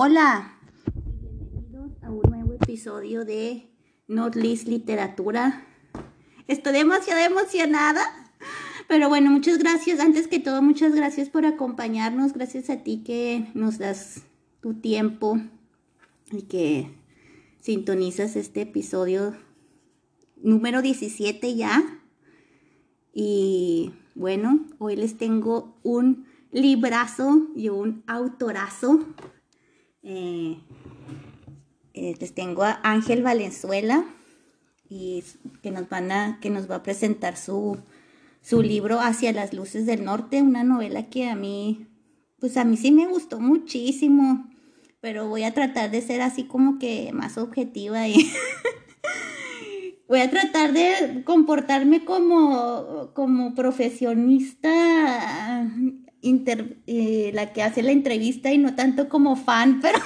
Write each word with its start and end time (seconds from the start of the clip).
Hola, 0.00 0.56
bienvenidos 0.94 1.90
a 2.04 2.10
un 2.12 2.22
nuevo 2.30 2.52
episodio 2.52 3.24
de 3.24 3.68
Not 4.06 4.36
List 4.36 4.68
Literatura. 4.68 5.66
Estoy 6.46 6.72
demasiado 6.72 7.20
emocionada, 7.20 8.04
pero 8.86 9.08
bueno, 9.08 9.32
muchas 9.32 9.58
gracias. 9.58 9.98
Antes 9.98 10.28
que 10.28 10.38
todo, 10.38 10.62
muchas 10.62 10.94
gracias 10.94 11.30
por 11.30 11.46
acompañarnos. 11.46 12.32
Gracias 12.32 12.70
a 12.70 12.84
ti 12.84 13.02
que 13.04 13.48
nos 13.54 13.78
das 13.78 14.22
tu 14.60 14.74
tiempo 14.74 15.40
y 16.30 16.42
que 16.42 16.94
sintonizas 17.60 18.36
este 18.36 18.60
episodio 18.60 19.34
número 20.36 20.80
17 20.80 21.56
ya. 21.56 21.82
Y 23.12 23.90
bueno, 24.14 24.64
hoy 24.78 24.94
les 24.94 25.18
tengo 25.18 25.76
un 25.82 26.28
librazo 26.52 27.48
y 27.56 27.70
un 27.70 28.04
autorazo 28.06 29.04
eh, 30.08 30.56
eh, 31.92 32.14
les 32.18 32.34
tengo 32.34 32.62
a 32.62 32.80
Ángel 32.82 33.22
Valenzuela 33.22 34.06
y 34.88 35.22
que 35.62 35.70
nos 35.70 35.86
van 35.90 36.10
a, 36.10 36.38
que 36.40 36.48
nos 36.48 36.70
va 36.70 36.76
a 36.76 36.82
presentar 36.82 37.36
su, 37.36 37.76
su 38.40 38.62
libro 38.62 39.00
Hacia 39.00 39.32
las 39.32 39.52
luces 39.52 39.84
del 39.84 40.06
norte, 40.06 40.40
una 40.40 40.64
novela 40.64 41.10
que 41.10 41.28
a 41.28 41.36
mí, 41.36 41.86
pues 42.40 42.56
a 42.56 42.64
mí 42.64 42.78
sí 42.78 42.90
me 42.90 43.06
gustó 43.06 43.38
muchísimo, 43.38 44.48
pero 45.00 45.28
voy 45.28 45.44
a 45.44 45.52
tratar 45.52 45.90
de 45.90 46.00
ser 46.00 46.22
así 46.22 46.44
como 46.44 46.78
que 46.78 47.12
más 47.12 47.36
objetiva 47.36 48.08
y 48.08 48.14
voy 50.08 50.20
a 50.20 50.30
tratar 50.30 50.72
de 50.72 51.22
comportarme 51.24 52.06
como, 52.06 53.10
como 53.12 53.54
profesionista 53.54 55.68
eh, 56.22 57.30
la 57.34 57.52
que 57.52 57.62
hace 57.62 57.82
la 57.82 57.92
entrevista 57.92 58.52
y 58.52 58.58
no 58.58 58.74
tanto 58.74 59.08
como 59.08 59.36
fan, 59.36 59.80
pero... 59.82 59.98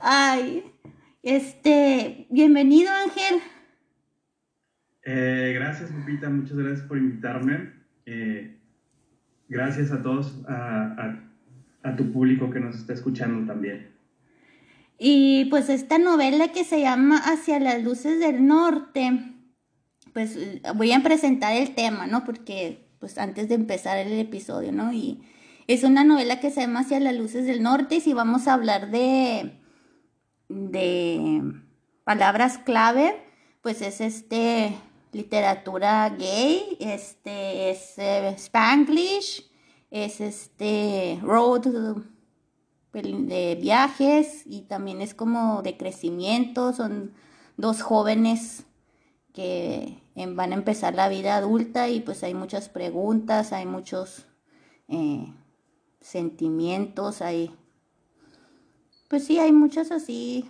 Ay, 0.00 0.62
este, 1.22 2.26
bienvenido 2.30 2.90
Ángel. 2.92 3.40
Eh, 5.02 5.52
gracias 5.54 5.90
Lupita, 5.90 6.28
muchas 6.28 6.56
gracias 6.56 6.86
por 6.86 6.98
invitarme. 6.98 7.72
Eh, 8.06 8.58
gracias 9.48 9.90
a 9.92 10.02
todos, 10.02 10.42
a, 10.46 11.20
a 11.82 11.96
tu 11.96 12.12
público 12.12 12.50
que 12.50 12.60
nos 12.60 12.76
está 12.76 12.92
escuchando 12.92 13.46
también. 13.46 13.94
Y 14.98 15.46
pues 15.46 15.68
esta 15.68 15.98
novela 15.98 16.48
que 16.48 16.64
se 16.64 16.80
llama 16.80 17.18
Hacia 17.18 17.58
las 17.58 17.82
luces 17.82 18.20
del 18.20 18.46
norte, 18.46 19.34
pues 20.12 20.38
voy 20.76 20.92
a 20.92 21.02
presentar 21.02 21.54
el 21.54 21.74
tema, 21.74 22.06
¿no? 22.06 22.24
Porque 22.24 22.83
pues 23.04 23.18
antes 23.18 23.50
de 23.50 23.54
empezar 23.54 23.98
el 23.98 24.18
episodio, 24.18 24.72
¿no? 24.72 24.90
Y 24.90 25.20
es 25.66 25.84
una 25.84 26.04
novela 26.04 26.40
que 26.40 26.50
se 26.50 26.62
llama 26.62 26.80
Hacia 26.80 27.00
las 27.00 27.14
luces 27.14 27.44
del 27.44 27.62
norte 27.62 27.96
y 27.96 28.00
si 28.00 28.14
vamos 28.14 28.48
a 28.48 28.54
hablar 28.54 28.90
de, 28.90 29.58
de 30.48 31.42
palabras 32.04 32.56
clave, 32.56 33.14
pues 33.60 33.82
es 33.82 34.00
este 34.00 34.74
literatura 35.12 36.08
gay, 36.18 36.78
este 36.80 37.72
es 37.72 37.98
eh, 37.98 38.34
Spanglish, 38.38 39.50
es 39.90 40.22
este 40.22 41.18
road 41.20 41.66
de 42.94 43.58
viajes 43.60 44.44
y 44.46 44.62
también 44.62 45.02
es 45.02 45.12
como 45.12 45.60
de 45.60 45.76
crecimiento, 45.76 46.72
son 46.72 47.12
dos 47.58 47.82
jóvenes 47.82 48.64
que 49.34 50.03
van 50.14 50.52
a 50.52 50.54
empezar 50.54 50.94
la 50.94 51.08
vida 51.08 51.36
adulta 51.36 51.88
y 51.88 52.00
pues 52.00 52.22
hay 52.22 52.34
muchas 52.34 52.68
preguntas, 52.68 53.52
hay 53.52 53.66
muchos 53.66 54.26
eh, 54.88 55.32
sentimientos, 56.00 57.20
hay, 57.20 57.54
pues 59.08 59.24
sí, 59.24 59.38
hay 59.38 59.52
muchas 59.52 59.90
así 59.90 60.48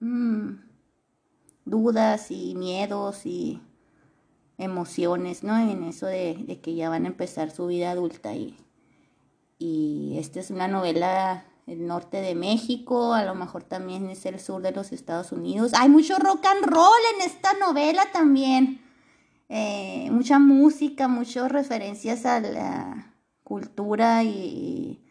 mm, 0.00 0.50
dudas 1.64 2.30
y 2.30 2.54
miedos 2.54 3.24
y 3.24 3.62
emociones, 4.58 5.42
¿no? 5.42 5.56
En 5.56 5.84
eso 5.84 6.06
de, 6.06 6.60
que 6.62 6.74
ya 6.74 6.90
van 6.90 7.04
a 7.04 7.08
empezar 7.08 7.50
su 7.50 7.66
vida 7.68 7.92
adulta 7.92 8.34
y, 8.34 8.56
y 9.58 10.16
esta 10.18 10.40
es 10.40 10.50
una 10.50 10.68
novela 10.68 11.44
el 11.66 11.86
norte 11.86 12.22
de 12.22 12.34
México, 12.34 13.12
a 13.12 13.24
lo 13.24 13.34
mejor 13.34 13.62
también 13.62 14.08
es 14.08 14.24
el 14.24 14.40
sur 14.40 14.62
de 14.62 14.72
los 14.72 14.90
Estados 14.90 15.32
Unidos. 15.32 15.72
Hay 15.74 15.90
mucho 15.90 16.16
rock 16.16 16.46
and 16.46 16.64
roll 16.64 17.00
en 17.14 17.26
esta 17.26 17.52
novela 17.54 18.06
también. 18.10 18.87
Eh, 19.48 20.08
mucha 20.10 20.38
música, 20.38 21.08
muchas 21.08 21.50
referencias 21.50 22.26
a 22.26 22.40
la 22.40 23.14
cultura 23.42 24.22
y 24.22 25.02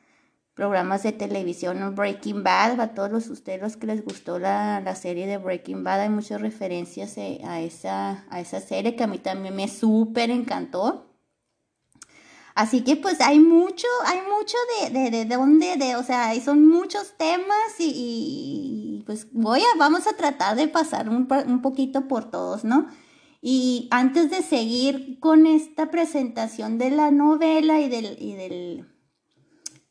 programas 0.54 1.04
de 1.04 1.12
televisión, 1.12 1.96
Breaking 1.96 2.44
Bad, 2.44 2.80
a 2.80 2.94
todos 2.94 3.28
ustedes 3.30 3.62
los 3.62 3.78
que 3.78 3.88
les 3.88 4.04
gustó 4.04 4.40
la, 4.40 4.96
serie 4.96 5.28
de 5.28 5.38
Breaking 5.38 5.84
Bad, 5.84 6.02
hay 6.02 6.10
muchas 6.10 6.42
referencias 6.42 7.18
eh, 7.18 7.42
a 7.46 7.62
esa, 7.62 8.26
a 8.30 8.40
esa 8.40 8.60
serie 8.60 8.96
que 8.96 9.04
a 9.04 9.08
mí 9.08 9.20
también 9.20 9.56
me 9.56 9.68
súper 9.68 10.30
encantó. 10.32 11.06
Así 12.56 12.84
que 12.84 12.96
pues 12.96 13.22
hay 13.22 13.40
mucho, 13.40 13.88
hay 14.06 14.20
mucho 14.22 14.58
de, 14.92 15.12
de, 15.12 15.26
de 15.26 15.36
dónde, 15.36 15.78
de, 15.78 15.96
o 15.96 16.02
sea, 16.04 16.34
son 16.42 16.68
muchos 16.68 17.16
temas 17.18 17.76
y, 17.78 19.04
pues 19.06 19.32
voy 19.32 19.62
a, 19.62 19.78
vamos 19.78 20.08
a 20.08 20.14
tratar 20.14 20.56
de 20.56 20.68
pasar 20.68 21.08
un, 21.08 21.28
un 21.46 21.62
poquito 21.62 22.08
por 22.08 22.32
todos, 22.32 22.64
¿no? 22.64 22.88
Y 23.42 23.88
antes 23.92 24.32
de 24.32 24.42
seguir 24.42 25.20
con 25.20 25.46
esta 25.46 25.92
presentación 25.92 26.78
de 26.78 26.90
la 26.90 27.12
novela 27.12 27.80
y 27.80 27.88
del, 27.88 28.18
y 28.20 28.34
del, 28.34 28.86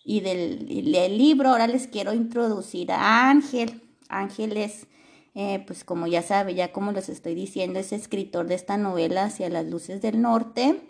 y 0.05 0.21
del, 0.21 1.19
libro, 1.19 1.51
ahora 1.51 1.67
les 1.67 1.87
quiero 1.87 2.13
introducir 2.13 2.91
a 2.93 3.31
Ángel. 3.31 3.83
Ángel 4.09 4.57
es, 4.57 4.87
eh, 5.35 5.63
pues 5.67 5.85
como 5.85 6.07
ya 6.07 6.23
sabe, 6.23 6.55
ya 6.55 6.73
como 6.73 6.93
les 6.93 7.09
estoy 7.09 7.35
diciendo, 7.35 7.79
es 7.79 7.93
escritor 7.93 8.47
de 8.47 8.57
esta 8.57 8.77
novela 8.77 9.25
Hacia 9.25 9.49
las 9.49 9.67
Luces 9.67 10.03
del 10.03 10.21
Norte. 10.21 10.81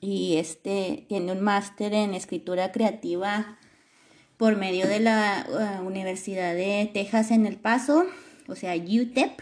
Y 0.00 0.36
este 0.36 1.06
tiene 1.08 1.32
un 1.32 1.40
máster 1.40 1.94
en 1.94 2.12
escritura 2.12 2.70
creativa 2.70 3.58
por 4.36 4.56
medio 4.56 4.86
de 4.86 5.00
la 5.00 5.46
uh, 5.80 5.86
Universidad 5.86 6.54
de 6.54 6.90
Texas 6.92 7.30
en 7.30 7.46
El 7.46 7.56
Paso, 7.56 8.04
o 8.48 8.54
sea, 8.54 8.76
UTEP 8.76 9.40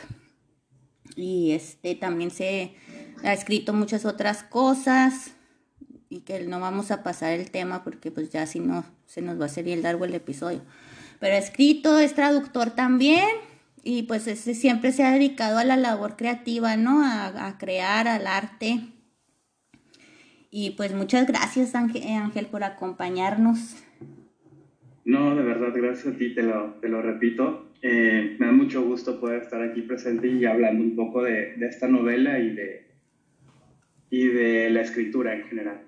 y 1.16 1.52
este 1.52 1.94
también 1.94 2.30
se 2.30 2.74
ha 3.22 3.32
escrito 3.32 3.72
muchas 3.72 4.04
otras 4.04 4.42
cosas 4.42 5.32
y 6.08 6.20
que 6.20 6.40
no 6.40 6.60
vamos 6.60 6.90
a 6.90 7.02
pasar 7.02 7.32
el 7.32 7.50
tema 7.50 7.82
porque 7.82 8.10
pues 8.10 8.30
ya 8.30 8.46
si 8.46 8.60
no 8.60 8.84
se 9.06 9.22
nos 9.22 9.38
va 9.38 9.44
a 9.44 9.46
hacer 9.46 9.64
bien 9.64 9.82
largo 9.82 10.04
el 10.04 10.14
episodio. 10.14 10.62
Pero 11.20 11.34
ha 11.34 11.38
escrito, 11.38 11.98
es 11.98 12.14
traductor 12.14 12.70
también, 12.70 13.28
y 13.84 14.04
pues 14.04 14.26
ese 14.26 14.54
siempre 14.54 14.92
se 14.92 15.04
ha 15.04 15.12
dedicado 15.12 15.58
a 15.58 15.64
la 15.64 15.76
labor 15.76 16.16
creativa, 16.16 16.76
¿no? 16.76 17.02
A, 17.04 17.56
crear, 17.58 18.08
al 18.08 18.26
arte. 18.26 18.80
Y 20.50 20.70
pues 20.70 20.94
muchas 20.94 21.26
gracias 21.26 21.74
Ángel, 21.74 22.46
por 22.46 22.64
acompañarnos. 22.64 23.58
No, 25.04 25.36
de 25.36 25.42
verdad, 25.42 25.72
gracias 25.74 26.14
a 26.14 26.16
ti, 26.16 26.34
te 26.34 26.42
lo, 26.42 26.74
te 26.80 26.88
lo 26.88 27.02
repito. 27.02 27.72
Eh, 27.82 28.36
me 28.38 28.46
da 28.46 28.52
mucho 28.52 28.82
gusto 28.82 29.20
poder 29.20 29.42
estar 29.42 29.62
aquí 29.62 29.82
presente 29.82 30.28
y 30.28 30.44
hablando 30.46 30.82
un 30.82 30.96
poco 30.96 31.22
de, 31.22 31.56
de 31.56 31.66
esta 31.66 31.86
novela 31.88 32.38
y 32.38 32.54
de, 32.54 32.86
y 34.10 34.26
de 34.26 34.70
la 34.70 34.80
escritura 34.80 35.34
en 35.34 35.44
general. 35.44 35.82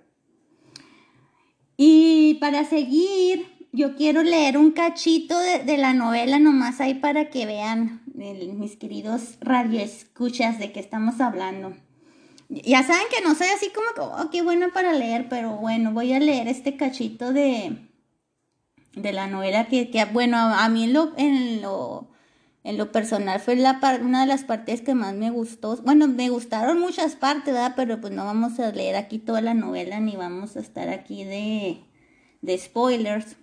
Y 1.76 2.34
para 2.40 2.64
seguir, 2.64 3.46
yo 3.72 3.94
quiero 3.96 4.22
leer 4.22 4.56
un 4.56 4.72
cachito 4.72 5.38
de, 5.38 5.76
la 5.76 5.92
novela 5.92 6.38
nomás 6.38 6.80
ahí 6.80 6.94
para 6.94 7.28
que 7.28 7.44
vean, 7.44 8.02
mis 8.14 8.76
queridos 8.76 9.36
radioescuchas, 9.40 10.58
de 10.58 10.72
qué 10.72 10.80
estamos 10.80 11.20
hablando. 11.20 11.76
Ya 12.48 12.82
saben 12.82 13.06
que 13.14 13.22
no 13.22 13.34
soy 13.34 13.48
así 13.48 13.70
como 13.74 13.88
que, 13.94 14.00
oh, 14.00 14.30
qué 14.30 14.42
bueno 14.42 14.68
para 14.72 14.92
leer, 14.92 15.26
pero 15.28 15.56
bueno, 15.56 15.92
voy 15.92 16.12
a 16.12 16.20
leer 16.20 16.48
este 16.48 16.76
cachito 16.76 17.32
de, 17.32 17.76
de 18.96 19.12
la 19.12 19.28
novela 19.28 19.68
que, 19.68 19.88
bueno, 20.12 20.38
a, 20.38 20.68
mí 20.68 20.84
en 20.84 20.92
lo, 20.94 21.12
en 21.16 21.62
lo, 21.62 22.08
en 22.64 22.78
lo 22.78 22.90
personal 22.90 23.38
fue 23.40 23.54
la 23.54 23.78
una 24.00 24.22
de 24.22 24.26
las 24.26 24.42
partes 24.42 24.80
que 24.80 24.94
más 24.94 25.14
me 25.14 25.30
gustó. 25.30 25.76
Bueno, 25.76 26.08
me 26.08 26.30
gustaron 26.30 26.80
muchas 26.80 27.14
partes, 27.14 27.54
¿verdad? 27.54 27.74
Pero 27.76 28.00
pues 28.00 28.12
no 28.12 28.24
vamos 28.24 28.58
a 28.58 28.72
leer 28.72 28.96
aquí 28.96 29.18
toda 29.18 29.42
la 29.42 29.54
novela 29.54 30.00
ni 30.00 30.16
vamos 30.16 30.56
a 30.56 30.60
estar 30.60 30.88
aquí 30.88 31.24
de, 31.24 31.84
de 32.40 32.58
spoilers. 32.58 33.36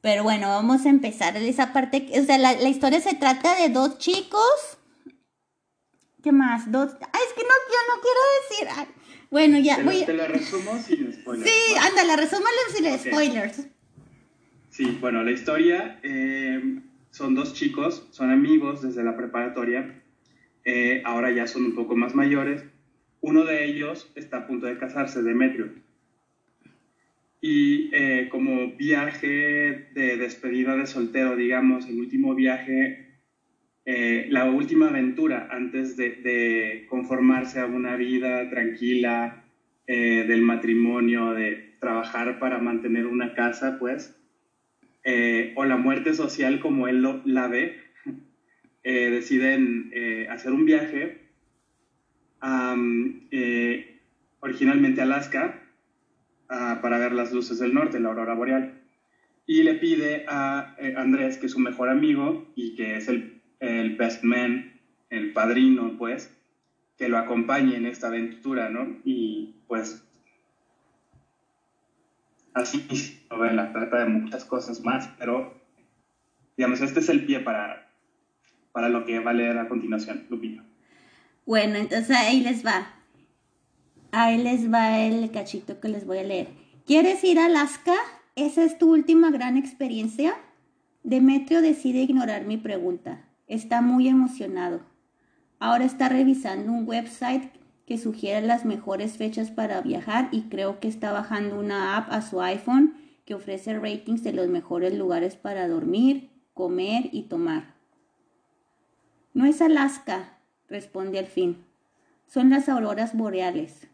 Pero 0.00 0.22
bueno, 0.22 0.48
vamos 0.48 0.86
a 0.86 0.88
empezar 0.88 1.36
esa 1.36 1.72
parte. 1.72 2.08
O 2.18 2.24
sea, 2.24 2.38
la, 2.38 2.54
historia 2.68 3.00
se 3.00 3.14
trata 3.14 3.56
de 3.56 3.68
dos 3.68 3.98
chicos. 3.98 4.78
¿Qué 6.22 6.32
más? 6.32 6.72
Dos. 6.72 6.92
Ay, 7.12 7.20
es 7.28 7.34
que 7.34 7.42
no, 7.42 7.48
yo 7.48 7.94
no 7.94 8.00
quiero 8.00 8.70
decir. 8.72 8.94
bueno, 9.30 9.58
ya. 9.58 9.76
Te, 9.76 9.82
voy... 9.82 10.04
te 10.04 10.14
la 10.14 10.26
resumo 10.26 10.78
sin 10.82 11.12
spoilers. 11.12 11.50
Sí, 11.50 11.74
anda, 11.76 12.04
la 12.04 12.16
resúmalo 12.16 12.56
sin 12.74 12.98
spoilers. 12.98 13.75
Sí, 14.76 14.94
bueno, 15.00 15.22
la 15.22 15.30
historia 15.30 15.98
eh, 16.02 16.60
son 17.08 17.34
dos 17.34 17.54
chicos, 17.54 18.06
son 18.10 18.30
amigos 18.30 18.82
desde 18.82 19.02
la 19.02 19.16
preparatoria. 19.16 20.02
Eh, 20.66 21.00
ahora 21.02 21.30
ya 21.30 21.46
son 21.46 21.64
un 21.64 21.74
poco 21.74 21.96
más 21.96 22.14
mayores. 22.14 22.62
Uno 23.22 23.46
de 23.46 23.64
ellos 23.64 24.12
está 24.14 24.36
a 24.36 24.46
punto 24.46 24.66
de 24.66 24.76
casarse, 24.76 25.22
Demetrio 25.22 25.70
y 27.40 27.88
eh, 27.94 28.28
como 28.28 28.76
viaje 28.76 29.86
de 29.94 30.18
despedida 30.18 30.76
de 30.76 30.84
soltero, 30.84 31.36
digamos, 31.36 31.86
el 31.86 31.98
último 31.98 32.34
viaje, 32.34 32.98
la 33.86 34.44
última 34.50 34.88
aventura 34.88 35.48
antes 35.48 35.96
de, 35.96 36.84
conformarse 36.86 37.60
a 37.60 37.66
una 37.66 37.96
vida 37.96 38.50
tranquila 38.50 39.42
del 39.86 40.42
matrimonio, 40.42 41.32
de 41.32 41.76
trabajar 41.80 42.38
para 42.38 42.58
mantener 42.58 43.06
una 43.06 43.32
casa, 43.32 43.78
pues, 43.78 44.15
o 45.54 45.64
la 45.64 45.76
muerte 45.76 46.14
social 46.14 46.58
como 46.58 46.88
él 46.88 47.02
lo, 47.02 47.20
la 47.24 47.48
ve, 47.48 47.76
deciden 48.82 49.90
hacer 50.28 50.52
un 50.52 50.64
viaje 50.64 51.16
originalmente 54.40 55.00
a 55.00 55.04
Alaska, 55.04 55.62
para 56.48 56.98
ver 56.98 57.12
las 57.12 57.32
luces 57.32 57.58
del 57.58 57.74
norte, 57.74 57.98
la 58.00 58.08
aurora 58.08 58.34
boreal. 58.34 58.72
Y 59.46 59.62
le 59.62 59.74
pide 59.74 60.24
a 60.26 60.74
eh, 60.78 60.94
Andrés, 60.96 61.38
que 61.38 61.46
es 61.46 61.52
su 61.52 61.58
mejor 61.58 61.88
amigo 61.88 62.44
y 62.54 62.74
que 62.74 62.96
es 62.96 63.08
el, 63.08 63.40
el 63.60 63.96
best 63.96 64.22
man, 64.24 64.72
el 65.10 65.32
padrino, 65.32 65.96
pues, 65.96 66.32
que 66.96 67.08
lo 67.08 67.16
acompañe 67.16 67.76
en 67.76 67.86
esta 67.86 68.08
aventura, 68.08 68.68
¿no? 68.68 68.96
Y 69.04 69.54
pues 69.68 70.05
así 72.56 72.86
la 73.30 73.72
trata 73.72 73.98
de 73.98 74.06
muchas 74.06 74.44
cosas 74.44 74.82
más, 74.82 75.08
pero 75.18 75.54
digamos, 76.56 76.80
este 76.80 77.00
es 77.00 77.08
el 77.08 77.24
pie 77.26 77.40
para, 77.40 77.92
para 78.72 78.88
lo 78.88 79.04
que 79.04 79.20
va 79.20 79.30
a 79.30 79.34
leer 79.34 79.58
a 79.58 79.68
continuación, 79.68 80.26
Lupita. 80.28 80.64
Bueno, 81.44 81.76
entonces 81.76 82.16
ahí 82.16 82.40
les 82.40 82.64
va. 82.64 82.88
Ahí 84.10 84.42
les 84.42 84.72
va 84.72 84.98
el 84.98 85.30
cachito 85.30 85.78
que 85.80 85.88
les 85.88 86.06
voy 86.06 86.18
a 86.18 86.24
leer. 86.24 86.48
¿Quieres 86.86 87.22
ir 87.22 87.38
a 87.38 87.46
Alaska? 87.46 87.94
¿Esa 88.34 88.64
es 88.64 88.78
tu 88.78 88.90
última 88.90 89.30
gran 89.30 89.56
experiencia? 89.56 90.34
Demetrio 91.02 91.60
decide 91.60 92.00
ignorar 92.00 92.46
mi 92.46 92.56
pregunta. 92.56 93.24
Está 93.46 93.82
muy 93.82 94.08
emocionado. 94.08 94.80
Ahora 95.58 95.84
está 95.84 96.08
revisando 96.08 96.72
un 96.72 96.88
website 96.88 97.50
que 97.86 97.98
sugiere 97.98 98.44
las 98.44 98.64
mejores 98.64 99.16
fechas 99.16 99.50
para 99.50 99.80
viajar 99.80 100.28
y 100.32 100.42
creo 100.42 100.80
que 100.80 100.88
está 100.88 101.12
bajando 101.12 101.58
una 101.58 101.96
app 101.96 102.12
a 102.12 102.20
su 102.20 102.42
iPhone 102.42 102.94
que 103.24 103.34
ofrece 103.34 103.78
ratings 103.78 104.24
de 104.24 104.32
los 104.32 104.48
mejores 104.48 104.96
lugares 104.96 105.36
para 105.36 105.68
dormir, 105.68 106.30
comer 106.52 107.08
y 107.12 107.22
tomar. 107.22 107.74
No 109.34 109.46
es 109.46 109.62
Alaska, 109.62 110.38
responde 110.68 111.18
al 111.18 111.26
fin. 111.26 111.64
Son 112.26 112.50
las 112.50 112.68
auroras 112.68 113.16
boreales. 113.16 113.88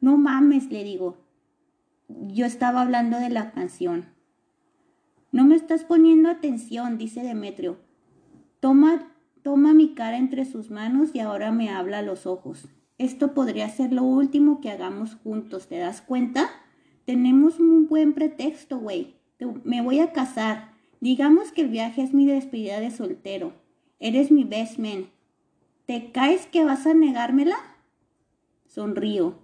No 0.00 0.16
mames, 0.16 0.70
le 0.70 0.84
digo. 0.84 1.18
Yo 2.08 2.46
estaba 2.46 2.82
hablando 2.82 3.18
de 3.18 3.30
la 3.30 3.52
canción. 3.52 4.06
No 5.32 5.44
me 5.44 5.56
estás 5.56 5.84
poniendo 5.84 6.30
atención, 6.30 6.96
dice 6.96 7.22
Demetrio. 7.22 7.78
Toma, 8.60 9.12
toma 9.42 9.74
mi 9.74 9.94
cara 9.94 10.16
entre 10.16 10.44
sus 10.44 10.70
manos 10.70 11.10
y 11.14 11.20
ahora 11.20 11.50
me 11.50 11.70
habla 11.70 11.98
a 11.98 12.02
los 12.02 12.26
ojos. 12.26 12.68
Esto 13.04 13.34
podría 13.34 13.68
ser 13.68 13.92
lo 13.92 14.02
último 14.02 14.62
que 14.62 14.70
hagamos 14.70 15.16
juntos, 15.16 15.68
¿te 15.68 15.76
das 15.76 16.00
cuenta? 16.00 16.48
Tenemos 17.04 17.60
un 17.60 17.86
buen 17.86 18.14
pretexto, 18.14 18.78
güey. 18.78 19.16
Me 19.62 19.82
voy 19.82 20.00
a 20.00 20.14
casar. 20.14 20.72
Digamos 21.02 21.52
que 21.52 21.60
el 21.60 21.68
viaje 21.68 22.00
es 22.00 22.14
mi 22.14 22.24
despedida 22.24 22.80
de 22.80 22.90
soltero. 22.90 23.52
Eres 24.00 24.30
mi 24.30 24.44
best 24.44 24.78
man. 24.78 25.10
¿Te 25.84 26.12
caes 26.12 26.46
que 26.46 26.64
vas 26.64 26.86
a 26.86 26.94
negármela? 26.94 27.58
Sonrío. 28.64 29.38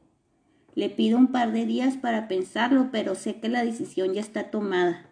Le 0.74 0.88
pido 0.88 1.18
un 1.18 1.26
par 1.26 1.52
de 1.52 1.66
días 1.66 1.98
para 1.98 2.28
pensarlo, 2.28 2.88
pero 2.90 3.14
sé 3.14 3.40
que 3.40 3.50
la 3.50 3.62
decisión 3.62 4.14
ya 4.14 4.22
está 4.22 4.50
tomada. 4.50 5.10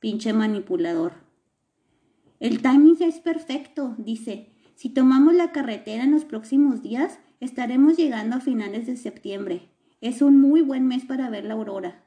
Pinche 0.00 0.34
manipulador. 0.34 1.14
El 2.40 2.60
timing 2.60 2.98
es 3.00 3.20
perfecto, 3.20 3.94
dice. 3.96 4.52
Si 4.74 4.90
tomamos 4.90 5.32
la 5.32 5.50
carretera 5.50 6.04
en 6.04 6.10
los 6.10 6.26
próximos 6.26 6.82
días, 6.82 7.18
estaremos 7.40 7.96
llegando 7.96 8.36
a 8.36 8.40
finales 8.40 8.86
de 8.86 8.96
septiembre. 8.96 9.68
Es 10.00 10.22
un 10.22 10.40
muy 10.40 10.62
buen 10.62 10.86
mes 10.86 11.04
para 11.04 11.28
ver 11.30 11.44
la 11.44 11.54
aurora. 11.54 12.04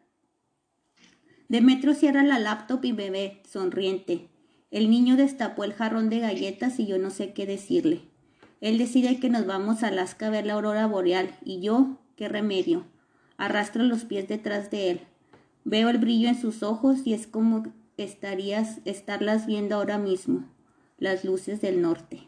Demetrio 1.49 1.93
cierra 1.93 2.23
la 2.23 2.39
laptop 2.39 2.83
y 2.85 2.93
bebé, 2.93 3.41
sonriente. 3.47 4.29
El 4.71 4.89
niño 4.89 5.17
destapó 5.17 5.63
el 5.63 5.73
jarrón 5.73 6.09
de 6.09 6.19
galletas 6.19 6.79
y 6.79 6.87
yo 6.87 6.97
no 6.97 7.09
sé 7.09 7.33
qué 7.33 7.45
decirle. 7.45 8.01
Él 8.61 8.77
decide 8.77 9.19
que 9.19 9.29
nos 9.29 9.45
vamos 9.45 9.83
a 9.83 9.89
Alaska 9.89 10.27
a 10.27 10.29
ver 10.29 10.45
la 10.45 10.53
aurora 10.53 10.87
boreal 10.87 11.35
y 11.43 11.59
yo, 11.59 11.99
qué 12.15 12.29
remedio. 12.29 12.85
Arrastro 13.37 13.83
los 13.83 14.05
pies 14.05 14.27
detrás 14.27 14.71
de 14.71 14.89
él. 14.89 15.01
Veo 15.65 15.89
el 15.89 15.97
brillo 15.97 16.29
en 16.29 16.39
sus 16.39 16.63
ojos 16.63 16.99
y 17.05 17.13
es 17.13 17.27
como 17.27 17.71
estarías 17.97 18.79
estarlas 18.85 19.45
viendo 19.45 19.75
ahora 19.75 19.97
mismo, 19.97 20.49
las 20.97 21.23
luces 21.23 21.61
del 21.61 21.81
norte. 21.81 22.27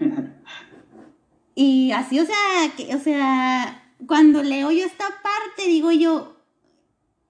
y 1.54 1.92
así, 1.92 2.20
o 2.20 2.26
sea, 2.26 2.72
que, 2.76 2.94
o 2.94 3.00
sea, 3.00 3.92
cuando 4.06 4.42
leo 4.42 4.70
yo 4.70 4.84
esta 4.84 5.06
parte, 5.22 5.68
digo 5.68 5.92
yo, 5.92 6.36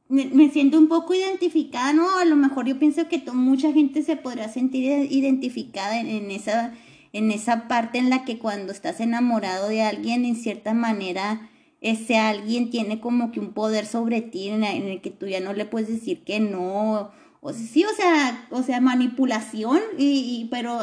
me, 0.08 0.50
siento 0.50 0.78
un 0.78 0.88
poco 0.88 1.14
identificada, 1.14 1.92
¿no? 1.92 2.18
A 2.18 2.24
lo 2.24 2.36
mejor 2.36 2.66
yo 2.66 2.78
pienso 2.78 3.08
que 3.08 3.22
mucha 3.32 3.72
gente 3.72 4.02
se 4.02 4.16
podrá 4.16 4.48
sentir 4.48 5.10
identificada 5.10 5.98
en 5.98 6.30
esa 6.30 6.74
en 7.14 7.30
esa 7.30 7.68
parte 7.68 7.98
en 7.98 8.10
la 8.10 8.24
que 8.24 8.38
cuando 8.38 8.72
estás 8.72 8.98
enamorado 9.00 9.68
de 9.68 9.82
alguien, 9.82 10.24
en 10.24 10.34
cierta 10.34 10.74
manera, 10.74 11.48
ese 11.80 12.18
alguien 12.18 12.70
tiene 12.70 13.00
como 13.00 13.30
que 13.30 13.38
un 13.38 13.52
poder 13.52 13.86
sobre 13.86 14.20
ti 14.20 14.48
en, 14.48 14.64
el 14.64 15.00
que 15.00 15.10
tú 15.10 15.28
ya 15.28 15.38
no 15.38 15.52
le 15.52 15.64
puedes 15.64 15.88
decir 15.88 16.24
que 16.24 16.40
no. 16.40 17.12
O 17.40 17.52
sí, 17.52 17.84
o 17.84 17.94
sea, 17.94 18.48
o 18.50 18.64
sea, 18.64 18.80
manipulación, 18.80 19.78
y, 19.96 20.48
pero 20.50 20.80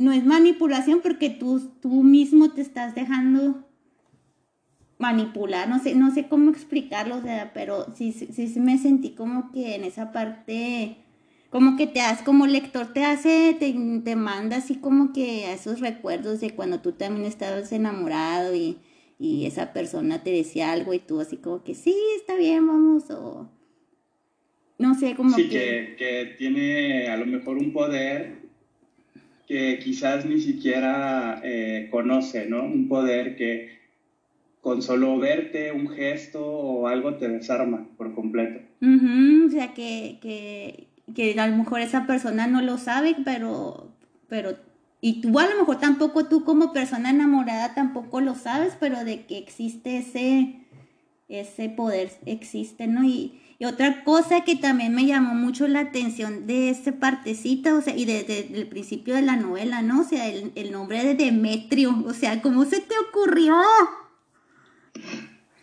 no 0.00 0.12
es 0.12 0.24
manipulación 0.24 1.00
porque 1.02 1.28
tú, 1.30 1.60
tú 1.80 2.02
mismo 2.02 2.50
te 2.50 2.62
estás 2.62 2.94
dejando 2.94 3.66
manipular, 4.98 5.68
no 5.68 5.78
sé, 5.78 5.94
no 5.94 6.12
sé 6.12 6.26
cómo 6.28 6.50
explicarlo, 6.50 7.16
o 7.16 7.22
sea, 7.22 7.52
pero 7.54 7.86
sí, 7.94 8.12
sí, 8.12 8.48
sí 8.48 8.60
me 8.60 8.78
sentí 8.78 9.10
como 9.10 9.52
que 9.52 9.74
en 9.74 9.84
esa 9.84 10.10
parte 10.12 10.96
como 11.50 11.76
que 11.76 11.86
te 11.86 12.00
hace, 12.00 12.24
como 12.24 12.46
lector 12.46 12.92
te 12.92 13.04
hace, 13.04 13.56
te, 13.58 13.74
te 14.04 14.16
manda 14.16 14.58
así 14.58 14.76
como 14.76 15.12
que 15.12 15.46
a 15.46 15.52
esos 15.52 15.80
recuerdos 15.80 16.40
de 16.40 16.50
cuando 16.50 16.80
tú 16.80 16.92
también 16.92 17.26
estabas 17.26 17.72
enamorado 17.72 18.54
y, 18.54 18.78
y 19.18 19.46
esa 19.46 19.72
persona 19.72 20.22
te 20.22 20.30
decía 20.30 20.72
algo 20.72 20.94
y 20.94 20.98
tú 20.98 21.20
así 21.20 21.36
como 21.36 21.62
que 21.62 21.74
sí, 21.74 21.94
está 22.16 22.36
bien, 22.36 22.66
vamos, 22.66 23.10
o... 23.10 23.50
no 24.78 24.94
sé, 24.94 25.14
cómo 25.14 25.34
sí, 25.36 25.48
que... 25.48 25.96
que... 25.98 26.34
tiene 26.38 27.08
a 27.08 27.16
lo 27.16 27.26
mejor 27.26 27.58
un 27.58 27.72
poder 27.72 28.39
que 29.50 29.80
quizás 29.80 30.26
ni 30.26 30.40
siquiera 30.40 31.40
eh, 31.42 31.88
conoce, 31.90 32.46
¿no? 32.46 32.62
Un 32.62 32.86
poder 32.86 33.34
que 33.34 33.80
con 34.60 34.80
solo 34.80 35.18
verte, 35.18 35.72
un 35.72 35.88
gesto 35.88 36.46
o 36.46 36.86
algo 36.86 37.16
te 37.16 37.28
desarma 37.28 37.88
por 37.96 38.14
completo. 38.14 38.60
o 38.80 39.50
sea, 39.50 39.74
que, 39.74 40.20
que, 40.22 40.86
que, 41.16 41.40
a 41.40 41.48
lo 41.48 41.56
mejor 41.56 41.80
esa 41.80 42.06
persona 42.06 42.46
no 42.46 42.62
lo 42.62 42.78
sabe, 42.78 43.16
pero, 43.24 43.90
pero, 44.28 44.56
y 45.00 45.20
tú 45.20 45.36
a 45.40 45.48
lo 45.48 45.58
mejor 45.58 45.80
tampoco, 45.80 46.26
tú 46.26 46.44
como 46.44 46.72
persona 46.72 47.10
enamorada 47.10 47.74
tampoco 47.74 48.20
lo 48.20 48.36
sabes, 48.36 48.76
pero 48.78 49.02
de 49.02 49.26
que 49.26 49.36
existe 49.36 49.96
ese, 49.96 50.60
ese 51.28 51.70
poder, 51.70 52.12
existe, 52.24 52.86
¿no? 52.86 53.02
Y, 53.02 53.40
y 53.60 53.66
otra 53.66 54.04
cosa 54.04 54.42
que 54.42 54.56
también 54.56 54.94
me 54.94 55.04
llamó 55.04 55.34
mucho 55.34 55.68
la 55.68 55.80
atención 55.80 56.46
de 56.46 56.70
esta 56.70 56.92
partecita, 56.92 57.74
o 57.74 57.82
sea, 57.82 57.94
y 57.94 58.06
desde 58.06 58.58
el 58.58 58.66
principio 58.68 59.14
de 59.14 59.20
la 59.20 59.36
novela, 59.36 59.82
¿no? 59.82 60.00
O 60.00 60.04
sea, 60.04 60.28
el, 60.28 60.50
el 60.54 60.72
nombre 60.72 61.04
de 61.04 61.14
Demetrio, 61.14 62.02
o 62.06 62.14
sea, 62.14 62.40
¿cómo 62.40 62.64
se 62.64 62.80
te 62.80 62.94
ocurrió? 63.10 63.54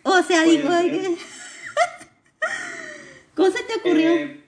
O 0.04 0.22
sea, 0.22 0.44
pues, 0.44 0.62
digo, 0.62 0.72
eh, 0.72 1.16
¿cómo 3.36 3.50
se 3.50 3.64
te 3.64 3.80
ocurrió? 3.80 4.10
Eh, 4.12 4.44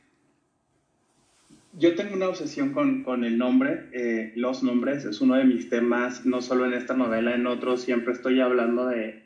yo 1.74 1.96
tengo 1.96 2.14
una 2.14 2.30
obsesión 2.30 2.72
con, 2.72 3.04
con 3.04 3.24
el 3.24 3.40
nombre, 3.40 3.90
eh, 3.94 4.32
los 4.36 4.62
nombres, 4.62 5.06
es 5.06 5.22
uno 5.22 5.34
de 5.34 5.46
mis 5.46 5.70
temas, 5.70 6.24
no 6.24 6.44
solo 6.44 6.68
en 6.68 6.74
esta 6.74 6.94
novela, 6.94 7.34
en 7.34 7.48
otros 7.48 7.82
siempre 7.82 8.14
estoy 8.14 8.42
hablando 8.42 8.86
de 8.86 9.24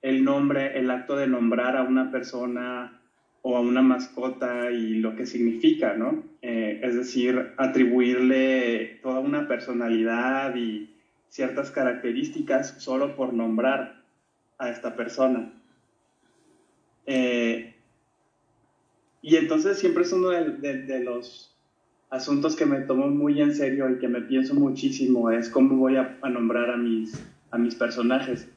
el 0.00 0.24
nombre, 0.24 0.78
el 0.78 0.90
acto 0.90 1.16
de 1.16 1.26
nombrar 1.26 1.76
a 1.76 1.82
una 1.82 2.10
persona 2.10 2.97
o 3.42 3.56
a 3.56 3.60
una 3.60 3.82
mascota 3.82 4.70
y 4.70 4.94
lo 4.96 5.16
que 5.16 5.26
significa, 5.26 5.94
¿no? 5.94 6.24
es 6.42 6.94
decir, 6.94 7.52
atribuirle 7.56 9.00
toda 9.02 9.20
una 9.20 9.48
personalidad 9.48 10.54
y 10.56 10.94
ciertas 11.28 11.70
características 11.70 12.76
solo 12.78 13.16
por 13.16 13.32
nombrar 13.32 14.02
a 14.58 14.70
esta 14.70 14.96
persona. 14.96 15.52
Eh, 17.06 17.74
y 19.22 19.36
entonces 19.36 19.78
siempre 19.78 20.02
es 20.04 20.12
uno 20.12 20.30
de, 20.30 21.00
los 21.04 21.56
asuntos 22.10 22.56
que 22.56 22.66
me 22.66 22.80
tomo 22.80 23.08
muy 23.08 23.40
en 23.40 23.54
serio 23.54 23.90
y 23.90 23.98
que 23.98 24.08
me 24.08 24.22
pienso 24.22 24.54
muchísimo, 24.54 25.30
es 25.30 25.48
cómo 25.48 25.76
voy 25.76 25.96
a, 25.96 26.18
nombrar 26.28 26.70
a 26.70 26.76
mis, 26.76 27.22
a 27.50 27.58
mis 27.58 27.74
personajes. 27.74 28.48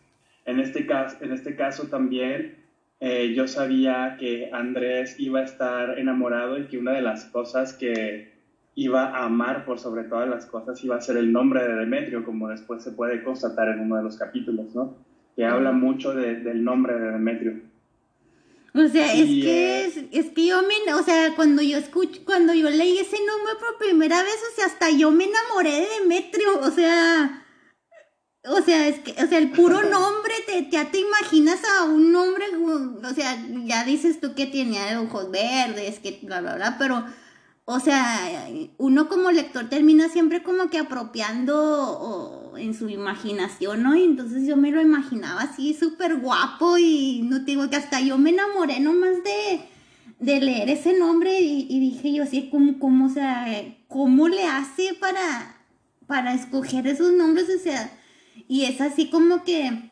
En 0.46 0.60
este 0.60 0.86
caso, 0.86 1.18
en 1.22 1.32
este 1.34 1.56
caso 1.56 1.88
también 1.88 2.58
eh, 3.04 3.34
yo 3.36 3.48
sabía 3.48 4.16
que 4.20 4.52
Andrés 4.54 5.16
iba 5.18 5.40
a 5.40 5.44
estar 5.44 5.98
enamorado 5.98 6.60
y 6.60 6.68
que 6.68 6.78
una 6.78 6.92
de 6.92 7.02
las 7.02 7.26
cosas 7.26 7.74
que 7.74 8.32
iba 8.76 9.06
a 9.08 9.26
amar 9.26 9.66
por 9.66 9.80
sobre 9.80 10.04
todas 10.04 10.30
las 10.30 10.46
cosas 10.46 10.84
iba 10.84 10.96
a 10.96 11.02
ser 11.02 11.18
el 11.18 11.32
nombre 11.32 11.64
de 11.64 11.74
Demetrio, 11.78 12.24
como 12.24 12.50
después 12.50 12.84
se 12.84 12.92
puede 12.92 13.24
constatar 13.24 13.70
en 13.70 13.80
uno 13.80 13.98
de 13.98 14.04
los 14.04 14.18
capítulos, 14.18 14.76
¿no? 14.76 14.98
Que 15.36 15.46
habla 15.46 15.72
mucho 15.72 16.14
del 16.14 16.64
nombre 16.64 16.94
de 16.94 17.12
Demetrio. 17.12 17.60
O 18.76 18.88
sea, 18.88 19.14
es 19.16 19.28
que 19.28 19.86
es, 19.86 19.98
es, 20.12 20.30
que 20.30 20.46
yo 20.46 20.62
me, 20.62 20.94
o 20.94 21.04
sea, 21.04 21.34
cuando 21.36 21.64
yo 21.64 21.80
escucho, 21.80 22.22
cuando 22.24 22.54
yo 22.54 22.70
leí 22.70 23.00
ese 23.00 23.18
nombre 23.26 23.54
por 23.60 23.80
primera 23.80 24.22
vez, 24.22 24.38
o 24.52 24.56
sea, 24.56 24.68
hasta 24.68 24.92
yo 24.92 25.10
me 25.10 25.26
enamoré 25.26 25.72
de 25.72 25.88
Demetrio, 26.02 26.60
o 26.62 26.70
sea, 26.70 27.41
o 28.44 28.62
sea, 28.62 28.88
es 28.88 29.00
que, 29.00 29.12
o 29.24 29.28
sea, 29.28 29.38
el 29.38 29.52
puro 29.52 29.82
nombre, 29.90 30.34
te, 30.48 30.70
ya 30.70 30.92
te 30.92 31.00
imaginas 31.00 31.60
a 31.64 31.84
un 31.86 32.12
nombre, 32.12 32.46
o 32.56 33.14
sea, 33.14 33.38
ya 33.66 33.84
dices 33.84 34.20
tú 34.20 34.34
que 34.36 34.48
tenía 34.48 35.00
ojos 35.02 35.30
verdes, 35.32 36.00
que 36.00 36.20
bla, 36.24 36.42
bla, 36.42 36.56
bla, 36.56 36.78
pero 36.78 37.06
o 37.66 37.80
sea, 37.80 38.50
uno 38.80 39.08
como 39.08 39.32
lector 39.32 39.70
termina 39.70 40.10
siempre 40.10 40.44
como 40.44 40.70
que 40.70 40.80
apropiando 40.80 42.54
en 42.58 42.74
su 42.74 42.90
imaginación, 42.90 43.84
¿no? 43.84 43.96
Y 43.96 44.04
entonces 44.04 44.48
yo 44.48 44.58
me 44.58 44.72
lo 44.72 44.82
imaginaba 44.82 45.42
así 45.42 45.74
súper 45.74 46.18
guapo 46.18 46.78
y 46.78 47.22
no 47.24 47.46
te 47.46 47.52
digo 47.52 47.70
que 47.70 47.78
hasta 47.78 48.02
yo 48.02 48.18
me 48.18 48.32
enamoré 48.32 48.80
nomás 48.80 49.24
de, 49.24 49.62
de 50.20 50.42
leer 50.42 50.70
ese 50.70 50.98
nombre 50.98 51.40
y, 51.40 51.80
dije 51.80 52.12
yo 52.12 52.24
así, 52.24 52.50
¿cómo, 52.50 52.78
cómo, 52.80 53.06
o 53.06 53.10
sea, 53.10 53.46
cómo 53.88 54.28
le 54.28 54.44
hace 54.46 54.96
para, 55.00 55.56
para 56.08 56.34
escoger 56.34 56.88
esos 56.88 57.14
nombres? 57.14 57.48
O 57.56 57.60
sea, 57.60 57.90
y 58.52 58.66
es 58.66 58.82
así 58.82 59.10
como 59.10 59.46
que 59.46 59.92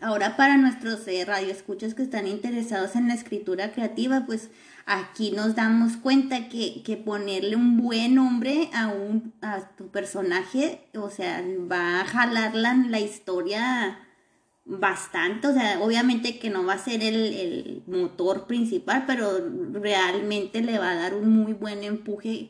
ahora 0.00 0.38
para 0.38 0.56
nuestros 0.56 1.06
eh, 1.06 1.22
radioescuchas 1.22 1.92
que 1.92 2.02
están 2.02 2.26
interesados 2.26 2.96
en 2.96 3.08
la 3.08 3.14
escritura 3.14 3.72
creativa, 3.72 4.24
pues 4.24 4.48
aquí 4.86 5.32
nos 5.32 5.54
damos 5.54 5.98
cuenta 5.98 6.48
que, 6.48 6.82
que, 6.82 6.96
ponerle 6.96 7.56
un 7.56 7.76
buen 7.76 8.14
nombre 8.14 8.70
a, 8.72 8.86
un, 8.86 9.34
a 9.42 9.68
tu 9.76 9.88
personaje, 9.88 10.88
o 10.94 11.10
sea, 11.10 11.44
va 11.70 12.00
a 12.00 12.06
jalar 12.06 12.54
la, 12.54 12.72
la 12.72 13.00
historia 13.00 14.00
bastante, 14.64 15.48
o 15.48 15.52
sea, 15.52 15.78
obviamente 15.82 16.38
que 16.38 16.48
no 16.48 16.64
va 16.64 16.72
a 16.72 16.78
ser 16.78 17.02
el, 17.02 17.34
el, 17.34 17.82
motor 17.86 18.46
principal, 18.46 19.04
pero 19.06 19.30
realmente 19.74 20.62
le 20.62 20.78
va 20.78 20.92
a 20.92 20.94
dar 20.94 21.14
un 21.14 21.28
muy 21.28 21.52
buen 21.52 21.84
empuje 21.84 22.48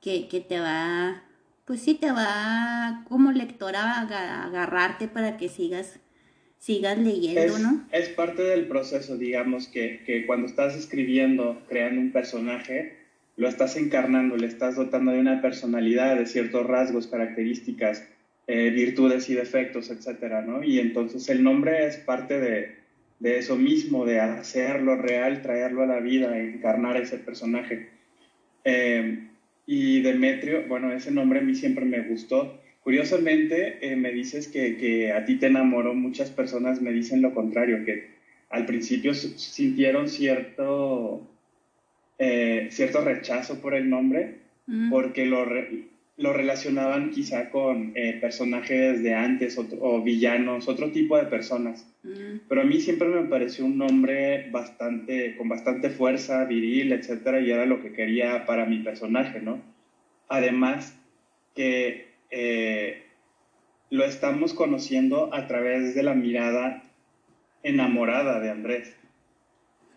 que, 0.00 0.28
que 0.28 0.40
te 0.40 0.60
va, 0.60 1.24
pues 1.68 1.82
sí, 1.82 1.94
te 1.94 2.10
va 2.10 3.04
como 3.10 3.30
lectora 3.30 4.00
a 4.00 4.46
agarrarte 4.46 5.06
para 5.06 5.36
que 5.36 5.50
sigas 5.50 6.00
sigas 6.56 6.98
leyendo, 6.98 7.58
¿no? 7.58 7.86
Es 7.92 8.08
parte 8.08 8.42
del 8.42 8.66
proceso, 8.66 9.18
digamos, 9.18 9.68
que, 9.68 10.02
que, 10.04 10.26
cuando 10.26 10.46
estás 10.46 10.74
escribiendo, 10.74 11.62
creando 11.68 12.00
un 12.00 12.10
personaje, 12.10 12.96
lo 13.36 13.48
estás 13.48 13.76
encarnando, 13.76 14.36
le 14.36 14.46
estás 14.46 14.76
dotando 14.76 15.12
de 15.12 15.20
una 15.20 15.42
personalidad, 15.42 16.16
de 16.16 16.26
ciertos 16.26 16.66
rasgos, 16.66 17.06
características, 17.06 18.02
eh, 18.46 18.70
virtudes 18.70 19.28
y 19.28 19.34
defectos, 19.34 19.90
etcétera, 19.90 20.40
¿no? 20.40 20.64
Y 20.64 20.80
entonces 20.80 21.28
el 21.28 21.44
nombre 21.44 21.86
es 21.86 21.98
parte 21.98 22.40
de, 22.40 22.76
de 23.20 23.38
eso 23.38 23.56
mismo, 23.56 24.06
de 24.06 24.20
hacerlo 24.20 24.96
real, 24.96 25.42
traerlo 25.42 25.82
a 25.82 25.86
la 25.86 26.00
vida, 26.00 26.38
encarnar 26.38 26.96
ese 26.96 27.18
personaje. 27.18 27.90
Eh, 28.64 29.27
y 29.68 30.00
Demetrio, 30.00 30.64
bueno, 30.66 30.92
ese 30.92 31.12
nombre 31.12 31.38
a 31.38 31.42
mí 31.42 31.54
siempre 31.54 31.84
me 31.84 32.00
gustó 32.00 32.58
Curiosamente, 32.88 33.76
eh, 33.82 33.96
me 33.96 34.12
dices 34.12 34.48
que, 34.48 35.12
a 35.12 35.26
ti 35.26 35.36
te 35.36 35.48
enamoró, 35.48 35.92
muchas 35.92 36.30
personas 36.30 36.80
me 36.80 36.90
dicen 36.90 37.20
lo 37.20 37.34
contrario, 37.34 37.84
que 37.84 38.08
al 38.48 38.64
principio 38.64 39.12
sintieron 39.12 40.08
cierto, 40.08 41.20
eh, 42.18 42.68
cierto 42.70 43.02
rechazo 43.04 43.60
por 43.60 43.74
el 43.74 43.90
nombre, 43.90 44.36
mm. 44.66 44.88
porque 44.88 45.26
lo, 45.26 45.44
lo, 46.18 46.32
relacionaban 46.32 47.10
quizá 47.10 47.50
con 47.50 47.92
eh, 47.94 48.18
personajes 48.20 49.02
de 49.02 49.14
antes 49.14 49.58
o, 49.58 50.02
villanos, 50.02 50.68
otro 50.68 50.90
tipo 50.90 51.16
de 51.16 51.24
personas. 51.24 51.86
Mm. 52.02 52.40
Pero 52.48 52.60
a 52.60 52.64
mí 52.64 52.80
siempre 52.80 53.08
me 53.08 53.28
pareció 53.28 53.64
un 53.64 53.78
nombre 53.78 54.50
bastante, 54.50 55.36
con 55.36 55.48
bastante 55.48 55.90
fuerza, 55.90 56.44
viril, 56.44 56.92
etcétera, 56.92 57.40
y 57.40 57.50
era 57.50 57.66
lo 57.66 57.80
que 57.80 57.92
quería 57.92 58.44
para 58.46 58.66
mi 58.66 58.78
personaje, 58.80 59.40
¿no? 59.40 59.60
Además, 60.28 60.96
que 61.54 62.08
eh, 62.30 63.02
lo 63.90 64.04
estamos 64.04 64.54
conociendo 64.54 65.32
a 65.34 65.46
través 65.46 65.94
de 65.94 66.02
la 66.02 66.14
mirada 66.14 66.82
enamorada 67.62 68.40
de 68.40 68.50
Andrés. 68.50 68.94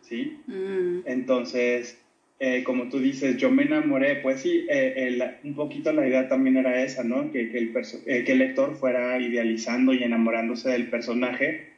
¿Sí? 0.01 0.41
Mm. 0.47 1.01
Entonces, 1.05 2.00
eh, 2.43 2.63
como 2.63 2.89
tú 2.89 2.97
dices, 2.97 3.37
yo 3.37 3.51
me 3.51 3.61
enamoré, 3.61 4.15
pues 4.15 4.41
sí, 4.41 4.65
eh, 4.67 5.37
un 5.43 5.53
poquito 5.53 5.93
la 5.93 6.07
idea 6.07 6.27
también 6.27 6.57
era 6.57 6.81
esa, 6.81 7.03
¿no? 7.03 7.31
Que, 7.31 7.51
que, 7.51 7.59
el 7.59 7.71
que 8.25 8.31
el 8.31 8.39
lector 8.39 8.75
fuera 8.75 9.19
idealizando 9.19 9.93
y 9.93 10.01
enamorándose 10.01 10.71
del 10.71 10.89
personaje, 10.89 11.69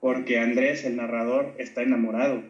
porque 0.00 0.38
Andrés, 0.38 0.84
el 0.84 0.96
narrador, 0.96 1.54
está 1.56 1.80
enamorado 1.80 2.42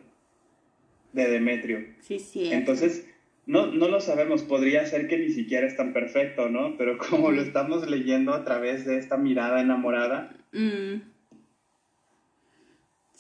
de 1.12 1.30
Demetrio. 1.30 1.86
Sí, 2.00 2.18
sí. 2.18 2.50
Entonces, 2.52 3.06
no, 3.46 3.68
no 3.68 3.86
lo 3.86 4.00
sabemos, 4.00 4.42
podría 4.42 4.84
ser 4.86 5.06
que 5.06 5.18
ni 5.18 5.28
siquiera 5.28 5.64
es 5.64 5.76
tan 5.76 5.92
perfecto, 5.92 6.48
¿no? 6.48 6.76
Pero 6.76 6.98
como 6.98 7.30
lo 7.30 7.40
estamos 7.40 7.88
leyendo 7.88 8.34
a 8.34 8.44
través 8.44 8.84
de 8.84 8.98
esta 8.98 9.16
mirada 9.16 9.60
enamorada. 9.60 10.34
Mm. 10.50 11.13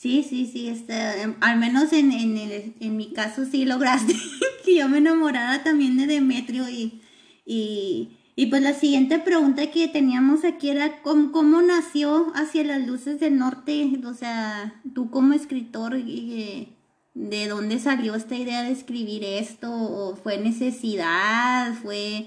Sí, 0.04 0.22
sí, 0.22 0.44
sí, 0.44 0.68
está, 0.68 1.22
em, 1.22 1.34
al 1.40 1.58
menos 1.58 1.90
en, 1.94 2.12
en, 2.12 2.96
mi 2.98 3.14
caso 3.14 3.46
sí 3.46 3.64
lograste 3.64 4.12
que 4.66 4.76
yo 4.76 4.86
me 4.86 4.98
enamorara 4.98 5.64
también 5.64 5.96
de 5.96 6.06
Demetrio 6.06 6.68
y, 6.68 7.00
y, 7.46 8.10
y, 8.36 8.46
pues 8.48 8.60
la 8.60 8.74
siguiente 8.74 9.18
pregunta 9.18 9.70
que 9.70 9.88
teníamos 9.88 10.44
aquí 10.44 10.68
era 10.68 11.00
¿cómo, 11.00 11.32
cómo 11.32 11.62
nació 11.62 12.30
hacia 12.34 12.64
las 12.64 12.86
luces 12.86 13.18
del 13.18 13.38
norte, 13.38 13.98
o 14.04 14.12
sea, 14.12 14.78
tú 14.94 15.08
como 15.08 15.32
escritor. 15.32 15.94
Eh, 15.96 16.68
de 17.14 17.46
dónde 17.48 17.78
salió 17.78 18.14
esta 18.14 18.36
idea 18.36 18.62
de 18.62 18.72
escribir 18.72 19.24
esto, 19.24 19.70
o 19.72 20.16
fue 20.16 20.36
necesidad, 20.36 21.72
fue, 21.80 22.26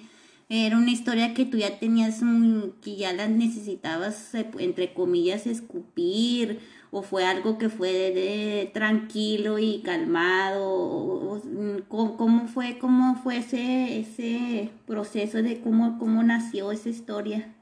era 0.50 0.78
una 0.78 0.92
historia 0.92 1.34
que 1.34 1.46
tú 1.46 1.58
ya 1.58 1.78
tenías, 1.78 2.22
un, 2.22 2.74
que 2.82 2.96
ya 2.96 3.14
la 3.14 3.28
necesitabas, 3.28 4.34
entre 4.34 4.94
comillas, 4.94 5.46
escupir, 5.46 6.60
o 6.92 7.02
fue 7.02 7.26
algo 7.26 7.58
que 7.58 7.70
fue 7.70 8.70
tranquilo 8.74 9.60
y 9.60 9.82
calmado, 9.84 11.42
¿cómo, 11.88 12.48
fue, 12.48 12.78
cómo 12.80 13.16
fue 13.16 13.38
ese, 13.38 14.00
ese 14.00 14.70
proceso 14.86 15.42
de 15.42 15.60
cómo, 15.60 15.98
cómo 16.00 16.24
nació 16.24 16.72
esa 16.72 16.90
historia? 16.90 17.54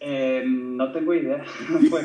Eh, 0.00 0.44
no 0.46 0.92
tengo 0.92 1.14
idea, 1.14 1.44
fue 1.90 2.02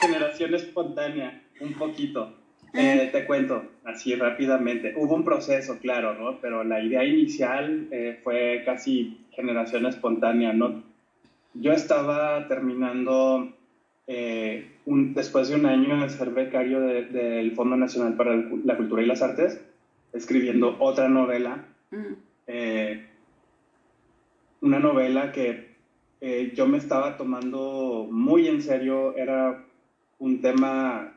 generación 0.00 0.54
espontánea, 0.54 1.42
un 1.60 1.74
poquito. 1.74 2.36
Eh, 2.74 3.10
te 3.12 3.26
cuento 3.26 3.64
así 3.84 4.14
rápidamente. 4.14 4.94
Hubo 4.96 5.14
un 5.14 5.24
proceso, 5.24 5.78
claro, 5.78 6.14
¿no? 6.14 6.40
Pero 6.40 6.64
la 6.64 6.82
idea 6.82 7.04
inicial 7.04 7.88
eh, 7.90 8.18
fue 8.24 8.62
casi 8.64 9.26
generación 9.32 9.86
espontánea, 9.86 10.52
¿no? 10.52 10.82
Yo 11.54 11.72
estaba 11.72 12.48
terminando, 12.48 13.52
eh, 14.06 14.71
un, 14.86 15.14
después 15.14 15.48
de 15.48 15.56
un 15.56 15.66
año 15.66 16.00
de 16.00 16.08
ser 16.08 16.30
becario 16.30 16.80
del 16.80 17.52
Fondo 17.52 17.76
Nacional 17.76 18.14
para 18.14 18.36
la 18.64 18.76
Cultura 18.76 19.02
y 19.02 19.06
las 19.06 19.22
Artes, 19.22 19.60
escribiendo 20.12 20.76
otra 20.78 21.08
novela. 21.08 21.64
Mm. 21.90 22.14
una 24.62 24.78
novela 24.78 25.32
que 25.32 25.72
yo 26.54 26.66
me 26.66 26.78
estaba 26.78 27.16
tomando 27.16 28.08
muy 28.10 28.48
en 28.48 28.62
serio, 28.62 29.14
era 29.16 29.62
un 30.18 30.40
tema 30.40 31.12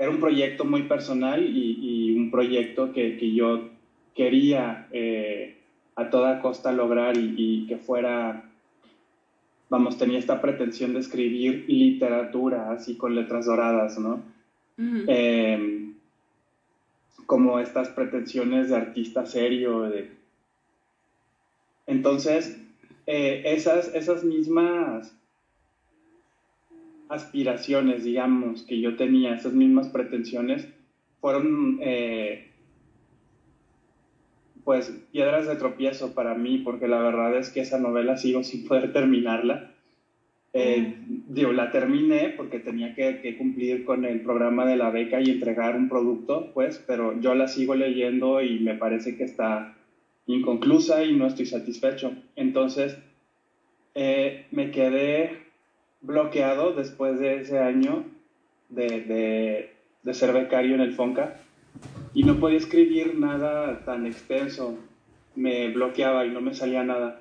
era 0.00 0.08
un 0.08 0.18
proyecto 0.18 0.64
muy 0.64 0.84
personal 0.84 1.44
y, 1.46 2.16
un 2.16 2.30
proyecto 2.30 2.90
que, 2.94 3.34
yo 3.34 3.68
quería 4.14 4.88
eh, 4.92 5.58
a 5.94 6.08
toda 6.08 6.40
costa 6.40 6.72
lograr 6.72 7.18
y, 7.18 7.66
que 7.68 7.76
fuera, 7.76 8.49
vamos, 9.70 9.96
tenía 9.96 10.18
esta 10.18 10.42
pretensión 10.42 10.92
de 10.92 11.00
escribir 11.00 11.64
literatura 11.68 12.72
así 12.72 12.96
con 12.96 13.14
letras 13.14 13.46
doradas, 13.46 13.98
¿no? 13.98 14.22
Em, 14.76 15.94
como 17.26 17.60
estas 17.60 17.88
pretensiones 17.90 18.70
de 18.70 18.76
artista 18.76 19.24
serio. 19.24 19.82
De... 19.82 20.10
Entonces, 21.86 22.60
eh, 23.06 23.42
esas, 23.46 23.94
esas 23.94 24.24
mismas 24.24 25.14
aspiraciones, 27.08 28.04
digamos, 28.04 28.62
que 28.62 28.80
yo 28.80 28.96
tenía, 28.96 29.34
esas 29.34 29.52
mismas 29.52 29.88
pretensiones, 29.88 30.66
fueron 31.20 31.78
eh, 31.82 32.49
pues 34.70 34.92
piedras 35.10 35.48
de 35.48 35.56
tropiezo 35.56 36.14
para 36.14 36.34
mí, 36.34 36.58
porque 36.58 36.86
la 36.86 37.00
verdad 37.00 37.36
es 37.36 37.50
que 37.50 37.58
esa 37.58 37.80
novela 37.80 38.16
sigo 38.16 38.44
sin 38.44 38.68
poder 38.68 38.92
terminarla. 38.92 39.72
Eh, 40.52 40.94
digo, 41.26 41.52
la 41.52 41.72
terminé 41.72 42.34
porque 42.36 42.60
tenía 42.60 42.94
que, 42.94 43.20
que, 43.20 43.36
cumplir 43.36 43.84
con 43.84 44.04
el 44.04 44.20
programa 44.20 44.64
de 44.64 44.76
la 44.76 44.90
beca 44.90 45.20
y 45.20 45.28
entregar 45.28 45.74
un 45.74 45.88
producto, 45.88 46.52
pues, 46.54 46.80
pero 46.86 47.20
yo 47.20 47.34
la 47.34 47.48
sigo 47.48 47.74
leyendo 47.74 48.42
y 48.42 48.60
me 48.60 48.76
parece 48.76 49.16
que 49.16 49.24
está 49.24 49.74
inconclusa 50.26 51.02
y 51.02 51.16
no 51.16 51.26
estoy 51.26 51.46
satisfecho. 51.46 52.12
Entonces, 52.36 52.96
eh, 53.96 54.46
me 54.52 54.70
quedé 54.70 55.46
bloqueado 56.00 56.74
después 56.74 57.18
de 57.18 57.40
ese 57.40 57.58
año 57.58 58.04
de, 58.68 59.72
de, 60.04 60.14
ser 60.14 60.32
becario 60.32 60.76
en 60.76 60.80
el 60.80 60.92
FONCA 60.92 61.40
y 62.14 62.24
no 62.24 62.38
podía 62.40 62.58
escribir 62.58 63.18
nada 63.18 63.84
tan 63.84 64.06
extenso. 64.06 64.78
Me 65.36 65.68
bloqueaba 65.68 66.26
y 66.26 66.30
no 66.30 66.40
me 66.40 66.54
salía 66.54 66.82
nada. 66.82 67.20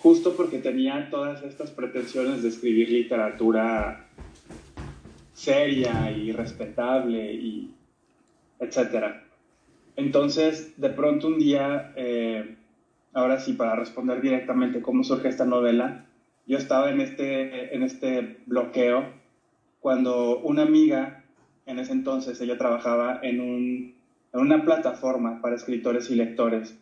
Justo 0.00 0.36
porque 0.36 0.58
tenía 0.58 1.08
todas 1.10 1.42
estas 1.42 1.70
pretensiones 1.70 2.42
de 2.42 2.50
escribir 2.50 2.90
literatura 2.90 4.06
seria 5.32 6.10
y 6.10 6.32
respetable 6.32 7.32
y 7.32 7.74
etcétera. 8.58 9.24
Entonces, 9.96 10.78
de 10.80 10.90
pronto 10.90 11.28
un 11.28 11.38
día, 11.38 11.92
eh, 11.96 12.56
ahora 13.12 13.38
sí, 13.40 13.52
para 13.52 13.76
responder 13.76 14.20
directamente 14.20 14.82
cómo 14.82 15.04
surge 15.04 15.28
esta 15.28 15.44
novela, 15.44 16.06
yo 16.46 16.58
estaba 16.58 16.90
en 16.90 17.00
este, 17.00 17.74
en 17.74 17.82
este 17.82 18.38
bloqueo 18.46 19.04
cuando 19.80 20.38
una 20.38 20.62
amiga, 20.62 21.13
en 21.66 21.78
ese 21.78 21.92
entonces 21.92 22.40
ella 22.40 22.58
trabajaba 22.58 23.20
en, 23.22 23.40
un, 23.40 23.94
en 24.32 24.40
una 24.40 24.64
plataforma 24.64 25.40
para 25.40 25.56
escritores 25.56 26.10
y 26.10 26.16
lectores, 26.16 26.78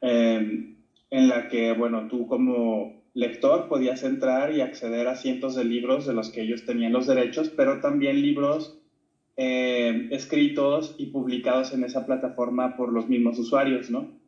em, 0.00 0.76
en 1.10 1.28
la 1.28 1.48
que, 1.48 1.72
bueno, 1.72 2.08
tú 2.08 2.26
como 2.26 2.98
lector 3.14 3.68
podías 3.68 4.02
entrar 4.04 4.52
y 4.52 4.60
acceder 4.60 5.08
a 5.08 5.16
cientos 5.16 5.54
de 5.54 5.64
libros 5.64 6.06
de 6.06 6.14
los 6.14 6.30
que 6.30 6.42
ellos 6.42 6.64
tenían 6.64 6.92
los 6.92 7.06
derechos, 7.06 7.48
pero 7.48 7.80
también 7.80 8.20
libros 8.22 8.78
em, 9.36 10.12
escritos 10.12 10.94
y 10.98 11.06
publicados 11.06 11.72
en 11.72 11.84
esa 11.84 12.04
plataforma 12.04 12.76
por 12.76 12.92
los 12.92 13.08
mismos 13.08 13.38
usuarios, 13.38 13.90
¿no? 13.90 14.18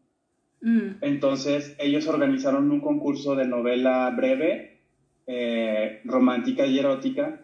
Mm. 0.61 0.97
Entonces 1.01 1.75
ellos 1.79 2.07
organizaron 2.07 2.71
un 2.71 2.81
concurso 2.81 3.35
de 3.35 3.47
novela 3.47 4.11
breve, 4.11 4.79
eh, 5.27 6.01
romántica 6.05 6.67
y 6.67 6.79
erótica, 6.79 7.41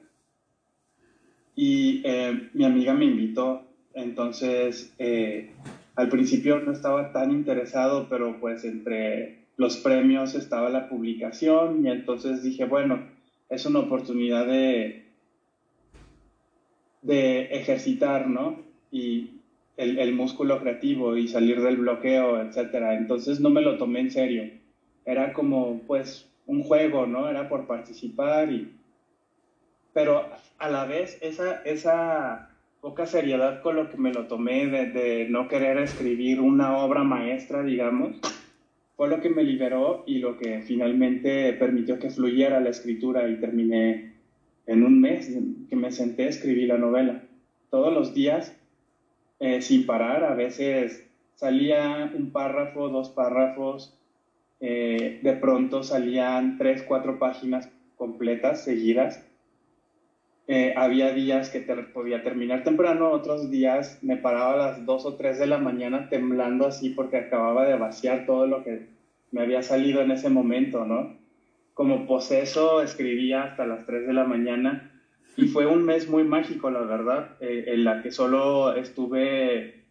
y 1.57 2.03
eh, 2.05 2.51
mi 2.53 2.65
amiga 2.65 2.95
me 2.95 3.07
invitó. 3.07 3.63
Entonces, 3.95 4.95
eh, 4.99 5.51
al 5.97 6.11
principio 6.11 6.61
no 6.61 6.71
estaba 6.71 7.13
tan 7.13 7.33
interesado, 7.33 8.07
pero 8.09 8.39
pues 8.39 8.65
entre 8.65 9.47
los 9.57 9.79
premios 9.79 10.35
estaba 10.35 10.69
la 10.69 10.89
publicación 10.89 11.85
y 11.85 11.89
entonces 11.89 12.43
dije, 12.43 12.67
bueno, 12.67 13.01
es 13.49 13.65
una 13.65 13.81
oportunidad 13.81 14.47
de, 14.47 15.07
de 17.01 17.45
ejercitar, 17.47 18.29
¿no? 18.29 18.61
Y 18.93 19.31
el, 19.79 20.15
músculo 20.15 20.61
creativo 20.61 21.17
y 21.17 21.29
salir 21.29 21.61
del 21.63 21.77
bloqueo, 21.79 22.41
etcétera. 22.43 22.97
Entonces 22.97 23.41
no 23.41 23.51
me 23.51 23.63
lo 23.63 23.79
tomé 23.79 24.01
en 24.01 24.11
serio. 24.11 24.51
Era 25.05 25.33
como, 25.33 25.81
pues, 25.87 26.29
un 26.47 26.63
juego, 26.63 27.07
¿no? 27.07 27.29
Era 27.29 27.49
por 27.49 27.67
participar 27.67 28.53
y... 28.53 28.73
Pero 29.97 30.29
a 30.59 30.69
la 30.69 30.85
vez, 30.85 31.17
esa, 31.23 31.63
esa 31.63 32.51
poca 32.83 33.07
seriedad 33.07 33.63
con 33.63 33.77
lo 33.77 33.89
que 33.89 33.97
me 33.97 34.13
lo 34.13 34.27
tomé 34.27 34.67
de, 34.67 34.91
de 34.91 35.27
no 35.31 35.49
querer 35.49 35.79
escribir 35.79 36.39
una 36.39 36.77
obra 36.77 37.03
maestra, 37.03 37.63
digamos, 37.63 38.21
fue 38.95 39.09
lo 39.09 39.23
que 39.23 39.31
me 39.31 39.43
liberó 39.43 40.05
y 40.07 40.19
lo 40.19 40.37
que 40.37 40.61
finalmente 40.61 41.51
permitió 41.55 41.99
que 41.99 42.11
fluyera 42.11 42.61
la 42.61 42.69
escritura 42.69 43.27
y 43.27 43.41
terminé 43.41 44.13
en 44.67 44.85
un 44.85 45.01
mes 45.01 45.35
que 45.71 45.77
me 45.77 45.91
senté 45.91 46.25
a 46.25 46.29
escribir 46.29 46.69
la 46.69 46.77
novela. 46.77 47.23
Todos 47.71 47.91
los 47.95 48.13
días 48.13 48.55
eh, 49.39 49.63
sin 49.63 49.87
parar. 49.87 50.25
A 50.25 50.35
veces 50.35 51.09
salía 51.37 52.13
un 52.15 52.33
párrafo, 52.33 52.91
dos 52.91 53.09
párrafos, 53.09 53.99
eh, 54.61 55.21
de 55.23 55.33
pronto 55.33 55.83
salían 55.83 56.59
tres, 56.59 56.83
cuatro 56.83 57.19
páginas 57.19 57.71
completas, 57.97 58.63
seguidas. 58.63 59.27
Eh, 60.49 60.75
había 60.77 61.13
días 61.13 61.51
que 61.51 61.61
te 61.61 61.75
podía 61.75 62.23
terminar 62.23 62.63
temprano, 62.63 63.11
otros 63.11 63.51
días 63.51 63.99
me 64.03 64.17
paraba 64.17 64.53
a 64.53 64.69
las 64.69 64.87
dos 64.87 65.05
o 65.05 65.17
tres 65.17 65.41
de 65.41 65.49
la 65.49 65.59
mañana 65.59 66.09
temblando 66.09 66.67
así 66.67 66.91
porque 66.91 67.17
acababa 67.17 67.67
de 67.67 67.77
vaciar 67.77 68.27
todo 68.27 68.47
lo 68.47 68.63
que 68.63 68.87
me 69.33 69.41
había 69.41 69.63
salido 69.63 70.03
en 70.03 70.13
ese 70.13 70.29
momento, 70.29 70.85
¿no? 70.85 71.17
Como 71.75 72.07
poseso 72.07 72.81
escribía 72.81 73.43
hasta 73.43 73.67
las 73.67 73.87
tres 73.87 74.07
de 74.07 74.13
la 74.13 74.25
mañana 74.25 74.93
y 75.37 75.49
fue 75.49 75.67
un 75.67 75.85
mes 75.85 76.09
muy 76.09 76.23
mágico, 76.23 76.71
la 76.71 76.81
verdad, 76.81 77.37
eh, 77.41 77.65
en 77.67 77.85
la 77.85 78.01
que 78.03 78.13
solo 78.13 78.75
estuve 78.75 79.85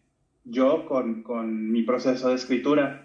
yo 0.46 0.86
con, 0.86 1.22
con 1.22 1.70
mi 1.70 1.84
proceso 1.84 2.30
de 2.30 2.36
escritura. 2.36 3.05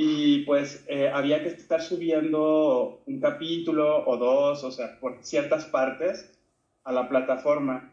Y 0.00 0.44
pues 0.44 0.84
eh, 0.86 1.10
había 1.12 1.42
que 1.42 1.48
estar 1.48 1.82
subiendo 1.82 3.02
un 3.04 3.18
capítulo 3.18 4.06
o 4.06 4.16
dos, 4.16 4.62
o 4.62 4.70
sea, 4.70 4.96
por 5.00 5.18
ciertas 5.22 5.64
partes 5.64 6.38
a 6.84 6.92
la 6.92 7.08
plataforma. 7.08 7.92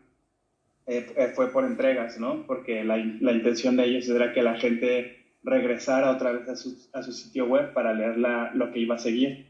Eh, 0.85 1.31
fue 1.33 1.51
por 1.51 1.65
entregas, 1.65 2.19
¿no? 2.19 2.45
Porque 2.45 2.83
la, 2.83 2.97
la, 2.97 3.31
intención 3.31 3.75
de 3.75 3.85
ellos 3.85 4.07
era 4.07 4.33
que 4.33 4.43
la 4.43 4.53
gente 4.53 5.25
regresara 5.41 6.11
otra 6.11 6.31
vez 6.31 6.47
a 6.47 6.55
su, 6.55 6.77
a 6.93 7.01
su 7.01 7.11
sitio 7.11 7.47
web 7.47 7.73
para 7.73 7.91
leer 7.91 8.19
la, 8.19 8.51
lo 8.53 8.71
que 8.71 8.81
iba 8.81 8.93
a 8.93 8.99
seguir. 8.99 9.47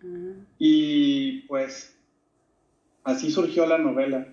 Ah. 0.00 0.32
Y 0.60 1.40
pues 1.48 1.98
así 3.02 3.32
surgió 3.32 3.66
la 3.66 3.78
novela. 3.78 4.28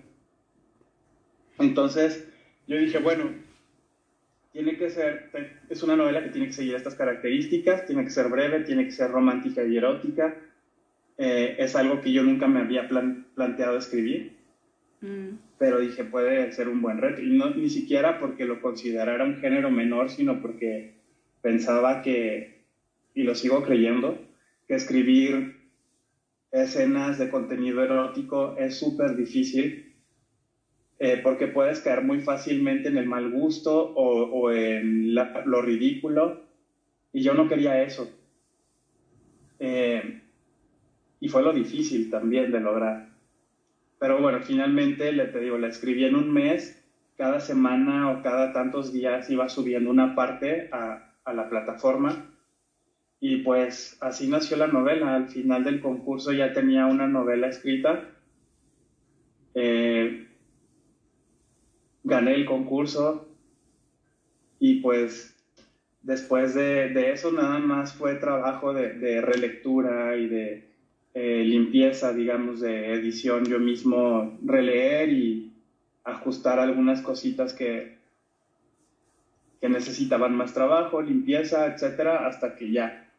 Entonces 1.58 2.24
yo 2.68 2.76
dije, 2.76 3.00
bueno, 3.00 3.32
tiene 4.52 4.76
que 4.76 4.90
ser, 4.90 5.30
es 5.68 5.82
una 5.82 5.96
novela 5.96 6.22
que 6.22 6.28
tiene 6.28 6.48
que 6.48 6.52
seguir 6.52 6.74
estas 6.74 6.94
características, 6.94 7.86
tiene 7.86 8.04
que 8.04 8.10
ser 8.10 8.28
breve, 8.28 8.60
tiene 8.60 8.84
que 8.84 8.92
ser 8.92 9.10
romántica 9.10 9.64
y 9.64 9.76
erótica. 9.76 10.36
Eh, 11.16 11.56
es 11.58 11.74
algo 11.74 12.00
que 12.00 12.12
yo 12.12 12.22
nunca 12.22 12.46
me 12.46 12.60
había 12.60 12.88
planteado 12.88 13.78
escribir. 13.78 14.36
Mm. 15.00 15.36
Pero 15.58 15.80
dije, 15.80 16.04
puede 16.04 16.52
ser 16.52 16.68
un 16.68 16.82
buen 16.82 16.98
reto. 16.98 17.22
Y 17.22 17.30
no, 17.30 17.50
ni 17.50 17.70
siquiera 17.70 18.20
porque 18.20 18.44
lo 18.44 18.60
considerara 18.60 19.24
un 19.24 19.40
género 19.40 19.70
menor, 19.70 20.10
sino 20.10 20.42
porque 20.42 20.94
pensaba 21.40 22.02
que, 22.02 22.62
y 23.14 23.22
lo 23.22 23.34
sigo 23.34 23.62
creyendo, 23.62 24.18
que 24.68 24.74
escribir 24.74 25.56
escenas 26.50 27.18
de 27.18 27.30
contenido 27.30 27.82
erótico 27.82 28.54
es 28.58 28.76
súper 28.76 29.16
difícil 29.16 29.91
eh, 31.04 31.18
porque 31.20 31.48
puedes 31.48 31.80
caer 31.80 32.04
muy 32.04 32.20
fácilmente 32.20 32.88
en 32.88 32.96
el 32.96 33.06
mal 33.06 33.28
gusto 33.32 33.92
o, 33.96 34.52
en 34.52 35.12
lo 35.12 35.60
ridículo 35.60 36.44
y 37.12 37.24
yo 37.24 37.34
no 37.34 37.48
quería 37.48 37.82
eso. 37.82 38.08
Eh, 39.58 40.22
y 41.18 41.28
fue 41.28 41.42
lo 41.42 41.52
difícil 41.52 42.08
también 42.08 42.52
de 42.52 42.60
lograr. 42.60 43.08
Pero 43.98 44.22
bueno, 44.22 44.42
finalmente, 44.42 45.10
le 45.10 45.24
te 45.24 45.40
digo, 45.40 45.58
la 45.58 45.66
escribí 45.66 46.04
en 46.04 46.14
un 46.14 46.32
mes, 46.32 46.80
cada 47.16 47.40
semana 47.40 48.12
o 48.12 48.22
cada 48.22 48.52
tantos 48.52 48.92
días 48.92 49.28
iba 49.28 49.48
subiendo 49.48 49.90
una 49.90 50.14
parte 50.14 50.68
a, 50.70 51.16
la 51.34 51.48
plataforma 51.48 52.30
y 53.18 53.38
pues 53.38 53.98
así 54.00 54.28
nació 54.28 54.56
la 54.56 54.68
novela. 54.68 55.16
Al 55.16 55.28
final 55.30 55.64
del 55.64 55.80
concurso 55.80 56.32
ya 56.32 56.52
tenía 56.52 56.86
una 56.86 57.08
novela 57.08 57.48
escrita. 57.48 58.08
Eh, 59.54 60.28
gané 62.12 62.34
el 62.34 62.44
concurso 62.44 63.26
y 64.58 64.76
pues 64.76 65.34
después 66.02 66.54
de, 66.54 67.12
eso 67.12 67.32
nada 67.32 67.58
más 67.58 67.94
fue 67.94 68.14
trabajo 68.16 68.72
de 68.72 69.20
relectura 69.20 70.16
y 70.16 70.28
de 70.28 70.72
eh, 71.14 71.44
limpieza, 71.44 72.14
digamos, 72.14 72.60
de 72.60 72.94
edición, 72.94 73.44
yo 73.44 73.58
mismo 73.58 74.38
releer 74.42 75.10
y 75.10 75.52
ajustar 76.04 76.58
algunas 76.58 77.02
cositas 77.02 77.52
que, 77.52 77.98
que 79.60 79.68
necesitaban 79.68 80.34
más 80.34 80.54
trabajo, 80.54 81.02
limpieza, 81.02 81.66
etcétera, 81.66 82.26
hasta 82.26 82.56
que 82.56 82.72
ya 82.72 83.10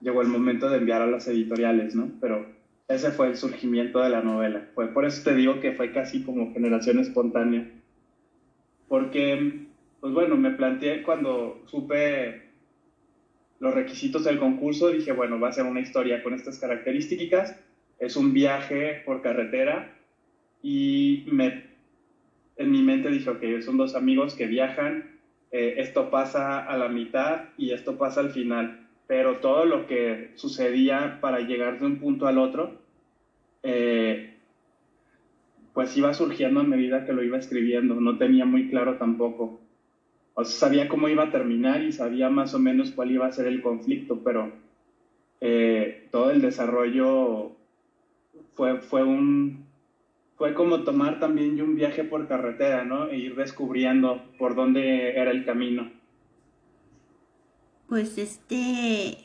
llegó 0.00 0.22
el 0.22 0.28
momento 0.28 0.68
de 0.68 0.78
enviar 0.78 1.02
a 1.02 1.06
las 1.06 1.28
editoriales, 1.28 1.94
¿no? 1.94 2.10
Pero 2.20 2.46
ese 2.88 3.12
fue 3.12 3.28
el 3.28 3.36
surgimiento 3.36 4.00
de 4.00 4.10
la 4.10 4.22
novela. 4.22 4.66
Fue 4.74 4.88
por 4.88 5.04
eso 5.04 5.22
te 5.22 5.36
digo 5.36 5.60
que 5.60 5.72
fue 5.72 5.92
casi 5.92 6.24
como 6.24 6.52
generación 6.52 6.98
espontánea. 6.98 7.64
Porque, 8.88 9.66
pues 10.00 10.12
bueno, 10.12 10.36
me 10.36 10.52
planteé 10.52 11.02
cuando 11.02 11.62
supe 11.66 12.46
los 13.58 13.74
requisitos 13.74 14.24
del 14.24 14.38
concurso, 14.38 14.90
dije, 14.90 15.12
bueno, 15.12 15.40
va 15.40 15.48
a 15.48 15.52
ser 15.52 15.64
una 15.64 15.80
historia 15.80 16.22
con 16.22 16.34
estas 16.34 16.58
características, 16.58 17.56
es 17.98 18.16
un 18.16 18.32
viaje 18.32 19.02
por 19.04 19.22
carretera 19.22 19.96
y 20.62 21.24
me, 21.26 21.64
en 22.56 22.70
mi 22.70 22.82
mente 22.82 23.10
dije, 23.10 23.30
ok, 23.30 23.42
son 23.60 23.76
dos 23.76 23.94
amigos 23.94 24.34
que 24.34 24.46
viajan, 24.46 25.18
eh, 25.50 25.74
esto 25.78 26.10
pasa 26.10 26.58
a 26.58 26.76
la 26.76 26.88
mitad 26.88 27.44
y 27.56 27.72
esto 27.72 27.96
pasa 27.96 28.20
al 28.20 28.30
final, 28.30 28.88
pero 29.06 29.38
todo 29.38 29.64
lo 29.64 29.86
que 29.86 30.32
sucedía 30.34 31.18
para 31.20 31.40
llegar 31.40 31.78
de 31.78 31.86
un 31.86 31.98
punto 31.98 32.26
al 32.26 32.38
otro, 32.38 32.82
eh, 33.62 34.35
pues 35.76 35.94
iba 35.94 36.14
surgiendo 36.14 36.60
a 36.60 36.64
medida 36.64 37.04
que 37.04 37.12
lo 37.12 37.22
iba 37.22 37.36
escribiendo, 37.36 37.96
no 37.96 38.16
tenía 38.16 38.46
muy 38.46 38.70
claro 38.70 38.96
tampoco 38.96 39.60
o 40.32 40.42
sabía 40.42 40.88
cómo 40.88 41.06
iba 41.10 41.24
a 41.24 41.30
terminar 41.30 41.82
y 41.82 41.92
sabía 41.92 42.30
más 42.30 42.54
o 42.54 42.58
menos 42.58 42.92
cuál 42.92 43.10
iba 43.10 43.26
a 43.26 43.32
ser 43.32 43.46
el 43.46 43.60
conflicto, 43.60 44.22
pero 44.24 44.52
eh, 45.42 46.08
todo 46.10 46.30
el 46.30 46.40
desarrollo 46.40 47.52
fue, 48.54 48.80
fue 48.80 49.04
un 49.04 49.66
fue 50.38 50.54
como 50.54 50.82
tomar 50.82 51.20
también 51.20 51.60
un 51.60 51.76
viaje 51.76 52.04
por 52.04 52.26
carretera, 52.26 52.82
¿no? 52.84 53.08
E 53.08 53.18
ir 53.18 53.36
descubriendo 53.36 54.22
por 54.38 54.54
dónde 54.54 55.10
era 55.18 55.30
el 55.30 55.44
camino. 55.44 55.90
Pues 57.86 58.16
este, 58.16 59.18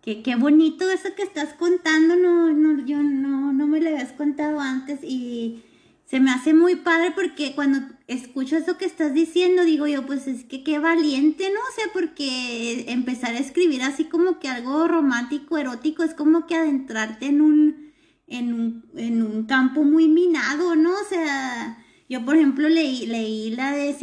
qué, 0.00 0.22
qué 0.22 0.36
bonito 0.36 0.88
eso 0.88 1.10
que 1.14 1.22
estás 1.22 1.52
contando, 1.52 2.16
no, 2.16 2.50
no, 2.54 2.86
yo 2.86 3.02
no, 3.02 3.52
no 3.52 3.66
me 3.66 3.78
lo 3.78 3.90
habías 3.90 4.12
contado 4.12 4.58
antes 4.58 5.00
y 5.02 5.62
se 6.06 6.20
me 6.20 6.30
hace 6.30 6.54
muy 6.54 6.76
padre 6.76 7.10
porque 7.14 7.54
cuando 7.54 7.80
escucho 8.06 8.56
eso 8.56 8.78
que 8.78 8.84
estás 8.84 9.12
diciendo, 9.12 9.64
digo 9.64 9.88
yo, 9.88 10.06
pues 10.06 10.28
es 10.28 10.44
que 10.44 10.62
qué 10.62 10.78
valiente, 10.78 11.50
¿no? 11.52 11.60
O 11.60 11.74
sea, 11.74 11.86
porque 11.92 12.84
empezar 12.88 13.34
a 13.34 13.40
escribir 13.40 13.82
así 13.82 14.04
como 14.04 14.38
que 14.38 14.48
algo 14.48 14.86
romántico, 14.86 15.58
erótico, 15.58 16.04
es 16.04 16.14
como 16.14 16.46
que 16.46 16.54
adentrarte 16.54 17.26
en 17.26 17.40
un, 17.40 17.92
en 18.28 18.54
un, 18.54 18.84
en 18.94 19.20
un 19.20 19.46
campo 19.46 19.82
muy 19.82 20.06
minado, 20.06 20.76
¿no? 20.76 20.92
O 20.92 21.04
sea, 21.08 21.84
yo 22.08 22.24
por 22.24 22.36
ejemplo 22.36 22.68
leí, 22.68 23.06
leí 23.06 23.50
la 23.50 23.72
de, 23.72 23.96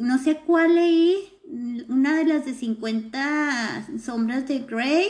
no 0.00 0.18
sé 0.18 0.40
cuál 0.44 0.74
leí, 0.74 1.16
una 1.88 2.16
de 2.16 2.24
las 2.24 2.46
de 2.46 2.54
50 2.54 3.90
sombras 4.00 4.48
de 4.48 4.58
Grey 4.60 5.06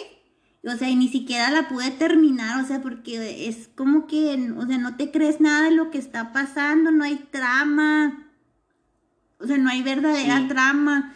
o 0.67 0.77
sea, 0.77 0.89
y 0.89 0.97
ni 0.97 1.09
siquiera 1.09 1.51
la 1.51 1.69
pude 1.69 1.91
terminar, 1.91 2.63
o 2.63 2.67
sea, 2.67 2.81
porque 2.81 3.49
es 3.49 3.69
como 3.75 4.07
que, 4.07 4.53
o 4.57 4.67
sea, 4.67 4.79
no 4.79 4.97
te 4.97 5.11
crees 5.11 5.41
nada 5.41 5.65
de 5.65 5.73
lo 5.73 5.91
que 5.91 5.99
está 5.99 6.33
pasando, 6.33 6.91
no 6.91 7.05
hay 7.05 7.17
trama, 7.31 8.27
o 9.39 9.47
sea, 9.47 9.59
no 9.59 9.69
hay 9.69 9.83
verdadera 9.83 10.49
trama. 10.49 11.15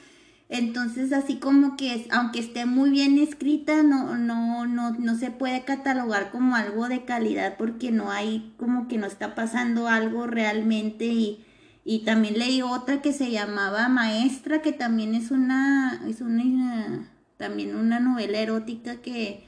Entonces, 0.50 1.12
así 1.12 1.36
como 1.36 1.76
que, 1.76 2.06
aunque 2.10 2.40
esté 2.40 2.64
muy 2.64 2.90
bien 2.90 3.18
escrita, 3.18 3.82
no, 3.82 4.16
no, 4.16 4.66
no, 4.66 4.92
no 4.92 5.14
se 5.16 5.30
puede 5.30 5.64
catalogar 5.64 6.30
como 6.30 6.56
algo 6.56 6.88
de 6.88 7.04
calidad 7.04 7.56
porque 7.58 7.90
no 7.90 8.10
hay, 8.10 8.54
como 8.56 8.88
que 8.88 8.96
no 8.96 9.06
está 9.06 9.34
pasando 9.34 9.88
algo 9.88 10.26
realmente. 10.26 11.06
Y, 11.06 11.44
y 11.84 12.00
también 12.04 12.38
leí 12.38 12.62
otra 12.62 13.02
que 13.02 13.12
se 13.12 13.30
llamaba 13.30 13.88
Maestra, 13.88 14.62
que 14.62 14.72
también 14.72 15.14
es 15.14 15.30
una, 15.30 16.02
es 16.06 16.22
una 16.22 17.10
también 17.38 17.74
una 17.74 18.00
novela 18.00 18.38
erótica 18.38 19.00
que 19.00 19.44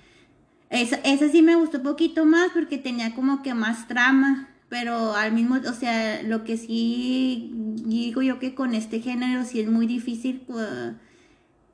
esa, 0.70 0.96
esa 1.04 1.28
sí 1.28 1.42
me 1.42 1.56
gustó 1.56 1.78
un 1.78 1.84
poquito 1.84 2.24
más 2.24 2.52
porque 2.52 2.78
tenía 2.78 3.14
como 3.14 3.42
que 3.42 3.52
más 3.52 3.88
trama, 3.88 4.48
pero 4.68 5.14
al 5.14 5.32
mismo, 5.32 5.56
o 5.56 5.72
sea, 5.72 6.22
lo 6.22 6.44
que 6.44 6.56
sí 6.56 7.50
digo 7.84 8.22
yo 8.22 8.38
que 8.38 8.54
con 8.54 8.74
este 8.74 9.00
género 9.00 9.44
sí 9.44 9.60
es 9.60 9.68
muy 9.68 9.86
difícil 9.86 10.42
pues, 10.46 10.68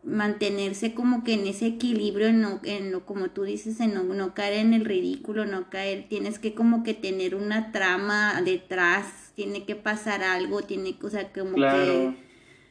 mantenerse 0.03 0.95
como 0.95 1.25
que 1.25 1.35
en 1.35 1.47
ese 1.47 1.67
equilibrio, 1.67 2.29
en, 2.29 2.47
en 2.65 2.93
lo, 2.93 3.05
como 3.05 3.29
tú 3.31 3.43
dices, 3.43 3.81
en 3.81 3.95
no, 3.95 4.35
caer 4.35 4.55
en 4.55 4.73
el 4.73 4.87
ridículo, 4.87 5.45
no 5.45 5.69
caer, 5.69 6.07
tienes 6.09 6.39
que 6.39 6.55
como 6.55 6.83
que 6.83 6.95
tener 6.95 7.35
una 7.35 7.73
trama 7.73 8.41
detrás, 8.43 9.33
tiene 9.35 9.65
que 9.65 9.77
pasar 9.77 10.23
algo, 10.23 10.63
tiene 10.63 10.97
que, 10.97 11.07
o 11.07 11.11
sea, 11.11 11.31
como 11.33 11.57
que... 11.57 12.17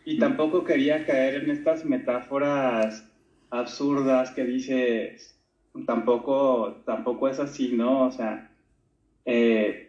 Y 0.06 0.18
tampoco 0.18 0.64
quería 0.64 1.06
caer 1.06 1.44
en 1.44 1.52
estas 1.52 1.84
metáforas 1.84 3.04
absurdas 3.50 4.32
que 4.32 4.46
dices, 4.46 5.36
tampoco, 5.86 6.82
tampoco 6.86 7.28
es 7.28 7.40
así, 7.40 7.72
¿no? 7.74 8.06
O 8.06 8.12
sea, 8.12 8.50
eh, 9.26 9.86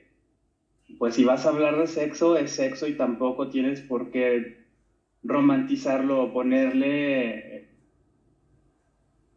pues 0.99 1.15
si 1.15 1.25
vas 1.25 1.47
a 1.47 1.51
hablar 1.51 1.77
de 1.77 1.87
sexo, 1.87 2.37
es 2.37 2.51
sexo 2.51 2.87
y 2.87 2.97
tampoco 2.97 3.49
tienes 3.49 3.81
por 3.83 4.11
qué 4.11 4.55
romantizarlo 5.23 6.23
o 6.23 6.33
ponerle, 6.33 7.67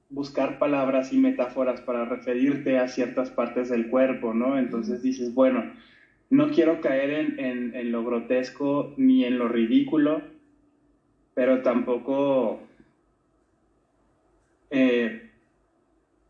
buscar 0.09 0.57
palabras 0.57 1.11
y 1.11 1.17
metáforas 1.17 1.81
para 1.81 2.05
referirte 2.05 2.77
a 2.77 2.87
ciertas 2.87 3.29
partes 3.31 3.69
del 3.69 3.87
cuerpo, 3.87 4.33
¿no? 4.33 4.57
Entonces 4.57 5.01
dices, 5.01 5.33
bueno, 5.33 5.63
no 6.29 6.49
quiero 6.51 6.79
caer 6.79 7.11
en, 7.37 7.75
en 7.75 7.91
lo 7.91 8.03
grotesco 8.03 8.93
ni 8.97 9.23
en 9.25 9.39
lo 9.39 9.47
ridículo, 9.47 10.21
pero 11.33 11.61
tampoco 11.61 12.59
eh, 14.69 15.29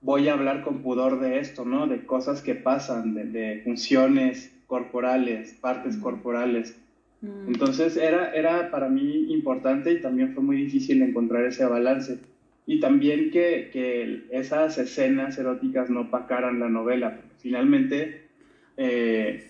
voy 0.02 0.28
a 0.28 0.34
hablar 0.34 0.63
con 0.63 0.82
pudor 0.82 1.19
de 1.19 1.39
esto, 1.39 1.65
¿no? 1.65 1.88
De 1.88 2.06
cosas 2.06 2.41
que 2.41 2.56
pasan, 2.56 3.13
de, 3.13 3.62
funciones 3.63 4.54
corporales, 4.67 5.54
partes 5.60 5.97
corporales. 5.97 6.78
Mm. 7.21 7.47
Entonces 7.47 7.97
era, 7.97 8.32
era 8.32 8.71
para 8.71 8.89
mí 8.89 9.32
importante 9.32 9.91
y 9.91 10.02
también 10.02 10.34
fue 10.34 10.43
muy 10.43 10.58
difícil 10.58 11.02
encontrar 11.02 11.45
ese 11.45 11.65
balance. 11.65 12.19
Y 12.65 12.80
también 12.80 13.32
que, 13.32 13.69
que 13.73 14.25
esas 14.32 14.78
escenas 14.78 15.38
eróticas 15.39 15.89
no 15.89 16.12
pacaran 16.12 16.60
la 16.60 16.69
novela, 16.69 17.15
porque 17.15 17.36
finalmente, 17.39 18.28
eh, 18.78 19.43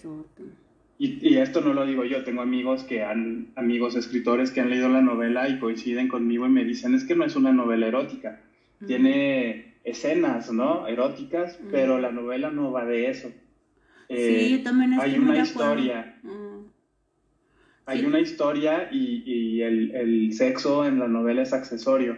y, 0.97 1.27
y, 1.27 1.37
esto 1.37 1.59
no 1.59 1.73
lo 1.73 1.85
digo 1.85 2.05
yo, 2.05 2.23
tengo 2.23 2.41
amigos 2.41 2.83
que 2.83 3.03
han, 3.03 3.47
amigos 3.57 3.97
escritores 3.97 4.51
que 4.51 4.61
han 4.61 4.69
leído 4.69 4.87
la 4.87 5.01
novela 5.01 5.49
y 5.49 5.59
coinciden 5.59 6.07
conmigo 6.07 6.45
y 6.45 6.49
me 6.49 6.63
dicen, 6.63 6.95
es 6.95 7.03
que 7.03 7.15
no 7.15 7.25
es 7.25 7.35
una 7.35 7.51
novela 7.51 7.87
erótica, 7.87 8.39
tiene 8.85 9.75
escenas, 9.83 10.51
¿no? 10.51 10.87
Eróticas, 10.87 11.59
pero 11.71 11.99
la 11.99 12.11
novela 12.11 12.51
no 12.51 12.71
va 12.71 12.85
de 12.85 13.09
eso. 13.09 13.29
sí, 14.09 14.49
yo 14.49 14.55
eh, 14.57 14.61
también 14.63 14.99
Hay 14.99 15.17
una 15.17 15.39
historia. 15.39 16.15
Hay 17.85 18.05
una 18.05 18.19
historia 18.19 18.89
y, 18.91 19.61
el, 19.61 20.33
sexo 20.33 20.85
en 20.85 20.99
la 20.99 21.07
novela 21.07 21.41
es 21.41 21.53
accesorio. 21.53 22.17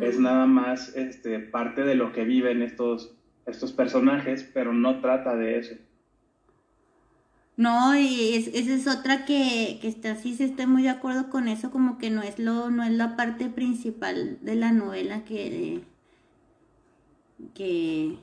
Es 0.00 0.18
nada 0.18 0.46
más 0.46 0.96
este, 0.96 1.38
parte 1.38 1.82
de 1.82 1.94
lo 1.94 2.12
que 2.12 2.24
viven 2.24 2.62
estos, 2.62 3.14
estos 3.44 3.72
personajes, 3.72 4.48
pero 4.54 4.72
no 4.72 5.00
trata 5.00 5.36
de 5.36 5.58
eso. 5.58 5.74
No, 7.58 7.94
y 7.94 8.34
esa 8.34 8.74
es 8.74 8.88
otra 8.88 9.26
que, 9.26 9.78
que 9.82 9.88
está, 9.88 10.16
sí, 10.16 10.34
sí 10.34 10.44
estoy 10.44 10.66
muy 10.66 10.84
de 10.84 10.88
acuerdo 10.88 11.28
con 11.28 11.46
eso, 11.48 11.70
como 11.70 11.98
que 11.98 12.08
no 12.08 12.22
es 12.22 12.38
lo, 12.38 12.70
no 12.70 12.82
es 12.82 12.92
la 12.92 13.14
parte 13.14 13.50
principal 13.50 14.38
de 14.40 14.54
la 14.54 14.72
novela 14.72 15.24
que, 15.24 15.82
que 17.54 18.16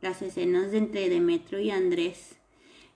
las 0.00 0.22
escenas 0.22 0.70
de 0.70 0.78
entre 0.78 1.08
Demetrio 1.08 1.60
y 1.60 1.70
Andrés. 1.70 2.36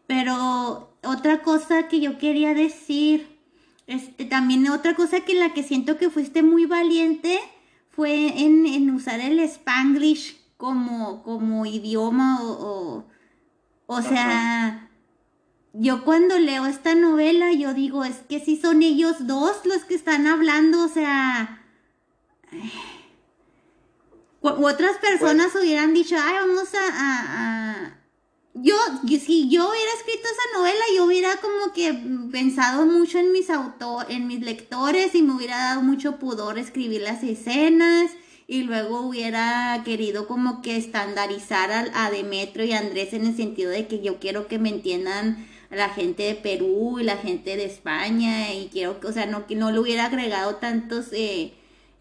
Pero 0.07 0.95
otra 1.03 1.43
cosa 1.43 1.89
que 1.89 2.01
yo 2.01 2.19
quería 2.19 2.55
decir, 2.55 3.39
este, 3.87 4.25
también 4.25 4.69
otra 4.69 4.95
cosa 4.95 5.21
que 5.21 5.35
la 5.35 5.55
que 5.55 5.63
siento 5.63 5.99
que 5.99 6.11
fuiste 6.11 6.43
muy 6.43 6.67
valiente 6.67 7.39
fue 7.91 8.43
en, 8.43 8.67
en 8.67 8.91
usar 8.91 9.21
el 9.21 9.39
spanglish 9.41 10.39
como, 10.57 11.23
como 11.23 11.67
idioma 11.67 12.43
o, 12.43 13.05
o, 13.87 14.03
sea, 14.03 14.89
yo 15.73 16.05
cuando 16.05 16.39
leo 16.39 16.67
esta 16.67 16.95
novela, 16.95 17.53
yo 17.53 17.75
digo, 17.75 18.05
es 18.05 18.17
que 18.29 18.41
si 18.41 18.57
son 18.57 18.83
ellos 18.83 19.27
dos 19.27 19.65
los 19.65 19.85
que 19.85 19.95
están 19.95 20.27
hablando, 20.27 20.85
o 20.85 20.89
sea... 20.89 21.63
U 24.45 24.67
otras 24.67 24.99
personas 24.99 25.53
pues 25.53 25.65
hubieran 25.65 25.95
dicho, 25.95 26.17
ay, 26.21 26.35
vamos 26.35 26.69
a, 26.75 27.97
Yo, 28.53 28.77
si 29.07 29.49
yo 29.49 29.71
hubiera 29.71 29.93
escrito 29.99 30.29
esa 30.29 30.59
novela, 30.59 30.85
yo 30.95 31.05
hubiera 31.07 31.37
como 31.39 31.73
que 31.73 31.95
pensado 32.31 32.85
mucho 32.85 33.19
en 33.19 33.33
mis 33.33 33.49
autor, 33.49 34.05
en 34.11 34.27
mis 34.27 34.41
lectores 34.41 35.15
y 35.15 35.23
me 35.23 35.35
hubiera 35.35 35.57
dado 35.57 35.83
mucho 35.83 36.19
pudor 36.19 36.59
escribir 36.59 37.01
las 37.01 37.23
escenas 37.23 38.11
y 38.47 38.65
luego 38.65 39.01
hubiera 39.01 39.81
querido 39.83 40.27
como 40.27 40.61
que 40.61 40.77
estandarizar 40.77 41.73
a, 41.73 42.05
a 42.05 42.11
Demetrio 42.11 42.67
y 42.67 42.73
a 42.73 42.81
Andrés 42.81 43.15
en 43.15 43.25
el 43.25 43.35
sentido 43.35 43.71
de 43.71 43.87
que 43.87 44.03
yo 44.03 44.19
quiero 44.19 44.47
que 44.47 44.59
me 44.59 44.69
entiendan 44.69 45.49
la 45.71 45.89
gente 45.89 46.25
de 46.25 46.35
Perú 46.35 46.99
y 47.01 47.05
la 47.05 47.17
gente 47.17 47.57
de 47.57 47.65
España 47.65 48.53
y 48.53 48.69
quiero 48.71 49.01
que, 49.01 49.07
o 49.07 49.13
sea, 49.13 49.25
no, 49.25 49.47
que 49.47 49.57
no 49.57 49.73
le 49.73 49.79
hubiera 49.79 50.05
agregado 50.05 50.57
tantos 50.57 51.07
eh, 51.13 51.55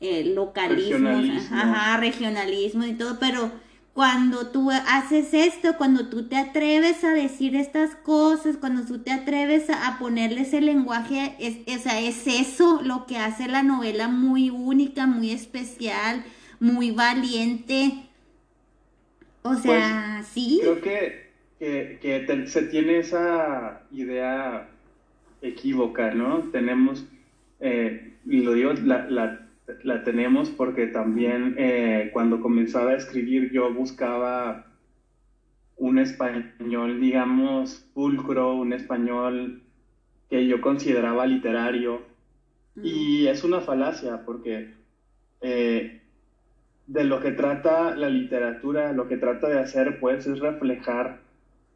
eh, 0.04 0.34
localismos, 0.36 1.52
ajá, 1.52 1.98
regionalismo 1.98 2.86
y 2.86 2.94
todo, 2.94 3.18
pero 3.20 3.52
cuando 3.94 4.48
tú 4.48 4.72
haces 4.72 5.34
esto, 5.34 5.76
cuando 5.78 6.10
tú 6.10 6.28
te 6.28 6.36
atreves 6.36 7.04
a 7.04 7.12
decir 7.12 7.56
estas 7.56 7.96
cosas, 7.96 8.58
cuando 8.58 8.86
tú 8.86 9.00
te 9.00 9.12
atreves 9.12 9.70
a, 9.70 9.98
ponerles 10.00 10.54
el 10.54 10.66
lenguaje, 10.66 11.36
es, 11.40 11.58
es 11.66 12.28
eso 12.28 12.82
lo 12.84 13.06
que 13.06 13.18
hace 13.18 13.48
la 13.48 13.64
novela 13.64 14.08
muy 14.08 14.50
única, 14.50 15.06
muy 15.08 15.32
especial, 15.32 16.24
muy 16.60 16.92
valiente. 16.92 18.10
O 19.44 19.56
sea, 19.56 20.18
pues, 20.20 20.28
sí. 20.28 20.60
Creo 20.62 20.82
que 20.82 21.24
que, 21.64 22.44
se 22.48 22.64
tiene 22.64 23.00
esa 23.00 23.82
idea 23.92 24.68
equívoca, 25.42 26.14
¿no? 26.14 26.40
Tenemos, 26.52 27.06
eh, 27.60 28.14
y 28.26 28.42
lo 28.42 28.54
digo, 28.54 28.74
la, 28.74 29.10
la, 29.10 29.43
tenemos 30.04 30.50
porque 30.50 30.88
también 30.88 31.56
eh, 31.58 32.10
cuando 32.14 32.40
comenzaba 32.40 32.92
a 32.92 32.96
escribir 32.96 33.52
yo 33.52 33.74
buscaba 33.74 34.68
un 35.78 36.00
español, 36.00 37.00
digamos, 37.00 37.90
pulcro, 37.94 38.56
un 38.56 38.74
español 38.74 39.62
que 40.30 40.48
yo 40.48 40.62
consideraba 40.62 41.26
literario. 41.26 42.02
Y 42.82 43.28
es 43.28 43.44
una 43.44 43.62
falacia 43.62 44.26
porque 44.26 44.74
eh, 45.42 46.02
de 46.88 47.04
lo 47.04 47.20
que 47.20 47.32
trata 47.32 47.96
la 47.96 48.10
literatura, 48.10 48.94
lo 48.94 49.08
que 49.08 49.18
trata 49.18 49.48
de 49.48 49.60
hacer, 49.60 50.00
pues, 50.00 50.26
es 50.26 50.40
reflejar 50.40 51.20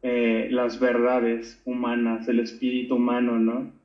eh, 0.02 0.48
las 0.50 0.80
verdades 0.80 1.60
humanas, 1.64 2.28
el 2.28 2.40
espíritu 2.40 2.96
humano, 2.96 3.38
¿no? 3.38 3.77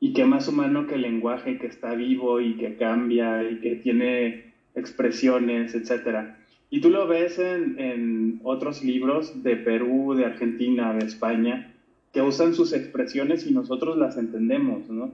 Y 0.00 0.14
qué 0.14 0.24
más 0.24 0.48
humano 0.48 0.86
que 0.86 0.94
el 0.94 1.02
lenguaje 1.02 1.58
que 1.58 1.66
está 1.66 1.94
vivo 1.94 2.40
y 2.40 2.56
que 2.56 2.76
cambia 2.76 3.48
y 3.48 3.60
que 3.60 3.76
tiene 3.76 4.52
expresiones, 4.74 5.74
etc. 5.74 6.30
Y 6.70 6.80
tú 6.80 6.90
lo 6.90 7.06
ves 7.06 7.38
en, 7.38 8.40
otros 8.42 8.82
libros 8.82 9.42
de 9.42 9.56
Perú, 9.56 10.14
de 10.14 10.24
Argentina, 10.24 10.94
de 10.94 11.04
España, 11.04 11.74
que 12.12 12.22
usan 12.22 12.54
sus 12.54 12.72
expresiones 12.72 13.46
y 13.46 13.52
nosotros 13.52 13.98
las 13.98 14.16
entendemos, 14.16 14.88
¿no? 14.88 15.12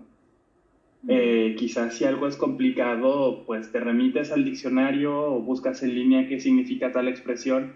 Eh, 1.08 1.54
quizás 1.58 1.94
si 1.94 2.04
algo 2.04 2.26
es 2.26 2.36
complicado, 2.36 3.44
pues 3.46 3.70
te 3.70 3.80
remites 3.80 4.32
al 4.32 4.44
diccionario 4.44 5.34
o 5.34 5.40
buscas 5.40 5.82
en 5.82 5.94
línea 5.94 6.28
qué 6.28 6.40
significa 6.40 6.92
tal 6.92 7.08
expresión, 7.08 7.72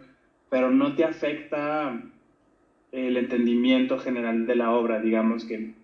pero 0.49 0.71
no 0.71 0.95
te 0.97 1.05
afecta 1.05 2.03
el 2.93 3.17
entendimiento 3.17 3.99
general 3.99 4.47
de 4.47 4.57
la 4.57 4.73
obra, 4.73 5.01
digamos 5.01 5.45
que 5.45 5.75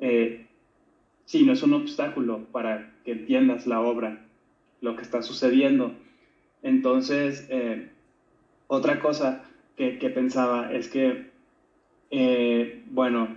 eh, 0.00 0.41
sí, 1.24 1.44
no 1.44 1.52
es 1.52 1.62
un 1.62 1.74
obstáculo 1.74 2.44
para 2.52 2.92
que 3.04 3.12
entiendas 3.12 3.66
la 3.66 3.80
obra, 3.80 4.24
lo 4.80 4.96
que 4.96 5.02
está 5.02 5.22
sucediendo. 5.22 5.92
Entonces, 6.62 7.46
eh, 7.50 7.88
otra 8.66 9.00
cosa 9.00 9.42
que, 9.76 10.10
pensaba 10.14 10.72
es 10.72 10.88
que, 10.88 11.30
eh, 12.10 12.82
bueno, 12.90 13.28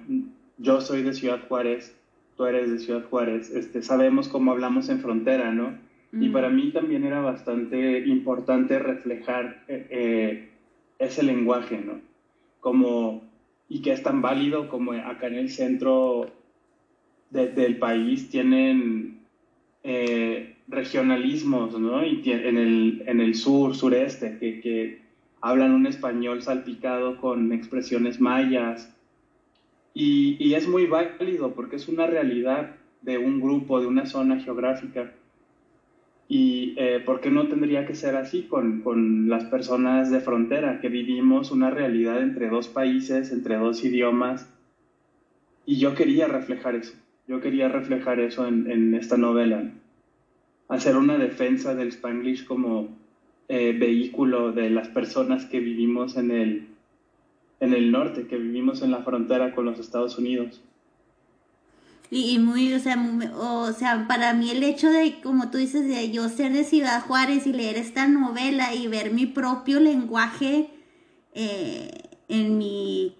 yo 0.57 0.81
soy 0.81 1.01
de 1.01 1.13
Ciudad 1.13 1.47
Juárez, 1.47 1.95
tú 2.37 2.45
eres 2.45 2.69
de 2.69 2.79
Ciudad 2.79 3.03
Juárez, 3.09 3.49
este, 3.49 3.81
sabemos 3.81 4.27
cómo 4.27 4.51
hablamos 4.51 4.89
en 4.89 4.99
frontera, 4.99 5.51
¿no? 5.51 5.83
Y 6.17 6.29
para 6.29 6.49
mí 6.49 6.71
también 6.71 7.03
era 7.03 7.19
bastante 7.19 7.99
importante 8.07 8.79
reflejar 8.79 9.65
ese 9.67 11.23
lenguaje, 11.23 11.77
¿no? 11.77 11.99
como, 12.65 13.21
y 13.69 13.83
que 13.83 13.91
es 13.91 14.01
tan 14.01 14.23
válido 14.23 14.69
como 14.69 14.93
acá 14.93 15.27
en 15.27 15.35
el 15.35 15.51
centro 15.51 16.25
del 17.35 17.77
país 17.77 18.29
tienen 18.29 19.19
eh, 19.83 20.55
regionalismos, 20.67 21.79
¿no? 21.79 22.01
En 22.01 22.57
el, 22.57 23.03
en 23.05 23.21
el 23.21 23.35
sur, 23.35 23.75
sureste, 23.75 24.37
que, 24.39 24.59
que 24.61 25.01
hablan 25.41 25.73
un 25.73 25.85
español 25.85 26.41
salpicado 26.41 27.17
con 27.17 27.51
expresiones 27.51 28.19
mayas. 28.19 28.91
Y, 29.93 30.37
y, 30.39 30.55
es 30.55 30.67
muy 30.67 30.87
válido 30.87 31.53
porque 31.53 31.75
es 31.75 31.87
una 31.87 32.07
realidad 32.07 32.75
de 33.01 33.17
un 33.17 33.39
grupo, 33.39 33.79
de 33.79 33.87
una 33.87 34.05
zona 34.07 34.39
geográfica. 34.39 35.13
¿Y 36.27 36.73
eh, 36.77 36.99
por 37.05 37.21
qué 37.21 37.29
no 37.29 37.47
tendría 37.47 37.85
que 37.85 37.93
ser 37.93 38.15
así 38.15 38.43
con, 38.43 38.81
con, 38.81 39.29
las 39.29 39.43
personas 39.45 40.09
de 40.09 40.19
frontera, 40.19 40.79
que 40.81 40.89
vivimos 40.89 41.51
una 41.51 41.69
realidad 41.69 42.23
entre 42.23 42.49
dos 42.49 42.67
países, 42.67 43.31
entre 43.31 43.57
dos 43.57 43.83
idiomas? 43.85 44.51
Y 45.67 45.77
yo 45.77 45.93
quería 45.93 46.27
reflejar 46.27 46.75
eso, 46.75 46.93
yo 47.27 47.41
quería 47.41 47.69
reflejar 47.69 48.19
eso 48.19 48.47
en, 48.47 48.93
esta 48.93 49.17
novela, 49.17 49.71
hacer 50.67 50.95
una 50.95 51.17
defensa 51.17 51.73
del 51.75 51.89
spanglish 51.89 52.45
como 52.45 52.89
eh, 53.47 53.75
vehículo 53.77 54.51
de 54.51 54.69
las 54.69 54.89
personas 54.89 55.45
que 55.45 55.59
vivimos 55.59 56.17
en 56.17 56.31
el, 56.31 56.67
en 57.59 57.73
el 57.73 57.91
norte, 57.91 58.27
que 58.27 58.37
vivimos 58.37 58.81
en 58.81 58.91
la 58.91 59.03
frontera 59.03 59.53
con 59.53 59.65
los 59.65 59.79
Estados 59.79 60.17
Unidos. 60.17 60.61
Y, 62.11 62.37
muy, 62.37 62.71
o 62.73 62.79
sea, 62.79 62.97
o 63.35 63.71
sea, 63.73 64.07
para 64.07 64.33
mí 64.33 64.51
el 64.51 64.63
hecho 64.63 64.91
de, 64.91 65.19
como 65.23 65.49
tú 65.49 65.57
dices, 65.57 65.87
de 65.87 66.11
yo 66.11 66.29
ser 66.29 66.53
de 66.53 66.63
Ciudad 66.63 67.01
Juárez 67.01 67.47
y 67.47 67.53
leer 67.53 67.77
esta 67.77 68.07
novela 68.07 68.75
y 68.75 68.87
ver 68.87 69.11
mi 69.11 69.25
propio 69.25 69.79
lenguaje 69.79 70.69
eh, 71.33 71.89
en 72.29 72.59
mi, 72.59 73.15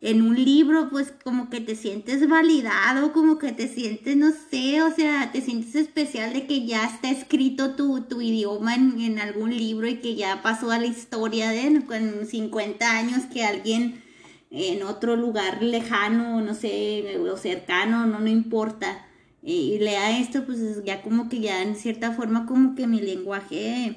en 0.00 0.22
un 0.22 0.42
libro, 0.42 0.88
pues 0.90 1.12
como 1.24 1.50
que 1.50 1.60
te 1.60 1.76
sientes 1.76 2.26
validado, 2.26 3.12
como 3.12 3.38
que 3.38 3.52
te 3.52 3.68
sientes, 3.68 4.16
no 4.16 4.30
sé, 4.50 4.82
o 4.82 4.90
sea, 4.94 5.30
te 5.30 5.42
sientes 5.42 5.74
especial 5.74 6.32
de 6.32 6.46
que 6.46 6.66
ya 6.66 6.86
está 6.86 7.10
escrito 7.10 7.74
tu, 7.74 8.00
tu 8.02 8.20
idioma 8.22 8.74
en, 8.74 9.00
en 9.00 9.18
algún 9.18 9.54
libro 9.54 9.86
y 9.86 9.96
que 9.96 10.14
ya 10.14 10.42
pasó 10.42 10.70
a 10.70 10.78
la 10.78 10.86
historia 10.86 11.50
de 11.50 11.84
con 11.84 12.26
50 12.26 12.90
años 12.90 13.24
que 13.26 13.44
alguien 13.44 14.02
en 14.50 14.82
otro 14.82 15.16
lugar 15.16 15.62
lejano, 15.62 16.40
no 16.40 16.54
sé, 16.54 17.18
o 17.18 17.36
cercano, 17.36 18.06
no, 18.06 18.20
no 18.20 18.28
importa, 18.28 19.06
y 19.42 19.78
lea 19.78 20.18
esto, 20.18 20.44
pues 20.44 20.84
ya 20.84 21.02
como 21.02 21.28
que 21.28 21.40
ya 21.40 21.62
en 21.62 21.76
cierta 21.76 22.12
forma 22.12 22.46
como 22.46 22.74
que 22.74 22.86
mi 22.86 23.00
lenguaje 23.00 23.96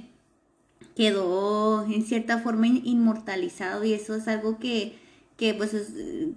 quedó 0.95 1.85
en 1.85 2.03
cierta 2.03 2.39
forma 2.39 2.67
inmortalizado 2.67 3.83
y 3.83 3.93
eso 3.93 4.15
es 4.15 4.27
algo 4.27 4.59
que, 4.59 4.95
que 5.37 5.53
pues 5.53 5.71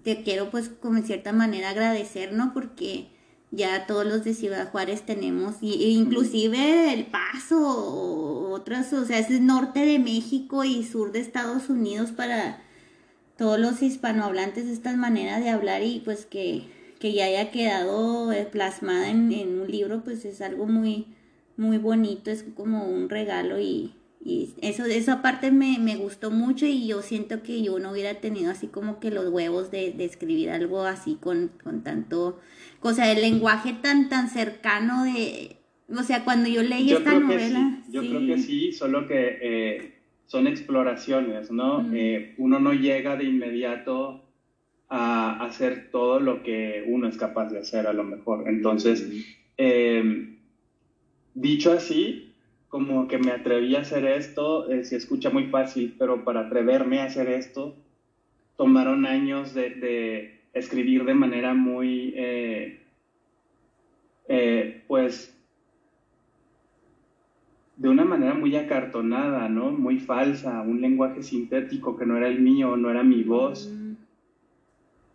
te 0.03 0.23
quiero 0.23 0.51
pues 0.51 0.69
como 0.69 0.99
en 0.99 1.05
cierta 1.05 1.33
manera 1.33 1.71
agradecer, 1.71 2.33
¿no? 2.33 2.53
Porque 2.53 3.09
ya 3.51 3.87
todos 3.87 4.07
los 4.07 4.25
de 4.25 4.35
Ciudad 4.35 4.71
Juárez 4.71 5.03
tenemos, 5.07 5.57
y, 5.61 5.85
e 5.85 5.89
inclusive 5.91 6.93
El 6.93 7.07
Paso, 7.07 8.51
otras, 8.51 8.93
o 8.93 9.05
sea, 9.05 9.19
es 9.19 9.31
el 9.31 9.47
norte 9.47 9.81
de 9.87 9.99
México 9.99 10.65
y 10.65 10.85
sur 10.85 11.13
de 11.13 11.21
Estados 11.21 11.69
Unidos 11.69 12.11
para 12.11 12.63
todos 13.37 13.59
los 13.59 13.83
hispanohablantes 13.83 14.67
esta 14.67 14.97
manera 14.97 15.41
de 15.41 15.51
hablar 15.51 15.83
y 15.83 16.01
pues 16.01 16.27
que, 16.27 16.65
que 16.99 17.13
ya 17.13 17.27
haya 17.27 17.51
quedado 17.51 18.33
eh, 18.33 18.47
plasmada 18.51 19.11
en, 19.11 19.31
en, 19.33 19.61
un 19.61 19.71
libro, 19.71 20.03
pues 20.03 20.25
es 20.25 20.41
algo 20.41 20.67
muy, 20.67 21.07
muy 21.57 21.79
bonito, 21.79 22.31
es 22.31 22.45
como 22.57 22.85
un 22.87 23.09
regalo 23.09 23.61
y, 23.61 23.95
y 24.27 24.55
eso, 24.61 24.85
esa 24.87 25.23
parte 25.23 25.53
me, 25.53 25.79
me, 25.79 25.95
gustó 25.95 26.33
mucho 26.33 26.67
y 26.67 26.89
yo 26.89 27.01
siento 27.01 27.45
que 27.45 27.63
yo 27.63 27.79
no 27.79 27.93
hubiera 27.93 28.15
tenido 28.15 28.51
así 28.51 28.67
como 28.67 28.99
que 28.99 29.13
los 29.13 29.29
huevos 29.29 29.71
de, 29.71 29.93
de 29.93 30.05
escribir 30.05 30.51
algo 30.51 30.83
así 30.83 31.17
con, 31.21 31.53
con 31.63 31.85
tanto, 31.85 32.41
o 32.81 32.93
sea, 32.93 33.13
el 33.13 33.21
lenguaje 33.21 33.73
tan, 33.81 34.09
tan 34.09 34.29
cercano 34.29 35.05
de, 35.05 35.59
o 35.89 36.03
sea, 36.03 36.25
cuando 36.25 36.49
yo 36.49 36.65
leí 36.65 36.91
esta 36.91 37.21
novela. 37.21 37.85
Yo 37.89 38.01
creo 38.01 38.27
que 38.27 38.39
sí, 38.39 38.73
solo 38.73 39.07
que 39.07 39.39
eh, 39.41 39.93
son 40.27 40.49
exploraciones, 40.49 41.53
¿no? 41.53 41.89
Eh, 41.95 42.35
uno 42.39 42.59
no 42.59 42.73
llega 42.73 43.15
de 43.15 43.25
inmediato 43.25 44.25
a 44.89 45.45
hacer 45.45 45.91
todo 45.93 46.19
lo 46.19 46.43
que 46.43 46.83
uno 46.89 47.07
es 47.07 47.17
capaz 47.17 47.51
de 47.51 47.61
hacer 47.61 47.87
a 47.87 47.93
lo 47.93 48.03
mejor. 48.03 48.49
Entonces, 48.49 49.09
eh, 49.57 50.37
dicho 51.35 51.73
así, 51.73 52.26
como 52.69 53.07
que 53.07 53.19
me 53.19 53.31
atreví 53.31 53.75
a 53.77 53.81
hacer 53.81 54.05
esto, 54.05 54.69
eh, 54.71 54.85
se 54.85 54.97
escucha 54.97 55.31
muy 55.31 55.47
fácil, 55.49 55.95
pero 55.99 56.25
para 56.25 56.41
atreverme 56.41 57.01
a 57.01 57.05
hacer 57.05 57.29
esto, 57.29 57.75
tomaron 58.57 59.07
años 59.07 59.55
de, 59.55 60.41
escribir 60.53 61.05
de 61.05 61.15
manera 61.15 61.55
muy, 61.55 62.15
eh, 62.17 62.81
eh, 64.29 64.83
pues, 64.89 65.33
de 67.77 67.89
una 67.91 68.05
manera 68.05 68.33
muy 68.33 68.57
acartonada, 68.57 69.49
¿no? 69.51 69.71
Muy 69.71 69.99
falsa, 69.99 70.63
un 70.63 70.81
lenguaje 70.81 71.23
sintético 71.23 71.97
que 71.97 72.07
no 72.07 72.17
era 72.17 72.29
el 72.29 72.41
mío, 72.41 72.77
no 72.77 72.91
era 72.91 73.03
mi 73.03 73.23
voz. 73.23 73.71
Mm. 73.71 73.97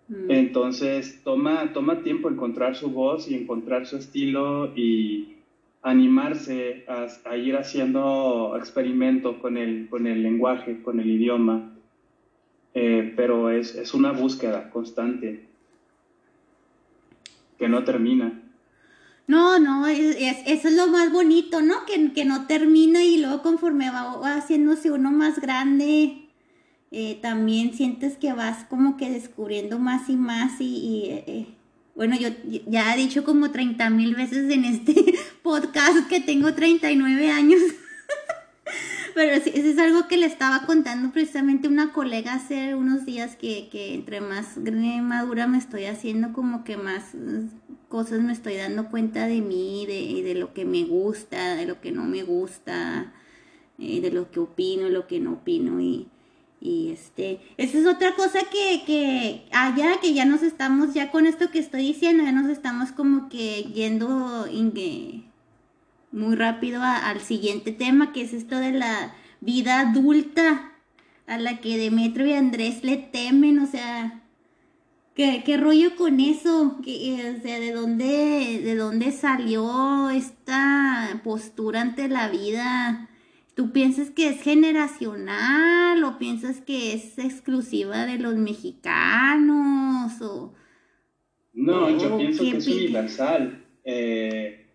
Mm. 0.10 0.32
Entonces, 0.32 1.22
toma, 1.24 1.74
toma 1.74 2.04
tiempo 2.04 2.30
encontrar 2.30 2.76
su 2.76 2.92
voz 2.92 3.28
y 3.28 3.34
encontrar 3.34 3.88
su 3.88 3.98
estilo 3.98 4.72
y 4.76 5.41
animarse 5.82 6.86
a, 6.88 7.36
ir 7.36 7.56
haciendo 7.58 8.56
experimentos 8.58 9.38
con 9.38 9.58
el, 9.58 9.90
con 9.90 10.06
el 10.06 10.22
lenguaje, 10.22 10.82
con 10.82 11.00
el 11.00 11.10
idioma, 11.10 11.72
eh, 12.74 13.14
pero 13.16 13.50
es, 13.50 13.76
es, 13.76 13.94
una 13.94 14.12
búsqueda 14.12 14.70
constante 14.70 15.48
que 17.58 17.68
no 17.68 17.84
termina. 17.84 18.42
No, 19.28 19.60
no, 19.60 19.88
es, 19.88 20.18
eso 20.46 20.68
es 20.68 20.76
lo 20.76 20.88
más 20.88 21.12
bonito, 21.12 21.62
¿no? 21.62 21.86
Que, 21.86 22.12
que, 22.14 22.26
no 22.26 22.48
termina 22.48 23.04
y 23.04 23.18
luego 23.18 23.42
conforme 23.42 23.90
va, 23.90 24.36
haciéndose 24.36 24.92
uno 24.92 25.12
más 25.12 25.40
grande, 25.40 26.30
eh, 26.92 27.20
también 27.22 27.74
sientes 27.74 28.18
que 28.18 28.34
vas 28.34 28.66
como 28.66 28.98
que 28.98 29.10
descubriendo 29.10 29.80
más 29.80 30.10
y 30.10 30.16
más 30.16 30.60
y, 30.60 31.06
eh, 31.10 31.48
bueno, 31.96 32.16
yo 32.18 32.30
ya 32.68 32.94
he 32.94 32.98
dicho 32.98 33.24
como 33.24 33.52
30 33.52 33.90
mil 33.90 34.16
veces 34.16 34.50
en 34.50 34.66
este 34.66 35.16
podcast 35.44 36.08
que 36.08 36.20
tengo 36.20 36.54
39 36.54 37.32
años. 37.32 37.62
Pero 39.14 39.34
eso 39.34 39.50
es 39.54 39.78
algo 39.78 40.08
que 40.08 40.16
le 40.16 40.26
estaba 40.26 40.66
contando 40.66 41.12
precisamente 41.12 41.68
una 41.68 41.92
colega 41.92 42.34
hace 42.34 42.76
unos 42.76 43.06
días 43.06 43.36
que, 43.36 43.68
que 43.70 43.94
entre 43.94 44.22
más 44.22 44.58
madura 45.02 45.48
me 45.48 45.58
estoy 45.58 45.86
haciendo 45.86 46.32
como 46.32 46.64
que 46.64 46.78
más 46.78 47.12
cosas 47.90 48.22
me 48.22 48.32
estoy 48.32 48.56
dando 48.56 48.90
cuenta 48.90 49.28
de 49.28 49.42
mí, 49.42 49.86
de, 49.86 50.24
de 50.24 50.36
lo 50.36 50.54
que 50.54 50.64
me 50.64 50.86
gusta, 50.86 51.56
de 51.56 51.66
lo 51.66 51.82
que 51.82 51.92
no 51.92 52.06
me 52.06 52.24
gusta, 52.24 53.12
eh, 53.78 54.00
de 54.00 54.12
lo 54.12 54.32
que 54.32 54.40
opino, 54.40 54.88
lo 54.88 55.08
que 55.08 55.20
no 55.20 55.34
opino 55.34 55.82
y 55.82 56.08
y 56.62 56.92
este, 56.92 57.40
esa 57.58 57.80
es 57.80 57.88
otra 57.88 58.16
cosa 58.16 58.40
que, 58.52 58.84
que 58.86 59.48
allá, 59.52 60.00
que 60.00 60.14
ya 60.14 60.26
nos 60.26 60.44
estamos, 60.44 60.94
ya 60.94 61.10
con 61.10 61.26
esto 61.26 61.50
que 61.50 61.58
estoy 61.58 61.82
diciendo, 61.82 62.24
ya 62.24 62.32
nos 62.32 62.52
estamos 62.52 62.92
como 62.92 63.30
que 63.30 63.64
yendo 63.74 64.46
muy 66.12 66.36
rápido 66.36 66.84
al 66.84 67.20
siguiente 67.20 67.72
tema, 67.72 68.14
que 68.14 68.22
es 68.22 68.34
esto 68.34 68.58
de 68.58 68.74
la 68.74 69.16
vida 69.40 69.80
adulta, 69.80 70.72
a 71.26 71.40
la 71.40 71.62
que 71.62 71.80
Demetrio 71.80 72.28
y 72.28 72.34
Andrés 72.34 72.84
le 72.84 72.98
temen, 72.98 73.58
o 73.58 73.66
sea, 73.66 74.22
¿qué, 75.16 75.42
qué 75.44 75.58
rollo 75.58 75.96
con 75.96 76.20
eso? 76.20 76.78
¿Qué, 76.84 77.38
o 77.40 77.42
sea, 77.42 77.60
¿de 77.60 77.72
dónde, 77.72 78.62
¿de 78.64 78.76
dónde 78.76 79.12
salió 79.12 80.12
esta 80.12 81.22
postura 81.24 81.82
ante 81.82 82.08
la 82.08 82.30
vida? 82.30 83.08
¿Tú 83.62 83.72
piensas 83.72 84.10
que 84.10 84.28
es 84.28 84.42
generacional 84.42 86.04
o 86.04 86.18
piensas 86.18 86.62
que 86.62 86.94
es 86.94 87.20
exclusiva 87.20 88.08
de 88.08 88.18
los 88.18 88.34
mexicanos? 88.34 90.20
O, 90.20 90.52
no, 91.54 91.96
yo 91.96 92.18
pienso 92.18 92.42
que 92.42 92.58
es 92.58 92.66
universal. 92.66 93.64
Eh, 93.84 94.66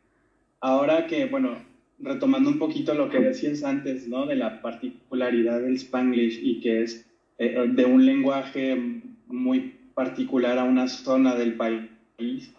ahora 0.61 1.09
que, 1.09 1.27
bueno, 1.27 1.57
retomando 1.99 2.49
un 2.49 2.61
poquito 2.61 2.95
lo 2.95 3.09
que 3.11 3.19
decías 3.19 3.65
antes, 3.65 4.07
¿no? 4.07 4.25
De 4.25 4.37
la 4.37 4.63
particularidad 4.63 5.63
del 5.63 5.75
spanglish 5.75 6.39
y 6.41 6.61
que 6.61 6.85
es 6.85 7.11
eh, 7.39 7.67
de 7.69 7.85
un 7.87 8.07
lenguaje 8.07 9.03
muy 9.27 9.75
particular 9.95 10.61
a 10.61 10.63
una 10.65 10.87
zona 10.87 11.35
del 11.35 11.55
país. 11.55 12.55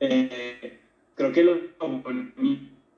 Eh, 0.00 0.80
creo 1.14 1.32
que 1.32 1.44
lo 1.44 1.54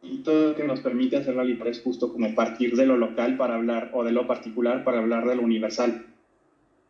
y 0.02 0.18
todo 0.18 0.48
lo 0.48 0.54
que 0.56 0.64
nos 0.64 0.80
permite 0.80 1.16
hacer 1.16 1.36
la 1.36 1.44
libertad 1.44 1.68
es 1.68 1.80
justo 1.80 2.12
como 2.12 2.34
partir 2.34 2.76
de 2.76 2.86
lo 2.86 2.96
local 2.96 3.36
para 3.36 3.54
hablar 3.54 3.90
o 3.94 4.02
de 4.04 4.12
lo 4.12 4.26
particular 4.26 4.84
para 4.84 4.98
hablar 4.98 5.26
de 5.28 5.36
lo 5.36 5.42
universal. 5.42 6.06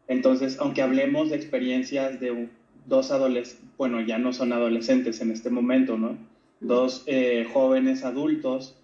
Entonces, 0.09 0.59
aunque 0.59 0.83
hablemos 0.83 1.31
de 1.31 1.37
experiencias 1.37 2.19
de 2.21 2.49
dos 2.87 3.11
adolescentes, 3.11 3.69
bueno, 3.77 4.01
ya 4.01 4.19
no 4.19 4.33
son 4.33 4.53
adolescentes 4.53 5.21
en 5.21 5.31
este 5.31 5.51
momento, 5.51 5.97
¿no? 5.97 6.17
Dos 6.61 7.05
eh, 7.07 7.47
jóvenes 7.53 8.05
adultos 8.05 8.77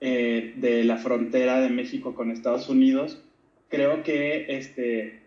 eh, 0.00 0.54
de 0.56 0.84
la 0.84 0.96
frontera 0.96 1.60
de 1.60 1.70
México 1.70 2.14
con 2.14 2.30
Estados 2.30 2.68
Unidos, 2.68 3.22
creo 3.68 4.02
que 4.02 4.46
este, 4.48 5.20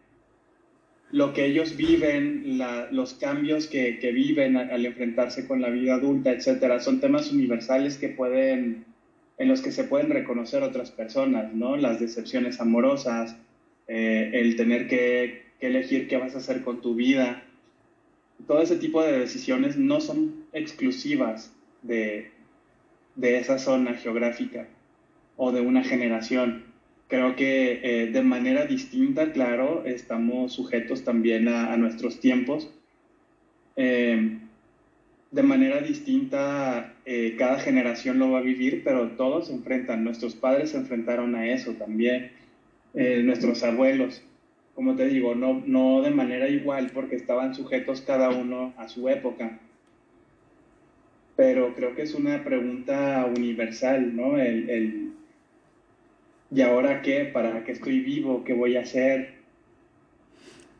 lo 1.11 1.33
que 1.33 1.45
ellos 1.45 1.75
viven, 1.75 2.59
los 2.91 3.15
cambios 3.15 3.67
que, 3.67 3.97
viven 4.13 4.57
al, 4.57 4.85
enfrentarse 4.85 5.47
con 5.47 5.61
la 5.61 5.69
vida 5.69 5.95
adulta, 5.95 6.31
etcétera, 6.31 6.79
son 6.79 6.99
temas 6.99 7.31
universales 7.31 7.97
que 7.97 8.09
pueden, 8.09 8.85
en 9.37 9.47
los 9.47 9.61
que 9.61 9.71
se 9.71 9.85
pueden 9.85 10.11
reconocer 10.11 10.61
otras 10.61 10.91
personas, 10.91 11.53
¿no? 11.53 11.77
Las 11.77 11.99
decepciones 11.99 12.61
amorosas, 12.61 13.35
eh, 13.87 14.29
el 14.33 14.55
tener 14.55 14.87
que, 14.87 15.49
elegir 15.59 16.07
qué 16.07 16.17
vas 16.17 16.35
a 16.35 16.37
hacer 16.37 16.61
con 16.61 16.81
tu 16.81 16.95
vida. 16.95 17.43
Todo 18.47 18.61
ese 18.61 18.77
tipo 18.77 19.03
de 19.03 19.19
decisiones 19.19 19.77
no 19.77 19.99
son 19.99 20.45
exclusivas 20.53 21.53
de, 21.81 22.31
de 23.15 23.39
esa 23.39 23.59
zona 23.59 23.95
geográfica 23.95 24.67
o 25.35 25.51
de 25.51 25.59
una 25.59 25.83
generación 25.83 26.68
Creo 27.09 27.35
que 27.35 27.79
eh, 27.81 28.07
de 28.11 28.21
manera 28.21 28.67
distinta, 28.67 29.31
claro, 29.31 29.83
estamos 29.83 30.53
sujetos 30.53 31.03
también 31.03 31.47
a, 31.47 31.75
nuestros 31.75 32.19
tiempos. 32.19 32.69
Eh, 33.75 34.37
de 35.31 35.43
manera 35.43 35.81
distinta, 35.81 36.93
eh, 37.05 37.35
cada 37.35 37.57
generación 37.57 38.19
lo 38.19 38.29
va 38.29 38.39
a 38.39 38.43
vivir, 38.43 38.83
pero 38.83 39.09
todos 39.17 39.47
se 39.47 39.53
enfrentan. 39.53 40.03
Nuestros 40.03 40.35
padres 40.35 40.69
se 40.69 40.77
enfrentaron 40.77 41.33
a 41.33 41.47
eso 41.47 41.73
también, 41.73 42.31
nuestros 42.93 43.63
abuelos. 43.63 44.21
Como 44.75 44.95
te 44.95 45.07
digo, 45.07 45.33
no, 45.33 45.63
no 45.65 46.03
de 46.03 46.11
manera 46.11 46.47
igual, 46.47 46.91
porque 46.93 47.15
estaban 47.15 47.55
sujetos 47.55 48.01
cada 48.01 48.29
uno 48.29 48.73
a 48.77 48.87
su 48.87 49.09
época 49.09 49.59
pero 51.39 51.73
creo 51.73 51.95
que 51.95 52.01
es 52.01 52.15
una 52.15 52.43
pregunta 52.43 53.25
universal, 53.33 54.13
¿no? 54.13 54.37
el, 54.37 55.08
¿y 56.51 56.61
ahora 56.61 57.01
qué? 57.01 57.25
¿Para 57.25 57.63
qué 57.63 57.71
estoy 57.71 57.99
vivo? 57.99 58.43
¿Qué 58.43 58.53
voy 58.53 58.75
a 58.75 58.81
hacer? 58.81 59.39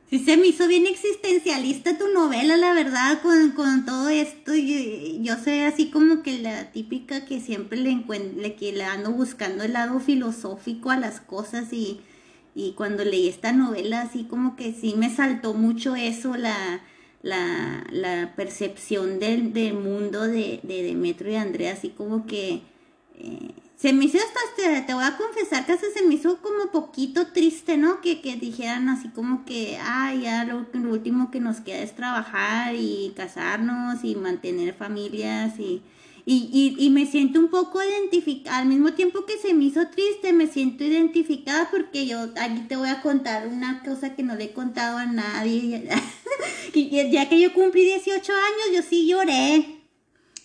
Sí, 0.10 0.17
se 0.17 0.38
me 0.38 0.47
hizo 0.47 0.67
bien 0.67 0.88
existencialista 0.88 1.95
tu 1.99 2.08
novela, 2.08 2.58
la 2.58 2.73
verdad, 2.73 3.21
con, 3.21 3.86
todo 3.86 4.10
esto. 4.10 4.55
Yo, 4.55 4.75
yo 5.21 5.36
soy 5.38 5.60
así 5.60 5.91
como 5.91 6.23
que 6.23 6.39
la 6.39 6.71
típica 6.71 7.25
que 7.25 7.39
siempre 7.39 7.77
le 7.77 7.91
encuentro, 7.91 8.41
que 8.58 8.71
le 8.71 8.84
ando 8.84 9.12
buscando 9.12 9.63
el 9.63 9.73
lado 9.73 9.99
filosófico 9.99 10.89
a 10.89 10.97
las 10.97 11.19
cosas 11.21 11.71
y, 11.71 11.99
y 12.55 12.71
cuando 12.71 13.05
leí 13.05 13.27
esta 13.27 13.51
novela, 13.51 14.01
así 14.01 14.23
como 14.23 14.55
que 14.55 14.73
sí 14.73 14.95
me 14.97 15.12
saltó 15.15 15.53
mucho 15.53 15.95
eso, 15.95 16.36
la, 16.36 16.82
la, 17.21 17.86
la 17.91 18.34
percepción 18.36 19.19
del, 19.19 19.53
del 19.53 19.75
mundo 19.75 20.23
de, 20.23 20.60
de 20.63 20.82
Demetrio 20.82 21.33
y 21.33 21.35
Andrea, 21.35 21.73
así 21.73 21.89
como 21.89 22.25
que... 22.25 22.62
Eh, 23.19 23.52
se 23.80 23.94
me 23.94 24.06
hizo 24.06 24.17
hasta, 24.17 24.86
te, 24.86 24.94
voy 24.94 25.06
a 25.06 25.15
confesar 25.15 25.65
que 25.65 25.71
hasta 25.71 25.90
se 25.90 26.04
me 26.06 26.15
hizo 26.15 26.42
como 26.42 26.69
poquito 26.69 27.27
triste, 27.27 27.77
¿no? 27.77 28.02
Que, 28.02 28.19
que 28.19 28.36
dijeran 28.36 28.90
así 28.90 29.08
como 29.08 29.46
que, 29.46 29.77
ay, 29.82 30.23
ya 30.23 30.44
lo, 30.44 30.65
último 30.90 31.32
que 31.32 31.40
nos 31.40 31.62
queda 31.62 31.77
es 31.77 31.96
trabajar 31.96 32.75
y 32.75 33.13
casarnos 33.15 34.04
y 34.04 34.15
mantener 34.15 34.73
familias 34.73 35.58
y, 35.60 35.82
y, 36.25 36.75
y, 36.77 36.90
me 36.90 37.06
siento 37.06 37.40
un 37.40 37.48
poco 37.48 37.82
identificada, 37.82 38.58
al 38.58 38.67
mismo 38.67 38.94
tiempo 38.96 39.25
que 39.25 39.38
se 39.38 39.54
me 39.54 39.63
hizo 39.63 39.88
triste, 39.88 40.34
me 40.34 40.48
siento 40.48 40.84
identificada 40.84 41.69
porque 41.71 42.06
yo 42.06 42.19
aquí 42.36 42.65
te 42.67 42.75
voy 42.75 42.90
a 42.90 43.02
contar 43.02 43.48
una 43.48 43.82
cosa 43.84 44.13
que 44.13 44.23
no 44.23 44.36
le 44.36 44.46
he 44.46 44.52
contado 44.52 44.98
a 44.98 45.06
nadie. 45.06 45.88
y 46.73 47.12
ya 47.12 47.30
que 47.30 47.40
yo 47.40 47.54
cumplí 47.54 47.86
18 47.86 48.34
años, 48.34 48.75
yo 48.75 48.82
sí 48.82 49.08
lloré 49.08 49.79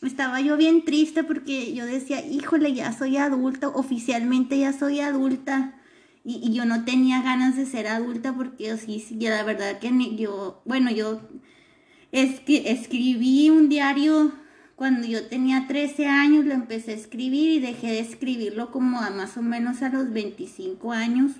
estaba 0.06 0.40
yo 0.40 0.56
bien 0.56 0.84
triste 0.84 1.24
porque 1.24 1.74
yo 1.74 1.86
decía, 1.86 2.24
híjole, 2.26 2.72
ya 2.74 2.92
soy 2.92 3.16
adulta, 3.16 3.68
oficialmente 3.68 4.58
ya 4.58 4.72
soy 4.72 5.00
adulta. 5.00 5.74
Y, 6.24 6.52
yo 6.54 6.64
no 6.64 6.84
tenía 6.84 7.22
ganas 7.22 7.56
de 7.56 7.66
ser 7.66 7.86
adulta 7.86 8.32
porque 8.34 8.76
sí, 8.78 8.98
sí, 8.98 9.16
la 9.20 9.42
verdad 9.42 9.78
que 9.78 10.16
yo, 10.16 10.62
bueno, 10.64 10.90
yo 10.90 11.20
es 12.12 12.40
escribí 12.46 13.50
un 13.50 13.68
diario 13.68 14.32
cuando 14.76 15.06
yo 15.06 15.26
tenía 15.26 15.66
13 15.68 16.06
años, 16.06 16.44
lo 16.44 16.54
empecé 16.54 16.92
a 16.92 16.94
escribir 16.94 17.50
y 17.50 17.60
dejé 17.60 17.88
de 17.88 18.00
escribirlo 18.00 18.70
como 18.70 19.00
a 19.00 19.10
más 19.10 19.36
o 19.36 19.42
menos 19.42 19.82
a 19.82 19.88
los 19.88 20.12
25 20.12 20.92
años. 20.92 21.32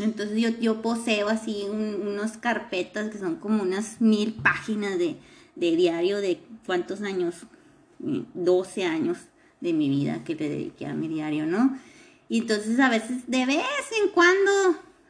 Entonces 0.00 0.40
yo, 0.40 0.50
yo 0.60 0.80
poseo 0.80 1.28
así 1.28 1.64
unas 1.70 2.38
carpetas 2.38 3.10
que 3.10 3.18
son 3.18 3.36
como 3.36 3.62
unas 3.62 4.00
mil 4.00 4.34
páginas 4.34 4.98
de, 4.98 5.16
de 5.56 5.76
diario 5.76 6.18
de 6.18 6.40
cuántos 6.66 7.02
años, 7.02 7.46
12 7.98 8.84
años 8.84 9.18
de 9.60 9.72
mi 9.72 9.88
vida 9.88 10.22
que 10.24 10.34
le 10.34 10.48
dediqué 10.48 10.86
a 10.86 10.94
mi 10.94 11.08
diario, 11.08 11.46
¿no? 11.46 11.76
Y 12.28 12.40
entonces 12.40 12.78
a 12.78 12.88
veces, 12.88 13.28
de 13.28 13.46
vez 13.46 13.58
en 14.02 14.10
cuando, 14.12 14.50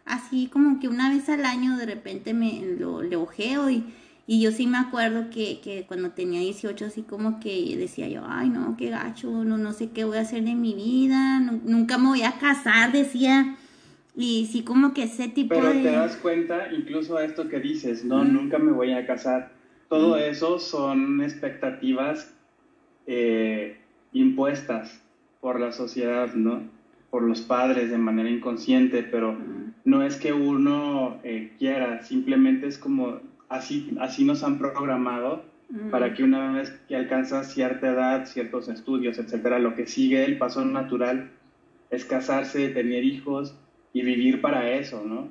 así 0.04 0.46
como 0.46 0.80
que 0.80 0.88
una 0.88 1.10
vez 1.10 1.28
al 1.28 1.44
año, 1.44 1.76
de 1.76 1.86
repente 1.86 2.32
me 2.32 2.62
lo, 2.78 3.02
le 3.02 3.16
ojeo 3.16 3.68
y, 3.70 3.84
y 4.26 4.40
yo 4.40 4.52
sí 4.52 4.66
me 4.66 4.78
acuerdo 4.78 5.30
que, 5.30 5.60
que, 5.60 5.84
cuando 5.86 6.10
tenía 6.10 6.40
18, 6.40 6.86
así 6.86 7.02
como 7.02 7.40
que 7.40 7.76
decía 7.76 8.08
yo, 8.08 8.22
ay 8.26 8.50
no, 8.50 8.76
qué 8.76 8.90
gacho, 8.90 9.30
no, 9.44 9.58
no 9.58 9.72
sé 9.72 9.90
qué 9.90 10.04
voy 10.04 10.18
a 10.18 10.22
hacer 10.22 10.44
de 10.44 10.54
mi 10.54 10.74
vida, 10.74 11.40
nunca 11.40 11.98
me 11.98 12.08
voy 12.08 12.22
a 12.22 12.38
casar, 12.38 12.92
decía. 12.92 13.56
Y 14.16 14.48
sí, 14.50 14.62
como 14.62 14.94
que 14.94 15.04
ese 15.04 15.28
tipo 15.28 15.54
Pero 15.54 15.70
te 15.70 15.92
das 15.92 16.16
cuenta, 16.16 16.72
incluso 16.72 17.16
a 17.16 17.24
esto 17.24 17.48
que 17.48 17.60
dices, 17.60 18.04
no, 18.04 18.24
nunca 18.24 18.58
me 18.58 18.72
voy 18.72 18.92
a 18.92 19.06
casar. 19.06 19.52
Todo 19.88 20.16
eso 20.16 20.58
son 20.58 21.22
expectativas 21.22 22.34
eh, 23.08 23.78
impuestas 24.12 25.02
por 25.40 25.58
la 25.58 25.72
sociedad, 25.72 26.34
¿no? 26.34 26.62
Por 27.10 27.22
los 27.22 27.40
padres 27.40 27.90
de 27.90 27.96
manera 27.96 28.28
inconsciente, 28.28 29.02
pero 29.02 29.36
no 29.84 30.02
es 30.02 30.16
que 30.16 30.34
uno 30.34 31.18
eh, 31.24 31.52
quiera, 31.58 32.02
simplemente 32.02 32.66
es 32.66 32.76
como 32.76 33.18
así, 33.48 33.96
así 33.98 34.24
nos 34.24 34.44
han 34.44 34.58
programado 34.58 35.42
para 35.90 36.14
que 36.14 36.22
una 36.22 36.52
vez 36.52 36.70
que 36.88 36.96
alcanzas 36.96 37.52
cierta 37.52 37.88
edad, 37.88 38.26
ciertos 38.26 38.68
estudios, 38.68 39.18
etcétera, 39.18 39.58
lo 39.58 39.74
que 39.74 39.86
sigue 39.86 40.24
el 40.24 40.38
paso 40.38 40.64
natural 40.64 41.30
es 41.90 42.04
casarse, 42.04 42.68
tener 42.68 43.04
hijos 43.04 43.54
y 43.92 44.02
vivir 44.02 44.40
para 44.40 44.70
eso, 44.72 45.02
¿no? 45.04 45.28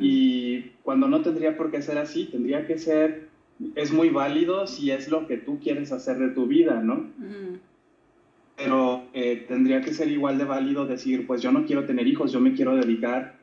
Y 0.00 0.72
cuando 0.82 1.08
no 1.08 1.22
tendría 1.22 1.56
por 1.56 1.70
qué 1.70 1.80
ser 1.80 1.96
así, 1.96 2.26
tendría 2.26 2.66
que 2.66 2.78
ser, 2.78 3.27
es 3.74 3.92
muy 3.92 4.10
válido 4.10 4.66
si 4.66 4.90
es 4.90 5.08
lo 5.08 5.26
que 5.26 5.36
tú 5.36 5.58
quieres 5.60 5.92
hacer 5.92 6.18
de 6.18 6.28
tu 6.28 6.46
vida, 6.46 6.80
¿no? 6.80 7.06
Pero 8.56 9.04
eh, 9.12 9.44
tendría 9.46 9.80
que 9.80 9.92
ser 9.92 10.10
igual 10.10 10.38
de 10.38 10.44
válido 10.44 10.86
decir, 10.86 11.26
pues 11.26 11.42
yo 11.42 11.52
no 11.52 11.64
quiero 11.64 11.84
tener 11.84 12.06
hijos, 12.06 12.32
yo 12.32 12.40
me 12.40 12.54
quiero 12.54 12.74
dedicar 12.76 13.36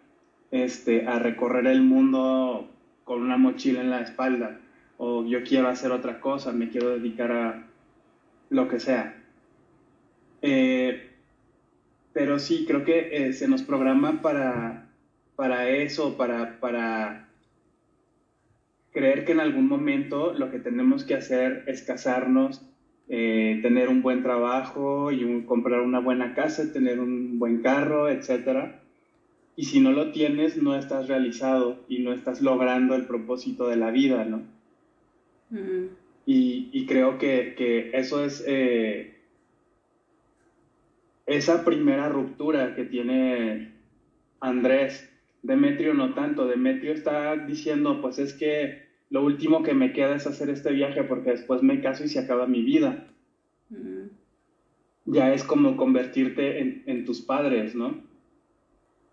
este, 0.51 1.07
a 1.07 1.20
recorrer 1.20 1.68
el 1.68 1.82
mundo 1.82 2.70
con 3.03 3.22
una 3.22 3.38
mochila 3.38 3.82
en 3.82 3.89
la 3.89 4.01
espalda, 4.01 4.59
o 4.97 5.26
yo 5.26 5.43
quiero 5.43 5.68
hacer 5.68 5.91
otra 5.91 6.20
cosa, 6.20 6.51
me 6.51 6.70
quiero 6.70 6.89
dedicar 6.89 7.32
a 7.32 7.68
lo 8.49 8.68
que 8.68 8.80
sea. 8.80 9.22
Eh, 10.41 11.11
pero 12.13 12.39
sí, 12.39 12.66
creo 12.68 12.84
que 12.84 13.09
eh, 13.11 13.34
se 13.34 13.47
nos 13.47 13.63
programa 13.63 14.22
para, 14.22 14.88
para 15.36 15.70
eso, 15.70 16.16
para, 16.18 16.59
para 16.59 17.24
creer 18.95 19.25
que 19.25 19.33
en 19.33 19.41
algún 19.41 19.67
momento 19.67 20.33
lo 20.33 20.49
que 20.49 20.59
tenemos 20.59 21.03
que 21.03 21.15
hacer 21.15 21.65
es 21.67 21.81
casarnos, 21.83 22.61
eh, 23.09 23.59
tener 23.61 23.89
un 23.89 24.01
buen 24.01 24.23
trabajo 24.23 25.11
y 25.11 25.43
comprar 25.43 25.81
una 25.81 25.99
buena 25.99 26.33
casa, 26.33 26.71
tener 26.71 27.01
un 27.01 27.37
buen 27.37 27.61
carro, 27.61 28.07
etc. 28.09 28.71
Y 29.57 29.65
si 29.65 29.81
no 29.81 29.91
lo 29.91 30.13
tienes, 30.13 30.55
no 30.55 30.77
estás 30.77 31.09
realizado 31.09 31.83
y 31.89 31.99
no 31.99 32.13
estás 32.13 32.41
logrando 32.41 32.95
el 32.95 33.05
propósito 33.05 33.67
de 33.67 33.75
la 33.75 33.91
vida, 33.91 34.23
¿no? 34.23 34.43
Mm. 35.49 35.89
Y, 36.25 36.85
creo 36.87 37.19
que, 37.19 37.91
eso 37.93 38.23
es 38.23 38.43
eh, 38.47 39.13
esa 41.25 41.65
primera 41.65 42.07
ruptura 42.07 42.75
que 42.75 42.85
tiene 42.85 43.73
Andrés, 44.39 45.11
Demetrio 45.43 45.93
no 45.93 46.15
tanto, 46.15 46.47
Demetrio 46.47 46.93
está 46.93 47.35
diciendo, 47.35 48.01
pues 48.01 48.17
es 48.17 48.33
que 48.33 48.84
lo 49.09 49.23
último 49.23 49.63
que 49.63 49.73
me 49.73 49.93
queda 49.93 50.15
es 50.15 50.27
hacer 50.27 50.49
este 50.49 50.71
viaje 50.71 51.03
porque 51.03 51.31
después 51.31 51.61
me 51.61 51.81
caso 51.81 52.03
y 52.03 52.07
se 52.07 52.19
acaba 52.19 52.47
mi 52.47 52.61
vida. 52.61 53.07
Mm. 53.69 54.07
Ya 55.05 55.33
es 55.33 55.43
como 55.43 55.77
convertirte 55.77 56.81
en, 56.85 57.05
tus 57.05 57.21
padres, 57.21 57.75
¿no? 57.75 58.01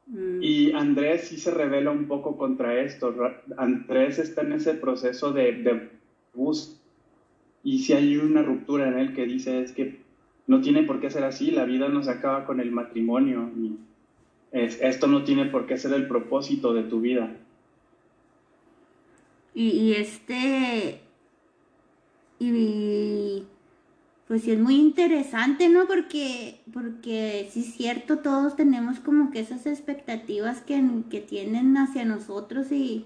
Mm. 0.06 0.42
Y 0.42 0.72
Andrés 0.72 1.28
sí 1.28 1.36
se 1.36 1.50
revela 1.50 1.90
un 1.90 2.06
poco 2.06 2.36
contra 2.36 2.80
esto. 2.80 3.14
Andrés 3.58 4.18
está 4.18 4.42
en 4.42 4.52
ese 4.52 4.74
proceso 4.74 5.32
de, 5.32 5.52
de 5.52 5.90
bus 6.34 6.80
y 7.64 7.80
si 7.80 7.92
hay 7.92 8.16
una 8.16 8.42
ruptura 8.42 8.88
en 8.88 8.98
él 8.98 9.14
que 9.14 9.26
dice 9.26 9.62
es 9.62 9.72
que 9.72 10.00
no 10.46 10.60
tiene 10.60 10.82
por 10.82 11.00
qué 11.00 11.10
ser 11.10 11.24
así, 11.24 11.50
la 11.50 11.64
vida 11.64 11.88
no 11.88 12.02
se 12.02 12.10
acaba 12.10 12.44
con 12.44 12.60
el 12.60 12.72
matrimonio 12.72 13.50
y 13.56 13.76
esto 14.52 15.06
no 15.06 15.24
tiene 15.24 15.46
por 15.46 15.66
qué 15.66 15.78
ser 15.78 15.94
el 15.94 16.08
propósito 16.08 16.74
de 16.74 16.82
tu 16.82 17.00
vida. 17.00 17.34
Y, 19.54 19.92
este, 19.92 21.00
y 22.38 23.44
pues 24.26 24.42
sí 24.42 24.52
es 24.52 24.58
muy 24.58 24.76
interesante, 24.76 25.68
¿no? 25.68 25.86
Porque, 25.86 26.60
porque 26.72 27.50
sí 27.52 27.60
es 27.60 27.74
cierto, 27.74 28.20
todos 28.20 28.56
tenemos 28.56 28.98
como 28.98 29.30
que 29.30 29.40
esas 29.40 29.66
expectativas 29.66 30.62
que, 30.62 30.82
que 31.10 31.20
tienen 31.20 31.76
hacia 31.76 32.06
nosotros 32.06 32.72
y, 32.72 33.04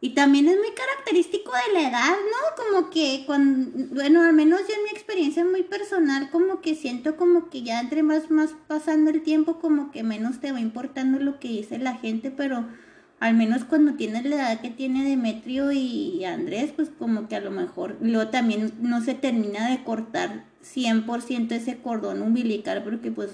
y 0.00 0.10
también 0.10 0.48
es 0.48 0.56
muy 0.56 0.72
característico 0.74 1.52
de 1.52 1.72
la 1.72 1.88
edad, 1.88 2.10
¿no? 2.10 2.64
Como 2.64 2.90
que 2.90 3.22
cuando, 3.26 3.70
bueno, 3.94 4.22
al 4.22 4.32
menos 4.32 4.60
yo 4.68 4.74
en 4.74 4.84
mi 4.84 4.90
experiencia 4.90 5.44
muy 5.44 5.62
personal, 5.62 6.30
como 6.30 6.60
que 6.60 6.74
siento 6.74 7.16
como 7.16 7.48
que 7.48 7.62
ya 7.62 7.80
entre 7.80 8.02
más, 8.02 8.30
más 8.30 8.50
pasando 8.66 9.10
el 9.10 9.22
tiempo, 9.22 9.60
como 9.60 9.92
que 9.92 10.02
menos 10.02 10.40
te 10.40 10.50
va 10.50 10.60
importando 10.60 11.20
lo 11.20 11.38
que 11.38 11.48
dice 11.48 11.78
la 11.78 11.94
gente, 11.94 12.30
pero 12.30 12.66
al 13.18 13.34
menos 13.34 13.64
cuando 13.64 13.94
tienes 13.94 14.24
la 14.24 14.36
edad 14.36 14.60
que 14.60 14.70
tiene 14.70 15.08
Demetrio 15.08 15.72
y 15.72 16.24
Andrés, 16.24 16.72
pues 16.74 16.90
como 16.90 17.28
que 17.28 17.36
a 17.36 17.40
lo 17.40 17.50
mejor 17.50 17.96
luego 18.00 18.30
también 18.30 18.72
no 18.80 19.02
se 19.02 19.14
termina 19.14 19.70
de 19.70 19.82
cortar 19.84 20.44
100% 20.62 21.52
ese 21.52 21.78
cordón 21.78 22.20
umbilical, 22.20 22.82
porque 22.82 23.10
pues 23.10 23.30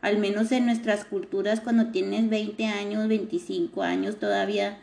al 0.00 0.18
menos 0.18 0.52
en 0.52 0.66
nuestras 0.66 1.04
culturas 1.04 1.60
cuando 1.60 1.88
tienes 1.88 2.28
20 2.28 2.64
años, 2.66 3.08
25 3.08 3.82
años 3.82 4.16
todavía 4.18 4.78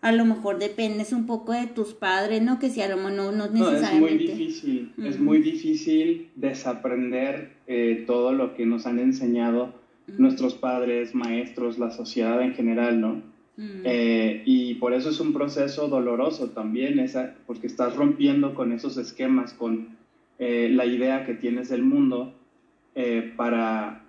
a 0.00 0.12
lo 0.12 0.24
mejor 0.24 0.58
dependes 0.58 1.12
un 1.12 1.26
poco 1.26 1.52
de 1.52 1.66
tus 1.66 1.92
padres, 1.92 2.40
¿no? 2.40 2.58
Que 2.60 2.70
si 2.70 2.82
a 2.82 2.88
lo 2.88 2.96
mejor 2.98 3.12
no, 3.12 3.32
no 3.32 3.48
necesariamente... 3.48 4.24
es 4.24 4.30
muy 4.30 4.38
difícil, 4.38 4.92
es 5.02 5.18
muy 5.18 5.38
difícil 5.38 6.30
desaprender 6.36 7.54
eh, 7.66 8.04
todo 8.06 8.32
lo 8.32 8.54
que 8.54 8.64
nos 8.64 8.86
han 8.86 9.00
enseñado 9.00 9.74
nuestros 10.16 10.54
padres, 10.54 11.14
maestros, 11.14 11.78
la 11.78 11.90
sociedad 11.90 12.40
en 12.42 12.54
general, 12.54 13.00
¿no? 13.00 13.22
Eh, 13.60 14.42
y 14.44 14.74
por 14.74 14.92
eso 14.92 15.10
es 15.10 15.18
un 15.18 15.32
proceso 15.32 15.88
doloroso 15.88 16.50
también, 16.50 17.00
esa, 17.00 17.34
porque 17.46 17.66
estás 17.66 17.96
rompiendo 17.96 18.54
con 18.54 18.72
esos 18.72 18.96
esquemas, 18.96 19.52
con 19.52 19.96
eh, 20.38 20.70
la 20.72 20.86
idea 20.86 21.26
que 21.26 21.34
tienes 21.34 21.68
del 21.68 21.82
mundo 21.82 22.34
para 23.36 24.02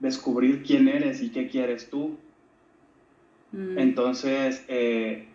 descubrir 0.00 0.64
quién 0.64 0.88
eres 0.88 1.22
y 1.22 1.30
qué 1.30 1.48
quieres 1.48 1.88
tú. 1.90 2.16
Entonces, 3.52 4.64
eh, 4.68 5.26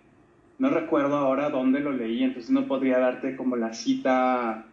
no 0.57 0.69
recuerdo 0.69 1.17
ahora 1.17 1.49
dónde 1.49 1.81
lo 1.81 1.91
leí, 1.91 2.23
entonces 2.23 2.49
no 2.49 2.65
podría 2.65 2.97
darte 2.97 3.35
como 3.35 3.57
la 3.57 3.73
cita 3.73 4.65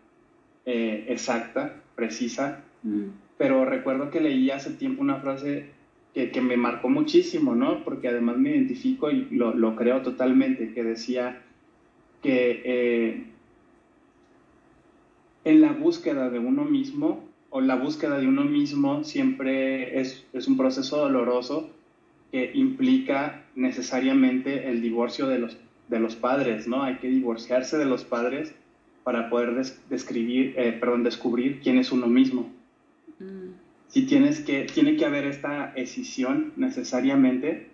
eh, 0.64 1.06
exacta, 1.08 1.74
precisa, 1.96 2.60
mm. 2.84 3.06
Pero 3.42 3.64
recuerdo 3.64 4.08
que 4.08 4.20
leí 4.20 4.52
hace 4.52 4.70
tiempo 4.70 5.02
una 5.02 5.16
frase 5.16 5.66
que, 6.14 6.30
que, 6.30 6.40
me 6.40 6.56
marcó 6.56 6.88
muchísimo, 6.88 7.56
¿no? 7.56 7.82
Porque 7.82 8.06
además 8.06 8.36
me 8.36 8.50
identifico 8.50 9.10
y 9.10 9.26
lo, 9.32 9.52
lo 9.52 9.74
creo 9.74 10.00
totalmente, 10.02 10.72
que 10.72 10.84
decía 10.84 11.42
que 12.22 12.62
eh, 12.64 13.24
en 15.42 15.60
la 15.60 15.72
búsqueda 15.72 16.30
de 16.30 16.38
uno 16.38 16.64
mismo, 16.64 17.24
o 17.50 17.60
la 17.60 17.74
búsqueda 17.74 18.20
de 18.20 18.28
uno 18.28 18.44
mismo 18.44 19.02
siempre 19.02 19.98
es, 20.00 20.24
es 20.32 20.46
un 20.46 20.56
proceso 20.56 20.98
doloroso, 20.98 21.68
que 22.30 22.52
implica 22.54 23.42
necesariamente 23.56 24.68
el 24.68 24.82
divorcio 24.82 25.26
de 25.26 25.40
los, 25.40 25.56
de 25.88 25.98
los 25.98 26.14
padres, 26.14 26.68
¿no? 26.68 26.84
Hay 26.84 26.98
que 26.98 27.08
divorciarse 27.08 27.76
de 27.76 27.86
los 27.86 28.04
padres 28.04 28.54
para 29.02 29.28
poder 29.28 29.60
describir, 29.90 30.54
eh, 30.56 30.76
perdón, 30.78 31.02
descubrir 31.02 31.58
quién 31.60 31.78
es 31.78 31.90
uno 31.90 32.06
mismo. 32.06 32.61
Si 33.88 34.06
tienes 34.06 34.40
que, 34.40 34.64
tiene 34.64 34.96
que 34.96 35.04
haber 35.04 35.26
esta 35.26 35.72
escisión 35.74 36.52
necesariamente 36.56 37.68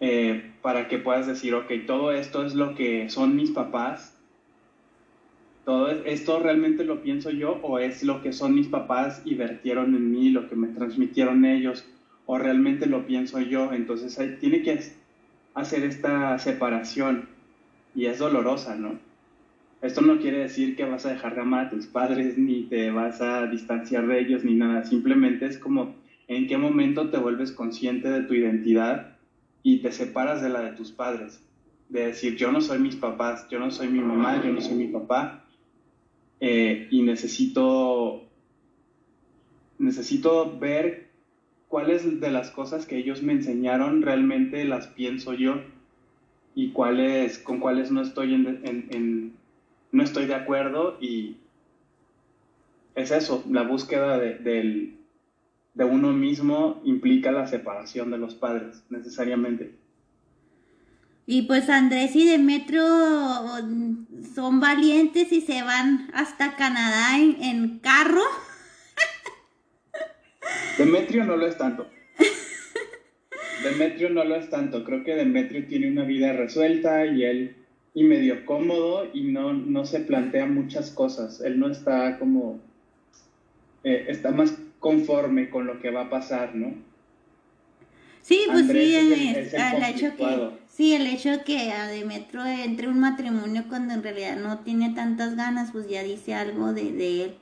eh, 0.00 0.52
para 0.62 0.88
que 0.88 0.98
puedas 0.98 1.26
decir, 1.26 1.54
ok, 1.54 1.70
todo 1.86 2.12
esto 2.12 2.44
es 2.44 2.54
lo 2.54 2.74
que 2.74 3.08
son 3.08 3.36
mis 3.36 3.50
papás 3.50 4.16
todo 5.70 5.90
esto 5.90 6.40
realmente 6.40 6.84
lo 6.84 7.02
pienso 7.02 7.30
yo 7.30 7.60
o 7.62 7.78
es 7.78 8.02
lo 8.02 8.22
que 8.22 8.32
son 8.32 8.54
mis 8.54 8.66
papás 8.66 9.22
y 9.24 9.34
vertieron 9.34 9.94
en 9.94 10.10
mí, 10.10 10.30
lo 10.30 10.48
que 10.48 10.56
me 10.56 10.66
transmitieron 10.68 11.44
ellos 11.44 11.84
o 12.26 12.38
realmente 12.38 12.86
lo 12.86 13.06
pienso 13.06 13.40
yo. 13.40 13.72
Entonces 13.72 14.40
tiene 14.40 14.62
que 14.62 14.80
hacer 15.54 15.84
esta 15.84 16.38
separación 16.38 17.28
y 17.94 18.06
es 18.06 18.18
dolorosa, 18.18 18.74
¿no? 18.74 18.98
Esto 19.82 20.02
no 20.02 20.18
quiere 20.18 20.38
decir 20.38 20.76
que 20.76 20.84
vas 20.84 21.06
a 21.06 21.12
dejar 21.12 21.34
de 21.34 21.40
amar 21.40 21.66
a 21.66 21.70
tus 21.70 21.86
padres 21.86 22.36
ni 22.36 22.64
te 22.64 22.90
vas 22.90 23.20
a 23.22 23.46
distanciar 23.46 24.06
de 24.06 24.20
ellos 24.20 24.44
ni 24.44 24.54
nada, 24.54 24.84
simplemente 24.84 25.46
es 25.46 25.58
como 25.58 25.94
en 26.28 26.46
qué 26.46 26.58
momento 26.58 27.08
te 27.10 27.18
vuelves 27.18 27.50
consciente 27.50 28.10
de 28.10 28.22
tu 28.22 28.34
identidad 28.34 29.16
y 29.62 29.78
te 29.78 29.90
separas 29.90 30.42
de 30.42 30.50
la 30.50 30.60
de 30.62 30.72
tus 30.72 30.92
padres, 30.92 31.42
de 31.88 32.06
decir 32.06 32.36
yo 32.36 32.52
no 32.52 32.60
soy 32.60 32.78
mis 32.78 32.96
papás, 32.96 33.48
yo 33.50 33.58
no 33.58 33.70
soy 33.70 33.88
mi 33.88 34.00
mamá, 34.00 34.42
yo 34.44 34.52
no 34.52 34.60
soy 34.60 34.76
mi 34.76 34.88
papá 34.88 35.44
eh, 36.40 36.86
y 36.90 37.02
necesito 37.02 38.22
necesito 39.78 40.58
ver 40.58 41.08
cuáles 41.68 42.20
de 42.20 42.30
las 42.30 42.50
cosas 42.50 42.84
que 42.84 42.98
ellos 42.98 43.22
me 43.22 43.32
enseñaron 43.32 44.02
realmente 44.02 44.64
las 44.64 44.88
pienso 44.88 45.32
yo 45.32 45.62
y 46.54 46.70
cuáles 46.70 47.38
con 47.38 47.60
cuáles 47.60 47.90
no 47.90 48.02
estoy 48.02 48.34
en, 48.34 49.32
no 49.92 50.02
estoy 50.02 50.26
de 50.26 50.34
acuerdo 50.34 50.98
y 51.00 51.36
es 52.94 53.10
eso, 53.10 53.44
la 53.48 53.62
búsqueda 53.62 54.18
de, 54.18 54.96
uno 55.76 56.12
mismo 56.12 56.80
implica 56.84 57.32
la 57.32 57.46
separación 57.46 58.10
de 58.10 58.18
los 58.18 58.34
padres, 58.34 58.82
necesariamente. 58.90 59.74
Y 61.26 61.42
pues 61.42 61.70
Andrés 61.70 62.14
y 62.16 62.28
Demetrio 62.28 62.82
son 64.34 64.60
valientes 64.60 65.32
y 65.32 65.40
se 65.40 65.62
van 65.62 66.10
hasta 66.12 66.56
Canadá 66.56 67.18
en, 67.18 67.42
en 67.42 67.78
carro. 67.78 68.22
Demetrio 70.78 71.24
no 71.24 71.36
lo 71.36 71.46
es 71.46 71.56
tanto. 71.56 71.88
Demetrio 73.62 74.10
no 74.10 74.24
lo 74.24 74.36
es 74.36 74.50
tanto. 74.50 74.84
Creo 74.84 75.04
que 75.04 75.14
Demetrio 75.14 75.66
tiene 75.66 75.90
una 75.90 76.04
vida 76.04 76.32
resuelta 76.32 77.06
y 77.06 77.24
él 77.24 77.59
y 78.00 78.04
medio 78.04 78.46
cómodo 78.46 79.10
y 79.12 79.24
no, 79.24 79.52
no 79.52 79.84
se 79.84 80.00
plantea 80.00 80.46
muchas 80.46 80.90
cosas. 80.90 81.42
Él 81.42 81.60
no 81.60 81.68
está 81.68 82.18
como, 82.18 82.58
eh, 83.84 84.06
está 84.08 84.30
más 84.30 84.54
conforme 84.78 85.50
con 85.50 85.66
lo 85.66 85.80
que 85.80 85.90
va 85.90 86.04
a 86.04 86.08
pasar, 86.08 86.54
¿no? 86.54 86.72
Sí, 88.22 88.44
pues 88.46 88.68
sí, 88.68 88.94
el, 88.94 89.12
hecho 89.12 90.16
que, 90.16 90.50
sí, 90.66 90.94
el 90.94 91.08
hecho 91.08 91.44
que 91.44 91.72
a 91.72 91.88
Demetrio 91.88 92.46
entre 92.46 92.88
un 92.88 93.00
matrimonio 93.00 93.64
cuando 93.68 93.92
en 93.92 94.02
realidad 94.02 94.36
no 94.36 94.60
tiene 94.60 94.94
tantas 94.94 95.36
ganas, 95.36 95.72
pues 95.72 95.86
ya 95.86 96.02
dice 96.02 96.32
algo 96.32 96.72
de, 96.72 96.92
de 96.92 97.24
él. 97.24 97.34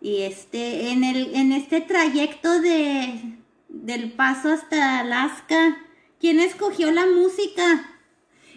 Y 0.00 0.22
este, 0.22 0.90
en 0.90 1.04
el, 1.04 1.34
en 1.34 1.52
este 1.52 1.82
trayecto 1.82 2.62
de, 2.62 3.36
del 3.68 4.10
paso 4.12 4.48
hasta 4.48 5.00
Alaska, 5.00 5.76
¿quién 6.18 6.40
escogió 6.40 6.90
la 6.92 7.04
música? 7.04 7.95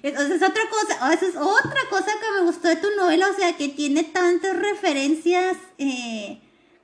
Esa 0.02 0.34
es 0.34 0.42
otra 0.42 0.64
cosa, 0.70 1.14
esa 1.14 1.28
es 1.28 1.36
otra 1.36 1.82
cosa 1.90 2.06
que 2.06 2.40
me 2.40 2.46
gustó 2.46 2.68
de 2.68 2.78
tu 2.78 2.88
novela, 2.98 3.28
o 3.30 3.36
sea, 3.36 3.58
que 3.58 3.70
tiene 3.70 4.04
tantas 4.04 4.56
referencias 4.56 5.58
eh, 5.78 6.40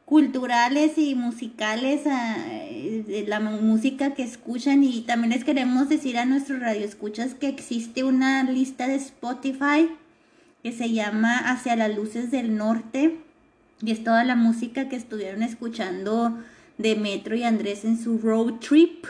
culturales 0.05 0.97
y 0.97 1.15
musicales 1.15 2.05
a 2.07 2.35
de 3.07 3.25
la 3.27 3.39
música 3.39 4.13
que 4.13 4.23
escuchan 4.23 4.83
y 4.83 5.01
también 5.01 5.31
les 5.31 5.43
queremos 5.43 5.89
decir 5.89 6.17
a 6.17 6.25
nuestros 6.25 6.59
radioescuchas 6.59 7.33
que 7.33 7.47
existe 7.47 8.03
una 8.03 8.43
lista 8.43 8.87
de 8.87 8.95
Spotify 8.95 9.89
que 10.63 10.71
se 10.71 10.91
llama 10.91 11.37
Hacia 11.37 11.75
las 11.75 11.95
luces 11.95 12.31
del 12.31 12.55
norte 12.55 13.19
y 13.81 13.91
es 13.91 14.03
toda 14.03 14.23
la 14.23 14.35
música 14.35 14.89
que 14.89 14.95
estuvieron 14.95 15.43
escuchando 15.43 16.37
de 16.77 16.95
Metro 16.95 17.35
y 17.35 17.43
Andrés 17.43 17.85
en 17.85 18.01
su 18.01 18.17
road 18.17 18.55
trip. 18.59 19.05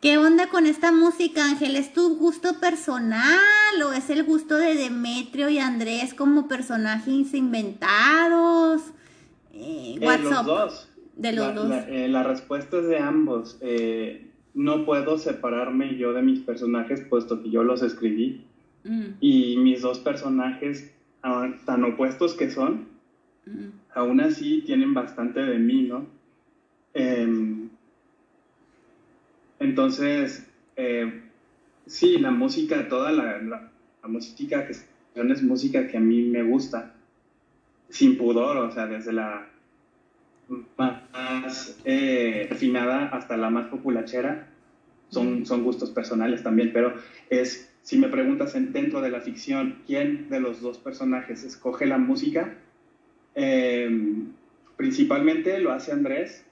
¿Qué 0.00 0.16
onda 0.16 0.48
con 0.48 0.66
esta 0.66 0.92
música, 0.92 1.44
Ángel? 1.44 1.74
¿Es 1.74 1.92
tu 1.92 2.16
gusto 2.18 2.60
personal 2.60 3.82
o 3.84 3.92
es 3.92 4.10
el 4.10 4.22
gusto 4.22 4.56
de 4.56 4.76
Demetrio 4.76 5.48
y 5.48 5.58
Andrés 5.58 6.14
como 6.14 6.46
personajes 6.46 7.34
inventados? 7.34 8.92
Eh, 9.52 9.96
eh 10.00 10.18
los 10.22 10.46
dos. 10.46 10.88
De 11.16 11.32
los 11.32 11.52
dos. 11.52 11.72
Eh, 11.88 12.06
la, 12.08 12.22
respuesta 12.22 12.78
es 12.78 12.86
de 12.86 12.98
ambos. 12.98 13.58
Eh, 13.60 14.30
no 14.54 14.84
puedo 14.84 15.18
separarme 15.18 15.96
yo 15.96 16.12
de 16.12 16.22
mis 16.22 16.40
personajes 16.40 17.00
puesto 17.00 17.42
que 17.42 17.50
yo 17.50 17.64
los 17.64 17.82
escribí. 17.82 18.44
Mm. 18.84 19.06
Y 19.20 19.56
mis 19.56 19.82
dos 19.82 19.98
personajes, 19.98 20.94
ah, 21.24 21.48
tan 21.66 21.82
opuestos 21.82 22.34
que 22.34 22.52
son, 22.52 22.86
mm. 23.46 23.66
aún 23.96 24.20
así 24.20 24.62
tienen 24.64 24.94
bastante 24.94 25.40
de 25.40 25.58
mí, 25.58 25.82
¿no? 25.82 26.06
Entonces, 29.60 30.46
eh, 30.76 31.22
sí, 31.86 32.18
la 32.18 32.30
música, 32.30 32.88
toda 32.88 33.12
la, 33.12 33.38
la, 33.38 33.70
música 34.08 34.64
que 34.64 34.72
es 34.72 35.42
música 35.42 35.86
que 35.86 35.96
a 35.96 36.00
mí 36.00 36.22
me 36.22 36.42
gusta, 36.42 36.94
sin 37.90 38.16
pudor, 38.16 38.56
o 38.56 38.70
sea, 38.70 38.86
desde 38.86 39.12
la 39.12 39.48
más 40.76 41.78
eh, 41.84 42.46
refinada 42.48 43.08
hasta 43.08 43.36
la 43.36 43.50
más 43.50 43.66
populachera, 43.68 44.48
son, 45.10 45.44
son 45.44 45.64
gustos 45.64 45.90
personales 45.90 46.42
también, 46.42 46.70
pero 46.72 46.94
es, 47.30 47.70
si 47.82 47.98
me 47.98 48.08
preguntas 48.08 48.54
en, 48.54 48.72
dentro 48.72 49.00
de 49.00 49.10
la 49.10 49.20
ficción, 49.20 49.82
¿quién 49.86 50.28
de 50.28 50.40
los 50.40 50.60
dos 50.60 50.78
personajes 50.78 51.44
escoge 51.44 51.86
la 51.86 51.98
música? 51.98 52.54
Em, 53.34 54.32
principalmente 54.76 55.58
lo 55.60 55.72
hace 55.72 55.92
Andrés, 55.92 56.44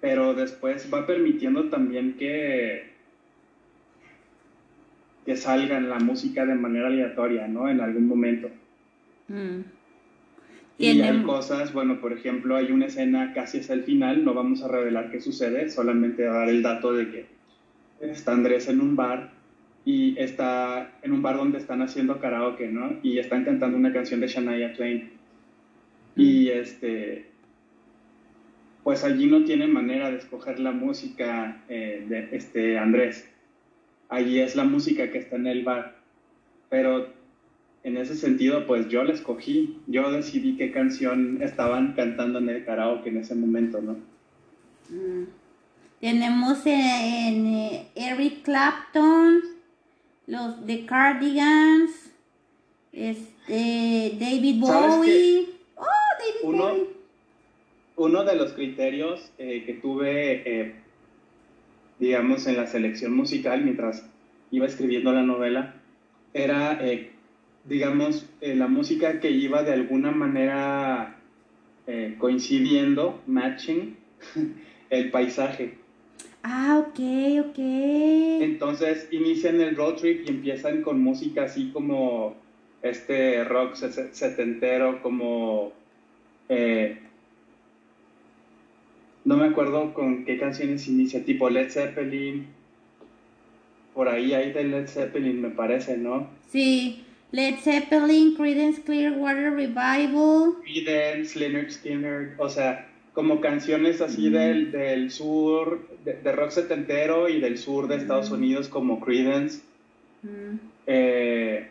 pero 0.00 0.34
después 0.34 0.92
va 0.92 1.06
permitiendo 1.06 1.64
también 1.64 2.14
que, 2.14 2.92
que 5.24 5.36
salga 5.36 5.80
la 5.80 5.98
música 5.98 6.44
de 6.46 6.54
manera 6.54 6.88
aleatoria, 6.88 7.48
¿no? 7.48 7.68
En 7.68 7.80
algún 7.80 8.06
momento. 8.06 8.50
Mm. 9.28 9.60
Y 10.78 11.00
hay 11.00 11.22
cosas, 11.22 11.72
bueno, 11.72 12.00
por 12.00 12.12
ejemplo, 12.12 12.54
hay 12.54 12.70
una 12.70 12.86
escena 12.86 13.32
casi 13.32 13.58
hasta 13.58 13.72
el 13.72 13.84
final, 13.84 14.24
no 14.24 14.34
vamos 14.34 14.62
a 14.62 14.68
revelar 14.68 15.10
qué 15.10 15.20
sucede, 15.20 15.70
solamente 15.70 16.24
dar 16.24 16.50
el 16.50 16.62
dato 16.62 16.92
de 16.92 17.10
que 17.10 17.26
está 18.00 18.32
Andrés 18.32 18.68
en 18.68 18.82
un 18.82 18.94
bar 18.94 19.32
y 19.86 20.18
está 20.18 20.98
en 21.00 21.12
un 21.12 21.22
bar 21.22 21.38
donde 21.38 21.58
están 21.58 21.80
haciendo 21.80 22.20
karaoke, 22.20 22.68
¿no? 22.68 22.98
Y 23.02 23.18
están 23.18 23.44
cantando 23.44 23.78
una 23.78 23.92
canción 23.92 24.20
de 24.20 24.26
Shania 24.26 24.74
Twain. 24.74 25.10
Y 26.14 26.46
mm. 26.46 26.58
este, 26.58 27.30
pues 28.86 29.02
allí 29.02 29.26
no 29.26 29.42
tiene 29.42 29.66
manera 29.66 30.12
de 30.12 30.18
escoger 30.18 30.60
la 30.60 30.70
música 30.70 31.60
eh, 31.68 32.06
de 32.08 32.28
este 32.30 32.78
Andrés. 32.78 33.28
Allí 34.08 34.38
es 34.38 34.54
la 34.54 34.62
música 34.62 35.10
que 35.10 35.18
está 35.18 35.34
en 35.34 35.48
el 35.48 35.64
bar. 35.64 35.96
Pero 36.68 37.08
en 37.82 37.96
ese 37.96 38.14
sentido, 38.14 38.64
pues 38.64 38.88
yo 38.88 39.02
la 39.02 39.12
escogí. 39.12 39.76
Yo 39.88 40.12
decidí 40.12 40.56
qué 40.56 40.70
canción 40.70 41.42
estaban 41.42 41.94
cantando 41.94 42.38
en 42.38 42.48
el 42.48 42.64
karaoke 42.64 43.08
en 43.08 43.16
ese 43.16 43.34
momento, 43.34 43.82
¿no? 43.82 43.94
Mm. 44.88 45.24
Tenemos 46.00 46.64
en, 46.64 47.46
eh, 47.48 47.88
Eric 47.96 48.42
Clapton, 48.42 49.40
los 50.28 50.64
The 50.64 50.86
Cardigans, 50.86 52.12
este, 52.92 54.16
David 54.20 54.60
Bowie. 54.60 55.48
Oh, 55.74 55.84
David 56.20 56.56
Bowie 56.56 56.95
uno 57.96 58.24
de 58.24 58.36
los 58.36 58.52
criterios 58.52 59.32
eh, 59.38 59.64
que 59.64 59.74
tuve, 59.74 60.42
eh, 60.44 60.74
digamos, 61.98 62.46
en 62.46 62.56
la 62.56 62.66
selección 62.66 63.14
musical 63.16 63.64
mientras 63.64 64.06
iba 64.50 64.66
escribiendo 64.66 65.12
la 65.12 65.22
novela, 65.22 65.74
era, 66.34 66.78
eh, 66.86 67.10
digamos, 67.64 68.28
la 68.40 68.68
música 68.68 69.18
que 69.18 69.30
iba 69.30 69.62
de 69.62 69.72
alguna 69.72 70.12
manera 70.12 71.14
coincidiendo, 72.18 73.22
matching, 73.26 73.96
el 74.90 75.10
paisaje. 75.10 75.78
Ah, 76.42 76.84
ok, 76.84 77.48
ok. 77.48 77.58
Entonces 77.58 79.08
inician 79.12 79.60
el 79.60 79.76
road 79.76 79.94
trip 79.94 80.26
y 80.26 80.30
empiezan 80.30 80.82
con 80.82 81.00
música 81.00 81.44
así 81.44 81.70
como 81.72 82.36
este 82.82 83.44
rock 83.44 83.74
setentero, 83.74 85.00
como 85.00 85.72
no 89.26 89.36
me 89.36 89.46
acuerdo 89.46 89.92
con 89.92 90.24
qué 90.24 90.38
canciones 90.38 90.86
inicia, 90.86 91.24
tipo 91.24 91.50
Led 91.50 91.68
Zeppelin. 91.68 92.46
Por 93.92 94.08
ahí 94.08 94.32
hay 94.32 94.52
de 94.52 94.62
Led 94.62 94.86
Zeppelin, 94.86 95.42
me 95.42 95.50
parece, 95.50 95.96
¿no? 95.96 96.28
Sí, 96.48 97.04
Led 97.32 97.56
Zeppelin, 97.56 98.36
Creedence 98.36 98.82
Clearwater 98.82 99.52
Revival. 99.52 100.54
Creedence, 100.62 101.36
Leonard 101.36 101.70
Skinner, 101.70 102.34
o 102.38 102.48
sea, 102.48 102.88
como 103.14 103.40
canciones 103.40 104.00
así 104.00 104.30
del, 104.30 104.70
del, 104.70 105.10
sur, 105.10 105.88
de, 106.04 106.32
rock 106.32 106.50
setentero 106.50 107.28
y 107.28 107.40
del 107.40 107.58
sur 107.58 107.88
de 107.88 107.96
Estados 107.96 108.30
Unidos 108.30 108.68
como 108.68 109.00
Creedence. 109.00 109.60
Eh, 110.86 111.68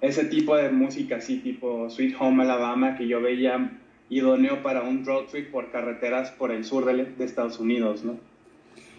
ese 0.00 0.24
tipo 0.26 0.56
de 0.56 0.70
música, 0.70 1.16
así 1.16 1.38
tipo 1.38 1.90
Sweet 1.90 2.14
Home 2.20 2.44
Alabama, 2.44 2.96
que 2.96 3.08
yo 3.08 3.20
veía 3.20 3.72
idóneo 4.12 4.62
para 4.62 4.82
un 4.82 5.06
road 5.06 5.24
trip 5.30 5.50
por 5.50 5.70
carreteras 5.70 6.30
por 6.32 6.50
el 6.50 6.64
sur 6.64 6.84
de, 6.84 7.24
Estados 7.24 7.58
Unidos, 7.58 8.04
¿no? 8.04 8.18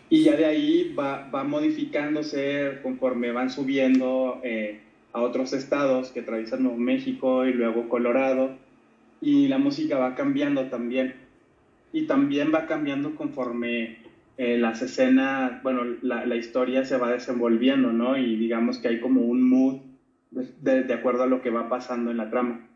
Y 0.09 0.24
ya 0.24 0.36
de 0.36 0.45
ahí 0.45 0.93
va, 0.97 1.30
va 1.30 1.43
modificándose 1.43 2.80
conforme 2.82 3.32
van 3.32 3.49
subiendo 3.49 4.39
eh, 4.43 4.80
a 5.11 5.22
otros 5.22 5.53
estados 5.53 6.09
que 6.09 6.22
atraviesan 6.22 6.64
Nuevo 6.64 6.78
México 6.78 7.45
y 7.45 7.53
luego 7.53 7.89
Colorado, 7.89 8.57
y 9.22 9.47
la 9.47 9.59
música 9.59 9.97
va 9.97 10.16
cambiando 10.16 10.66
también. 10.66 11.16
Y 11.93 12.07
también 12.07 12.51
va 12.53 12.66
cambiando 12.66 13.16
conforme 13.16 13.99
eh, 14.38 14.57
las 14.57 14.82
escenas, 14.82 15.61
bueno, 15.61 15.84
la, 16.01 16.26
la, 16.26 16.36
historia 16.36 16.86
se 16.86 16.97
va 16.97 17.11
desenvolviendo, 17.11 17.93
¿no? 17.93 18.18
Y 18.18 18.36
digamos 18.36 18.80
que 18.80 18.88
hay 18.88 18.99
como 18.99 19.22
un 19.22 19.47
mood 19.47 19.82
de, 20.32 20.84
de 20.84 20.93
acuerdo 20.93 21.24
a 21.24 21.28
lo 21.28 21.43
que 21.43 21.51
va 21.51 21.70
pasando 21.70 22.09
en 22.09 22.18
la 22.18 22.32
trama. 22.32 22.68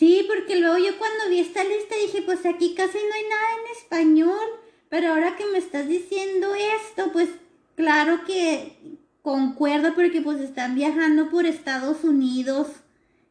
Sí, 0.00 0.24
porque 0.26 0.58
luego 0.58 0.78
yo 0.78 0.96
cuando 0.96 1.28
vi 1.28 1.40
esta 1.40 1.62
lista 1.62 1.94
dije, 1.94 2.22
pues 2.22 2.46
aquí 2.46 2.72
casi 2.74 2.96
no 2.96 3.14
hay 3.14 3.22
nada 3.28 3.48
en 3.52 3.76
español, 3.76 4.48
pero 4.88 5.08
ahora 5.08 5.36
que 5.36 5.44
me 5.52 5.58
estás 5.58 5.88
diciendo 5.88 6.54
esto, 6.54 7.12
pues 7.12 7.28
claro 7.74 8.24
que 8.24 8.78
concuerdo 9.20 9.94
porque 9.94 10.22
pues 10.22 10.40
están 10.40 10.74
viajando 10.74 11.28
por 11.28 11.44
Estados 11.44 12.02
Unidos 12.02 12.68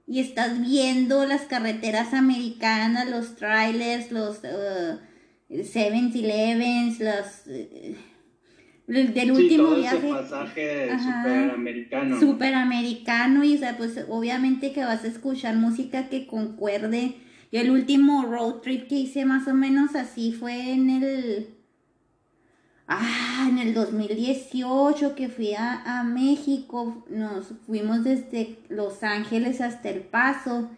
y 0.06 0.20
estás 0.20 0.62
viendo 0.62 1.26
las 1.26 1.42
carreteras 1.48 2.14
americanas, 2.14 3.10
los 3.10 3.36
trailers, 3.36 4.12
los 4.12 4.38
uh, 4.44 5.00
Seven 5.64 6.12
Elevens, 6.14 7.00
los... 7.00 7.48
Uh, 7.48 8.09
del 8.90 9.32
último 9.32 9.76
sí, 9.76 9.82
viaje. 9.82 9.98
Ese 9.98 10.08
pasaje 10.10 10.90
superamericano. 10.98 12.20
Superamericano, 12.20 13.44
y 13.44 13.56
o 13.56 13.60
sea, 13.60 13.78
pues 13.78 14.06
obviamente 14.10 14.74
que 14.74 14.84
vas 14.84 15.04
a 15.04 15.08
escuchar 15.08 15.56
música 15.56 16.10
que 16.10 16.26
concuerde. 16.26 17.16
Yo 17.52 17.62
el 17.62 17.72
último 17.72 18.26
road 18.26 18.62
trip 18.62 18.88
que 18.88 18.96
hice 18.96 19.26
más 19.26 19.48
o 19.48 19.54
menos 19.54 19.96
así 19.96 20.32
fue 20.32 20.72
en 20.72 20.90
el. 20.90 21.56
Ah, 22.88 23.48
en 23.48 23.60
el 23.60 23.76
2018 23.76 25.14
que 25.14 25.30
fui 25.30 25.54
a, 25.54 26.00
a 26.00 26.04
México. 26.04 27.06
Nos 27.10 27.54
fuimos 27.68 28.04
desde 28.04 28.58
Los 28.70 29.04
Ángeles 29.04 29.62
hasta 29.62 29.90
El 29.90 30.02
Paso. 30.02 30.72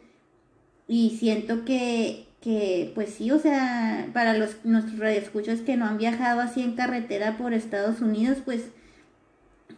Y 0.87 1.11
siento 1.17 1.63
que 1.63 2.27
que 2.41 2.91
pues 2.95 3.13
sí, 3.13 3.29
o 3.31 3.39
sea, 3.39 4.09
para 4.13 4.35
los 4.35 4.65
nuestros 4.65 4.97
radioescuchos 4.97 5.59
que 5.59 5.77
no 5.77 5.85
han 5.85 5.97
viajado 5.97 6.41
así 6.41 6.61
en 6.61 6.73
carretera 6.73 7.37
por 7.37 7.53
Estados 7.53 8.01
Unidos, 8.01 8.39
pues 8.43 8.63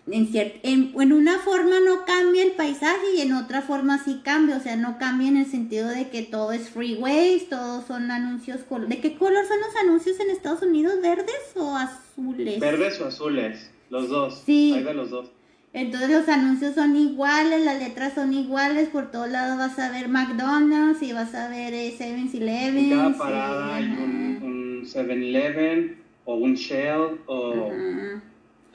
en, 0.07 0.29
en, 0.33 0.93
en, 0.99 1.13
una 1.13 1.39
forma 1.39 1.79
no 1.85 2.05
cambia 2.05 2.43
el 2.43 2.51
paisaje 2.53 3.15
y 3.17 3.21
en 3.21 3.33
otra 3.33 3.61
forma 3.61 4.03
sí 4.03 4.21
cambia, 4.23 4.57
o 4.57 4.59
sea, 4.61 4.77
no 4.77 4.97
cambia 4.97 5.27
en 5.27 5.37
el 5.37 5.45
sentido 5.45 5.89
de 5.89 6.09
que 6.09 6.23
todo 6.23 6.53
es 6.53 6.69
freeways, 6.69 7.49
todos 7.49 7.85
son 7.85 8.11
anuncios, 8.11 8.61
¿de 8.87 8.99
qué 8.99 9.15
color 9.17 9.45
son 9.45 9.59
los 9.59 9.75
anuncios 9.75 10.19
en 10.21 10.29
Estados 10.29 10.61
Unidos? 10.61 10.95
¿Verdes 11.01 11.35
o 11.55 11.75
azules? 11.75 12.59
Verdes 12.59 12.99
o 13.01 13.05
azules, 13.05 13.71
los 13.89 14.07
dos. 14.07 14.41
Sí. 14.45 14.73
Hay 14.75 14.83
de 14.83 14.93
los 14.93 15.09
dos. 15.09 15.31
Entonces 15.73 16.11
los 16.11 16.29
anuncios 16.29 16.75
son 16.75 16.95
iguales, 16.95 17.65
las 17.65 17.79
letras 17.79 18.13
son 18.13 18.31
iguales, 18.31 18.89
por 18.89 19.09
todos 19.09 19.27
lados 19.29 19.57
vas 19.57 19.79
a 19.79 19.91
ver 19.91 20.07
McDonald's 20.07 21.01
y 21.01 21.13
vas 21.13 21.33
a 21.33 21.49
ver 21.49 21.73
7-Eleven. 21.73 22.77
Eh, 22.77 22.79
en 22.79 22.89
cada 22.91 23.17
parada 23.17 23.75
hay 23.75 23.85
un, 23.85 24.83
7-Eleven 24.85 25.95
o 26.25 26.35
un 26.35 26.53
Shell 26.53 27.19
o 27.25 27.71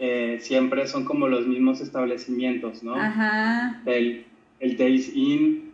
eh, 0.00 0.38
siempre 0.40 0.88
son 0.88 1.04
como 1.04 1.28
los 1.28 1.46
mismos 1.46 1.80
establecimientos, 1.80 2.82
¿no? 2.82 2.96
Ajá. 2.96 3.80
El, 3.86 4.24
el 4.58 4.76
Days 4.76 5.14
Inn. 5.14 5.72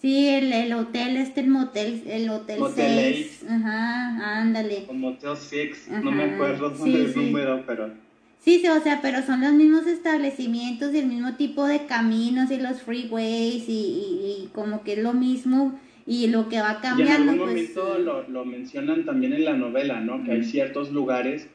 Sí, 0.00 0.28
el, 0.28 0.52
el 0.52 0.72
hotel, 0.72 1.16
este, 1.16 1.42
el 1.42 1.48
motel, 1.48 2.02
el 2.06 2.28
Hotel 2.28 2.58
6. 2.74 3.44
Ajá, 3.48 4.40
ándale. 4.40 4.86
O 4.88 4.94
Motel 4.94 5.36
6, 5.36 5.90
no 6.02 6.10
me 6.10 6.24
acuerdo 6.24 6.74
el 6.84 7.14
número, 7.14 7.62
pero... 7.66 8.09
Sí, 8.40 8.60
sí, 8.60 8.68
o 8.68 8.80
sea, 8.80 9.00
pero 9.02 9.22
son 9.22 9.42
los 9.42 9.52
mismos 9.52 9.86
establecimientos 9.86 10.94
y 10.94 10.98
el 10.98 11.06
mismo 11.06 11.34
tipo 11.34 11.66
de 11.66 11.84
caminos 11.84 12.50
y 12.50 12.58
los 12.58 12.80
freeways 12.80 13.64
y, 13.68 14.48
como 14.54 14.82
que 14.82 14.94
es 14.94 14.98
lo 14.98 15.12
mismo 15.12 15.78
y 16.06 16.26
lo 16.28 16.48
que 16.48 16.60
va 16.60 16.80
cambiando. 16.80 17.04
Y 17.04 17.22
en 17.22 17.28
algún 17.28 17.38
pues, 17.38 17.76
momento 17.76 17.98
lo, 17.98 18.28
lo, 18.28 18.44
mencionan 18.46 19.04
también 19.04 19.34
en 19.34 19.44
la 19.44 19.52
novela, 19.52 20.00
¿no? 20.00 20.24
Que 20.24 20.32
hay 20.32 20.44
ciertos 20.44 20.90
lugares, 20.90 21.48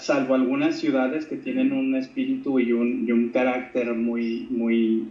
salvo 0.00 0.34
algunas 0.34 0.76
ciudades 0.76 1.26
que 1.26 1.36
tienen 1.36 1.72
un 1.72 1.94
espíritu 1.94 2.58
y 2.58 2.72
un, 2.72 3.06
y 3.06 3.12
un 3.12 3.28
carácter 3.28 3.94
muy, 3.94 4.48
muy 4.50 5.04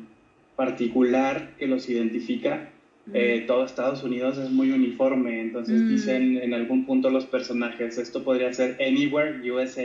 particular 0.57 1.51
que 1.57 1.67
los 1.67 1.89
identifica. 1.89 2.69
Eh, 3.13 3.43
todo 3.45 3.63
Estados 3.63 4.03
Unidos 4.03 4.39
es 4.39 4.49
muy 4.49 4.71
uniforme, 4.71 5.39
entonces 5.39 5.87
dicen 5.87 6.37
en 6.37 6.55
algún 6.55 6.85
punto 6.85 7.11
los 7.11 7.27
personajes, 7.27 7.99
esto 7.99 8.23
podría 8.23 8.51
ser 8.51 8.77
Anywhere 8.81 9.49
USA. 9.49 9.83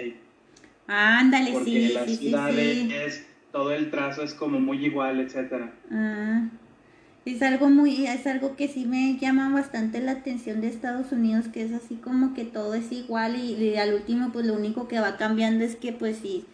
Ándale, 0.93 1.53
porque 1.53 1.71
sí. 1.71 1.93
las 1.95 2.19
ciudades, 2.19 3.25
todo 3.53 3.71
el 3.71 3.93
trazo 3.93 4.25
es 4.25 4.35
como 4.35 4.59
muy 4.59 4.85
igual, 4.85 5.21
etcétera. 5.21 5.73
Ah, 5.89 6.49
es 7.25 7.43
algo 7.43 7.71
muy, 7.71 8.07
es 8.07 8.27
algo 8.27 8.57
que 8.57 8.67
sí 8.67 8.87
me 8.87 9.17
llama 9.17 9.55
bastante 9.55 10.01
la 10.01 10.13
atención 10.13 10.61
de 10.61 10.67
Estados 10.67 11.13
Unidos, 11.13 11.47
que 11.47 11.63
es 11.63 11.73
así 11.73 11.95
como 11.95 12.35
que 12.35 12.45
todo 12.45 12.75
es 12.75 12.91
igual 12.91 13.37
y, 13.37 13.77
al 13.77 13.95
último 13.95 14.33
pues 14.33 14.47
lo 14.47 14.55
único 14.55 14.89
que 14.89 14.99
va 14.99 15.17
cambiando 15.17 15.65
es 15.65 15.77
que 15.77 15.93
pues 15.93 16.17
sí, 16.17 16.45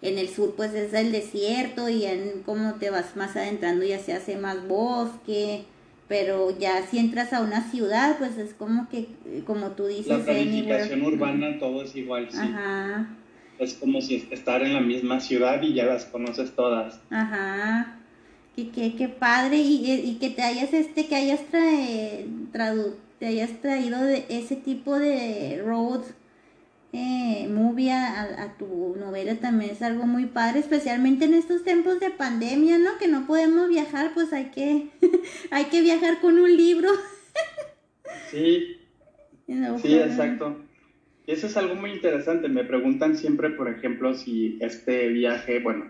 en 0.00 0.16
el 0.16 0.28
sur 0.28 0.54
pues 0.56 0.72
es 0.72 0.94
el 0.94 1.12
desierto 1.12 1.90
y 1.90 2.06
en 2.06 2.42
cómo 2.46 2.76
te 2.76 2.88
vas 2.88 3.14
más 3.14 3.36
adentrando 3.36 3.84
ya 3.84 3.98
se 3.98 4.14
hace 4.14 4.38
más 4.38 4.66
bosque, 4.66 5.64
pero 6.08 6.56
ya 6.58 6.82
si 6.86 6.98
entras 6.98 7.34
a 7.34 7.42
una 7.42 7.70
ciudad 7.70 8.16
pues 8.16 8.38
es 8.38 8.54
como 8.54 8.88
que, 8.88 9.08
como 9.44 9.72
tú 9.72 9.84
dices. 9.84 10.06
La 10.06 10.24
planificación 10.24 11.02
urbana 11.02 11.58
todo 11.58 11.82
es 11.82 11.94
igual, 11.94 12.28
sí. 12.30 12.38
Ajá 12.38 13.18
es 13.62 13.74
como 13.74 14.00
si 14.00 14.28
estar 14.30 14.62
en 14.62 14.74
la 14.74 14.80
misma 14.80 15.20
ciudad 15.20 15.62
y 15.62 15.74
ya 15.74 15.84
las 15.84 16.04
conoces 16.06 16.54
todas. 16.54 17.00
Ajá. 17.10 17.98
Qué, 18.56 18.68
qué, 18.70 18.94
qué 18.96 19.08
padre 19.08 19.56
y, 19.56 19.90
y, 19.90 20.16
que 20.16 20.28
te 20.28 20.42
hayas 20.42 20.74
este 20.74 21.06
que 21.06 21.16
hayas 21.16 21.40
trae, 21.50 22.26
tradu, 22.52 22.96
te 23.18 23.26
hayas 23.26 23.50
traído 23.62 24.02
de 24.02 24.26
ese 24.28 24.56
tipo 24.56 24.98
de 24.98 25.62
road 25.64 26.02
eh, 26.92 27.48
movie 27.48 27.90
a, 27.90 28.42
a, 28.42 28.58
tu 28.58 28.94
novela 28.98 29.34
también 29.36 29.70
es 29.70 29.80
algo 29.80 30.04
muy 30.04 30.26
padre, 30.26 30.60
especialmente 30.60 31.24
en 31.24 31.32
estos 31.32 31.64
tiempos 31.64 31.98
de 32.00 32.10
pandemia, 32.10 32.78
¿no? 32.78 32.98
Que 32.98 33.08
no 33.08 33.26
podemos 33.26 33.70
viajar, 33.70 34.12
pues 34.12 34.30
hay 34.34 34.50
que 34.50 34.90
hay 35.50 35.64
que 35.66 35.80
viajar 35.80 36.20
con 36.20 36.38
un 36.38 36.54
libro. 36.56 36.90
sí. 38.30 38.78
Sí, 39.82 39.94
exacto. 39.94 40.56
Y 41.26 41.32
eso 41.32 41.46
es 41.46 41.56
algo 41.56 41.74
muy 41.74 41.92
interesante. 41.92 42.48
Me 42.48 42.64
preguntan 42.64 43.16
siempre, 43.16 43.50
por 43.50 43.68
ejemplo, 43.68 44.14
si 44.14 44.58
este 44.60 45.08
viaje, 45.08 45.60
bueno, 45.60 45.86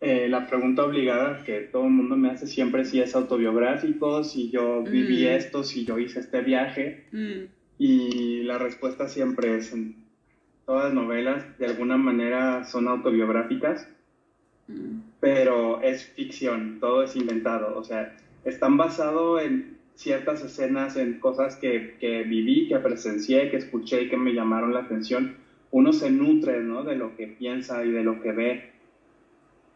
eh, 0.00 0.28
la 0.30 0.46
pregunta 0.46 0.84
obligada 0.84 1.44
que 1.44 1.60
todo 1.60 1.84
el 1.84 1.90
mundo 1.90 2.16
me 2.16 2.30
hace 2.30 2.46
siempre 2.46 2.86
si 2.86 3.00
es 3.00 3.14
autobiográfico, 3.14 4.24
si 4.24 4.50
yo 4.50 4.82
viví 4.82 5.24
mm. 5.24 5.28
esto, 5.28 5.62
si 5.62 5.84
yo 5.84 5.98
hice 5.98 6.20
este 6.20 6.40
viaje. 6.40 7.04
Mm. 7.12 7.44
Y 7.78 8.42
la 8.44 8.56
respuesta 8.56 9.08
siempre 9.08 9.56
es, 9.56 9.74
todas 10.64 10.84
las 10.84 10.94
novelas 10.94 11.58
de 11.58 11.66
alguna 11.66 11.98
manera 11.98 12.64
son 12.64 12.88
autobiográficas, 12.88 13.88
mm. 14.68 15.00
pero 15.20 15.82
es 15.82 16.06
ficción, 16.06 16.78
todo 16.80 17.02
es 17.02 17.14
inventado. 17.14 17.76
O 17.78 17.84
sea, 17.84 18.16
están 18.46 18.78
basados 18.78 19.42
en 19.42 19.79
ciertas 20.00 20.42
escenas, 20.42 20.96
en 20.96 21.20
cosas 21.20 21.56
que, 21.56 21.96
que, 22.00 22.22
viví, 22.22 22.68
que 22.68 22.78
presencié, 22.78 23.50
que 23.50 23.58
escuché 23.58 24.02
y 24.02 24.08
que 24.08 24.16
me 24.16 24.32
llamaron 24.32 24.72
la 24.72 24.80
atención, 24.80 25.36
uno 25.72 25.92
se 25.92 26.10
nutre 26.10 26.62
¿no? 26.62 26.84
de 26.84 26.96
lo 26.96 27.14
que 27.16 27.26
piensa 27.26 27.84
y 27.84 27.90
de 27.90 28.02
lo 28.02 28.22
que 28.22 28.32
ve. 28.32 28.70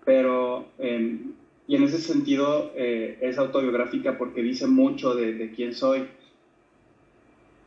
Pero, 0.06 0.68
em, 0.78 1.32
y 1.66 1.76
en 1.76 1.82
ese 1.82 1.98
sentido 1.98 2.72
eh, 2.74 3.18
es 3.20 3.36
autobiográfica 3.36 4.16
porque 4.16 4.42
dice 4.42 4.66
mucho 4.66 5.14
de, 5.14 5.34
de 5.34 5.50
quién 5.50 5.74
soy. 5.74 6.08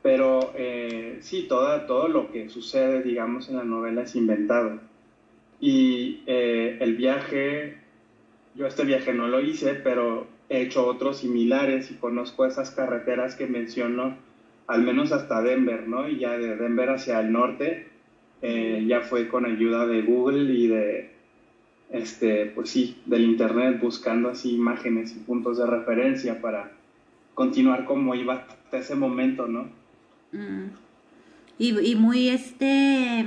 Pero 0.01 0.51
eh, 0.55 1.19
sí, 1.21 1.45
toda, 1.47 1.85
todo 1.85 2.07
lo 2.07 2.31
que 2.31 2.49
sucede, 2.49 3.03
digamos, 3.03 3.49
en 3.49 3.57
la 3.57 3.65
novela 3.65 4.01
es 4.01 4.15
inventado. 4.15 4.79
Y 5.61 6.23
eh, 6.25 6.77
el 6.79 6.95
viaje, 6.95 7.77
yo 8.55 8.65
este 8.65 8.83
viaje 8.83 9.13
no 9.13 9.27
lo 9.27 9.41
hice, 9.41 9.75
pero 9.75 10.36
he 10.49 10.61
hecho 10.61 10.85
otros 10.85 11.17
similares 11.19 11.91
y 11.91 11.95
conozco 11.95 12.45
esas 12.45 12.71
carreteras 12.71 13.35
que 13.35 13.47
menciono, 13.47 14.17
al 14.67 14.83
menos 14.83 15.11
hasta 15.11 15.41
Denver, 15.41 15.87
¿no? 15.87 16.07
Y 16.07 16.19
ya 16.19 16.37
de 16.37 16.55
Denver 16.55 16.89
hacia 16.89 17.19
el 17.19 17.31
norte, 17.31 17.87
eh, 18.41 18.85
ya 18.87 19.01
fue 19.01 19.27
con 19.27 19.45
ayuda 19.45 19.85
de 19.85 20.01
Google 20.03 20.53
y 20.53 20.67
de, 20.67 21.09
este, 21.91 22.47
pues 22.47 22.69
sí, 22.69 23.01
del 23.05 23.23
Internet, 23.23 23.79
buscando 23.81 24.29
así 24.29 24.55
imágenes 24.55 25.15
y 25.15 25.19
puntos 25.19 25.57
de 25.57 25.65
referencia 25.65 26.41
para 26.41 26.71
continuar 27.33 27.85
como 27.85 28.15
iba 28.15 28.45
hasta 28.49 28.77
ese 28.77 28.95
momento, 28.95 29.47
¿no? 29.47 29.69
Mm. 30.31 30.67
Y 31.59 31.95
muy 31.95 32.29
este 32.29 33.25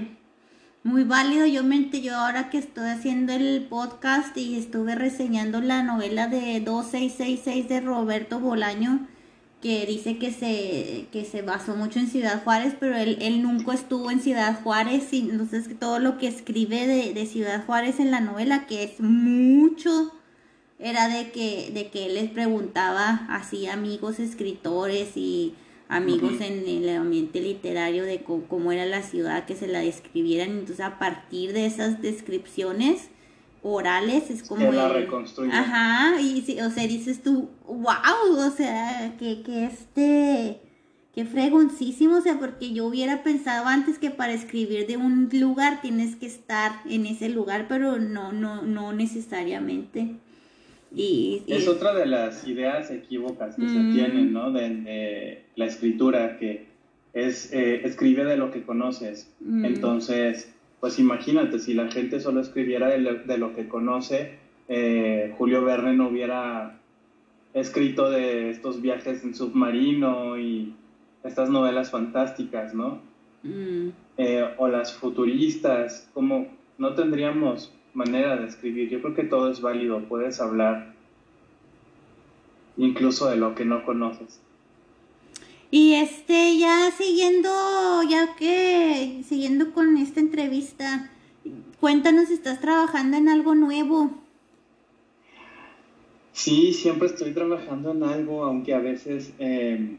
Muy 0.82 1.04
válido, 1.04 1.44
yo 1.44 1.62
mente, 1.62 2.00
yo 2.00 2.16
ahora 2.16 2.48
que 2.48 2.56
estoy 2.56 2.88
haciendo 2.88 3.34
el 3.34 3.66
podcast 3.68 4.34
y 4.38 4.56
estuve 4.56 4.94
reseñando 4.94 5.60
la 5.60 5.82
novela 5.82 6.26
de 6.26 6.58
2666 6.60 7.68
de 7.68 7.82
Roberto 7.82 8.40
Bolaño, 8.40 9.06
que 9.60 9.84
dice 9.84 10.16
que 10.16 10.32
se, 10.32 11.06
que 11.12 11.26
se 11.26 11.42
basó 11.42 11.76
mucho 11.76 11.98
en 11.98 12.08
Ciudad 12.08 12.42
Juárez, 12.42 12.76
pero 12.80 12.96
él, 12.96 13.18
él 13.20 13.42
nunca 13.42 13.74
estuvo 13.74 14.10
en 14.10 14.22
Ciudad 14.22 14.62
Juárez, 14.62 15.12
y 15.12 15.28
entonces 15.28 15.68
todo 15.78 15.98
lo 15.98 16.16
que 16.16 16.28
escribe 16.28 16.86
de, 16.86 17.12
de 17.12 17.26
Ciudad 17.26 17.66
Juárez 17.66 18.00
en 18.00 18.10
la 18.10 18.20
novela, 18.20 18.66
que 18.66 18.82
es 18.82 19.00
mucho, 19.00 20.14
era 20.78 21.08
de 21.08 21.30
que, 21.30 21.72
de 21.74 21.90
que 21.90 22.06
él 22.06 22.14
les 22.14 22.30
preguntaba 22.30 23.26
así 23.28 23.66
amigos 23.66 24.18
escritores 24.18 25.14
y 25.14 25.54
amigos 25.90 26.40
en 26.40 26.66
el 26.66 26.88
ambiente 26.96 27.40
literario 27.40 28.04
de 28.04 28.22
cómo, 28.22 28.72
era 28.72 28.86
la 28.86 29.02
ciudad, 29.02 29.44
que 29.44 29.56
se 29.56 29.66
la 29.66 29.80
describieran. 29.80 30.50
Entonces, 30.50 30.80
a 30.80 30.98
partir 30.98 31.52
de 31.52 31.66
esas 31.66 32.00
descripciones 32.00 33.08
orales, 33.62 34.30
es 34.30 34.42
como. 34.44 34.72
la 34.72 34.88
reconstruye. 34.88 35.52
Ajá, 35.52 36.20
y 36.20 36.60
o 36.60 36.70
sea, 36.70 36.86
dices 36.86 37.22
tú, 37.22 37.50
wow, 37.66 38.38
o 38.38 38.50
sea, 38.50 39.14
que, 39.18 39.42
que 39.42 39.66
este. 39.66 40.60
Que 41.12 41.24
fregoncísimo, 41.24 42.18
o 42.18 42.20
sea, 42.20 42.38
porque 42.38 42.72
yo 42.72 42.86
hubiera 42.86 43.24
pensado 43.24 43.66
antes 43.66 43.98
que 43.98 44.10
para 44.10 44.32
escribir 44.32 44.86
de 44.86 44.96
un 44.96 45.28
lugar 45.32 45.82
tienes 45.82 46.14
que 46.14 46.26
estar 46.26 46.70
en 46.88 47.04
ese 47.04 47.28
lugar, 47.28 47.66
pero 47.68 47.98
no, 47.98 48.32
no, 48.32 48.62
no 48.62 48.92
necesariamente. 48.92 50.14
Y, 50.94 51.42
es 51.46 51.68
otra 51.68 51.94
de 51.94 52.06
las 52.06 52.46
ideas 52.46 52.90
equívocas 52.90 53.54
que 53.56 53.68
se 53.68 53.78
mm. 53.78 53.94
tienen, 53.94 54.32
¿no? 54.32 54.50
De, 54.50 55.44
la 55.54 55.66
escritura, 55.66 56.38
que 56.38 56.66
es 57.12 57.52
eh, 57.52 57.82
escribe 57.84 58.24
de 58.24 58.36
lo 58.36 58.50
que 58.50 58.62
conoces. 58.62 59.32
Mm. 59.40 59.64
Entonces, 59.64 60.52
pues 60.80 60.98
imagínate, 60.98 61.58
si 61.58 61.74
la 61.74 61.90
gente 61.90 62.20
solo 62.20 62.40
escribiera 62.40 62.88
de 62.88 63.38
lo, 63.38 63.54
que 63.54 63.68
conoce, 63.68 64.38
eh, 64.68 65.34
Julio 65.36 65.64
Verne 65.64 65.94
no 65.94 66.08
hubiera 66.08 66.80
escrito 67.54 68.10
de 68.10 68.50
estos 68.50 68.80
viajes 68.80 69.22
en 69.24 69.34
submarino 69.34 70.38
y 70.38 70.74
estas 71.24 71.50
novelas 71.50 71.90
fantásticas, 71.90 72.74
¿no? 72.74 73.00
Mm. 73.42 73.88
Eh, 74.16 74.44
o 74.58 74.68
las 74.68 74.94
futuristas, 74.94 76.08
como 76.14 76.48
no 76.78 76.94
tendríamos 76.94 77.72
manera 77.94 78.36
de 78.36 78.46
escribir. 78.46 78.88
Yo 78.88 79.00
creo 79.00 79.14
que 79.14 79.24
todo 79.24 79.50
es 79.50 79.60
válido, 79.60 80.00
puedes 80.08 80.40
hablar 80.40 80.94
incluso 82.76 83.28
de 83.28 83.36
lo 83.36 83.54
que 83.54 83.64
no 83.64 83.84
conoces. 83.84 84.40
Y 85.70 85.94
este, 85.94 86.58
ya 86.58 86.90
siguiendo, 86.90 87.48
ya 88.08 88.34
que 88.36 89.22
siguiendo 89.24 89.72
con 89.72 89.96
esta 89.98 90.18
entrevista, 90.18 91.10
cuéntanos 91.78 92.28
si 92.28 92.34
estás 92.34 92.60
trabajando 92.60 93.16
en 93.16 93.28
algo 93.28 93.54
nuevo. 93.54 94.10
Sí, 96.32 96.72
siempre 96.72 97.08
estoy 97.08 97.32
trabajando 97.32 97.92
en 97.92 98.02
algo, 98.02 98.44
aunque 98.44 98.74
a 98.74 98.80
veces 98.80 99.32
eh, 99.38 99.96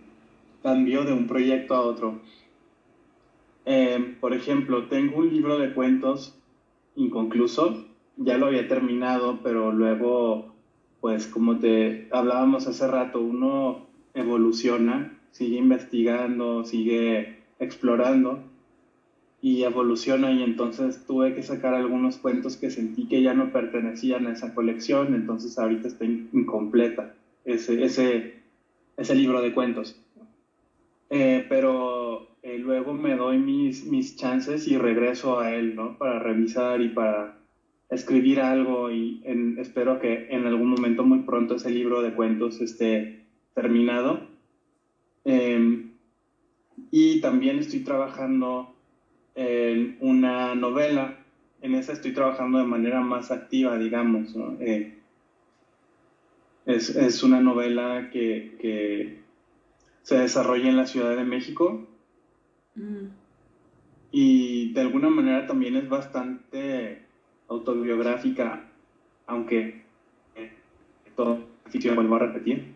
cambio 0.63 1.03
de 1.05 1.13
un 1.13 1.27
proyecto 1.27 1.75
a 1.75 1.81
otro. 1.81 2.19
Eh, 3.65 4.15
por 4.19 4.33
ejemplo, 4.33 4.87
tengo 4.87 5.19
un 5.19 5.29
libro 5.29 5.57
de 5.59 5.73
cuentos 5.73 6.35
inconcluso, 6.95 7.85
ya 8.17 8.37
lo 8.37 8.47
había 8.47 8.67
terminado, 8.67 9.39
pero 9.43 9.71
luego, 9.71 10.53
pues 10.99 11.27
como 11.27 11.59
te 11.59 12.07
hablábamos 12.11 12.67
hace 12.67 12.87
rato, 12.87 13.21
uno 13.21 13.87
evoluciona, 14.13 15.17
sigue 15.31 15.57
investigando, 15.57 16.65
sigue 16.65 17.39
explorando 17.59 18.39
y 19.41 19.63
evoluciona 19.63 20.31
y 20.31 20.43
entonces 20.43 21.05
tuve 21.05 21.33
que 21.33 21.41
sacar 21.41 21.73
algunos 21.73 22.17
cuentos 22.17 22.57
que 22.57 22.69
sentí 22.69 23.07
que 23.07 23.21
ya 23.21 23.33
no 23.33 23.51
pertenecían 23.51 24.27
a 24.27 24.33
esa 24.33 24.53
colección, 24.53 25.15
entonces 25.15 25.57
ahorita 25.57 25.87
está 25.87 26.05
incompleta 26.05 27.15
ese, 27.45 27.83
ese, 27.83 28.35
ese 28.97 29.15
libro 29.15 29.41
de 29.41 29.53
cuentos. 29.53 29.99
Eh, 31.09 31.45
pero 31.49 32.27
eh, 32.43 32.57
luego 32.57 32.93
me 32.93 33.15
doy 33.15 33.37
mis, 33.37 33.85
mis 33.85 34.15
chances 34.15 34.67
y 34.67 34.77
regreso 34.77 35.39
a 35.39 35.53
él, 35.53 35.75
¿no? 35.75 35.97
Para 35.97 36.19
revisar 36.19 36.81
y 36.81 36.89
para 36.89 37.37
escribir 37.89 38.39
algo 38.39 38.89
y 38.89 39.21
espero 39.57 39.99
que 39.99 40.27
en 40.29 40.47
algún 40.47 40.69
momento 40.69 41.03
muy 41.03 41.19
pronto 41.19 41.55
ese 41.55 41.69
libro 41.69 42.01
de 42.01 42.13
cuentos 42.13 42.61
esté 42.61 43.25
terminado. 43.53 44.27
Em, 45.25 45.91
y 46.89 47.21
también 47.21 47.59
estoy 47.59 47.81
trabajando 47.81 48.73
en 49.35 49.97
una 49.99 50.55
novela, 50.55 51.19
en 51.61 51.75
esa 51.75 51.93
estoy 51.93 52.13
trabajando 52.13 52.57
de 52.57 52.65
manera 52.65 53.01
más 53.01 53.29
activa, 53.29 53.77
digamos. 53.77 54.35
Eh, 54.59 54.97
es, 56.65 56.89
es, 56.95 57.23
una 57.23 57.39
novela 57.39 58.09
que, 58.11 58.55
que, 58.59 59.21
se 60.03 60.17
desarrolla 60.17 60.69
en 60.69 60.77
la 60.77 60.87
Ciudad 60.87 61.15
de 61.15 61.23
México 61.23 61.87
Mm. 62.75 63.07
Y 64.11 64.73
de 64.73 64.81
alguna 64.81 65.09
manera 65.09 65.47
también 65.47 65.75
es 65.75 65.87
bastante 65.87 67.05
autobiográfica, 67.47 68.65
aunque 69.27 69.83
eh, 70.35 70.51
todo 71.15 71.39
ficción 71.69 71.95
vuelvo 71.95 72.15
a 72.15 72.19
repetir, 72.19 72.73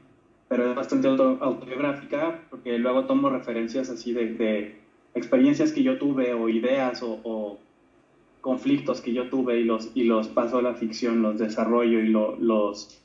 pero 0.48 0.70
es 0.70 0.76
bastante 0.76 1.08
autobiográfica 1.08 2.42
porque 2.50 2.78
luego 2.78 3.06
tomo 3.06 3.30
referencias 3.30 3.90
así 3.90 4.14
de, 4.14 4.80
experiencias 5.14 5.72
que 5.72 5.84
yo 5.84 5.98
tuve 5.98 6.34
o 6.34 6.50
ideas 6.50 7.02
o, 7.04 7.60
conflictos 8.42 9.02
que 9.02 9.12
yo 9.12 9.28
tuve 9.28 9.60
y 9.60 9.64
los, 9.64 9.90
y 9.96 10.04
los 10.04 10.28
paso 10.28 10.60
a 10.60 10.62
la 10.62 10.76
ficción, 10.76 11.24
los 11.24 11.40
desarrollo 11.40 12.00
y 12.00 12.10
los 12.10 13.04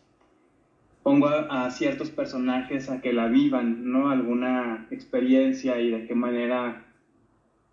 pongo 1.02 1.28
a, 1.28 1.66
a, 1.66 1.70
ciertos 1.70 2.10
personajes 2.10 2.90
a 2.90 3.00
que 3.00 3.12
la 3.12 3.28
vivan, 3.28 3.90
¿no? 3.90 4.10
Alguna 4.10 4.86
experiencia 4.90 5.80
y 5.80 5.90
de 5.90 6.06
qué 6.06 6.14
manera, 6.14 6.86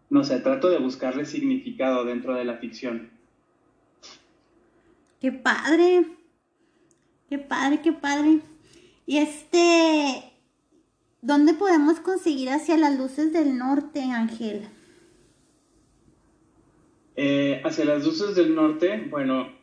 no 0.09 0.23
sé, 0.23 0.39
trato 0.39 0.69
de 0.69 0.80
buscarle 0.80 1.25
significado 1.25 2.05
dentro 2.05 2.36
de 2.36 2.45
la 2.45 2.57
ficción. 2.57 3.09
Qué 5.19 5.32
padre, 5.32 6.05
qué 7.30 7.39
padre, 7.39 7.82
qué 7.82 7.91
padre. 7.91 8.39
Y 9.07 9.17
este, 9.17 10.32
¿dónde 11.21 11.53
podemos 11.53 11.99
conseguir 11.99 12.49
hacia 12.49 12.78
las 12.78 12.97
luces 12.97 13.34
del 13.34 13.57
norte, 13.57 14.03
Ángel? 14.03 14.67
Eh, 17.15 17.61
hacia 17.65 17.86
las 17.86 18.05
luces 18.05 18.36
del 18.36 18.53
norte, 18.53 19.07
bueno, 19.09 19.57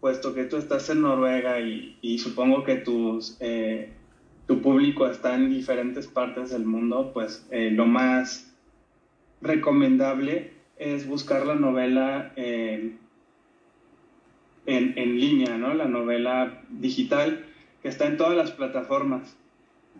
puesto 0.00 0.34
que 0.34 0.44
tú 0.44 0.56
estás 0.56 0.88
en 0.90 1.02
Noruega 1.02 1.60
y, 1.60 2.18
supongo 2.18 2.64
que 2.64 2.82
eh, 3.40 3.92
tu 4.46 4.62
público 4.62 5.06
está 5.06 5.34
en 5.34 5.50
diferentes 5.50 6.06
partes 6.06 6.50
del 6.50 6.64
mundo, 6.64 7.10
pues 7.12 7.46
eh, 7.50 7.70
lo 7.70 7.86
más 7.86 8.52
recomendable 9.42 10.52
es 10.76 11.06
buscar 11.06 11.46
la 11.46 11.54
novela 11.54 12.32
en, 12.36 12.98
en, 14.66 15.20
línea, 15.20 15.58
¿no? 15.58 15.74
La 15.74 15.86
novela 15.86 16.62
digital 16.70 17.44
que 17.82 17.88
está 17.88 18.06
en 18.06 18.16
todas 18.16 18.36
las 18.36 18.50
plataformas. 18.52 19.36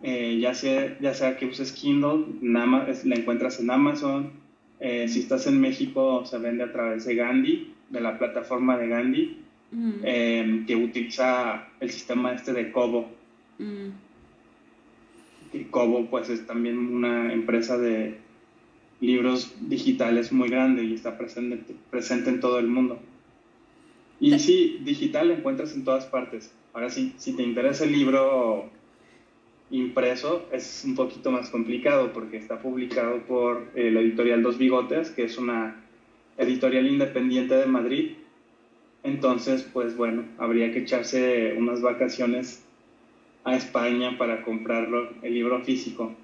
Eh, 0.03 0.39
ya, 0.39 0.55
sea, 0.55 0.97
ya 0.99 1.13
sea 1.13 1.37
que 1.37 1.45
uses 1.45 1.71
Kindle, 1.71 2.25
la 2.41 3.15
encuentras 3.15 3.59
en 3.59 3.69
Amazon. 3.69 4.31
si 4.79 5.19
estás 5.19 5.45
en 5.45 5.61
México, 5.61 6.25
se 6.25 6.39
vende 6.39 6.63
a 6.63 6.71
través 6.71 7.05
de 7.05 7.13
Gandhi, 7.15 7.75
de 7.91 8.01
la 8.01 8.17
plataforma 8.17 8.77
de 8.77 8.87
Gandhi. 8.87 9.40
Em, 9.73 10.65
que 10.65 10.75
utiliza 10.75 11.69
el 11.79 11.91
sistema 11.91 12.33
este 12.33 12.51
de 12.51 12.71
Kobo. 12.71 13.09
Mm. 13.57 13.89
Y 15.53 15.63
Kobo 15.65 16.07
pues 16.07 16.29
es 16.29 16.45
también 16.45 16.77
una 16.77 17.31
empresa 17.31 17.77
de 17.77 18.17
libros 18.99 19.53
digitales 19.61 20.31
muy 20.33 20.49
grande 20.49 20.83
y 20.83 20.93
está 20.93 21.17
presente, 21.17 21.73
presente 21.89 22.29
en 22.29 22.41
todo 22.41 22.59
el 22.59 22.67
mundo. 22.67 22.99
Y 24.19 24.37
sí, 24.39 24.79
digital 24.83 25.29
lo 25.29 25.35
encuentras 25.35 25.73
en 25.73 25.85
todas 25.85 26.05
partes. 26.05 26.53
Ahora 26.73 26.89
sí, 26.89 27.13
si 27.17 27.33
te 27.33 27.43
interesa 27.43 27.85
el 27.85 27.93
libro 27.93 28.69
impreso, 29.71 30.47
es 30.51 30.83
un 30.85 30.95
poquito 30.95 31.31
más 31.31 31.49
complicado 31.49 32.11
porque 32.11 32.37
está 32.37 32.59
publicado 32.59 33.19
por 33.21 33.71
eh, 33.73 33.89
la 33.89 34.01
editorial 34.01 34.43
Dos 34.43 34.57
Bigotes, 34.57 35.11
que 35.11 35.23
es 35.23 35.37
una 35.37 35.77
editorial 36.37 36.87
independiente 36.87 37.55
de 37.55 37.65
Madrid 37.65 38.11
entonces, 39.03 39.63
pues 39.73 39.97
bueno, 39.97 40.25
habría 40.37 40.71
que 40.71 40.79
echarse 40.79 41.55
unas 41.57 41.81
vacaciones 41.81 42.63
a 43.43 43.55
España 43.55 44.17
para 44.17 44.43
comprarlo, 44.43 45.09
el 45.21 45.33
libro 45.33 45.63
físico. 45.63 46.15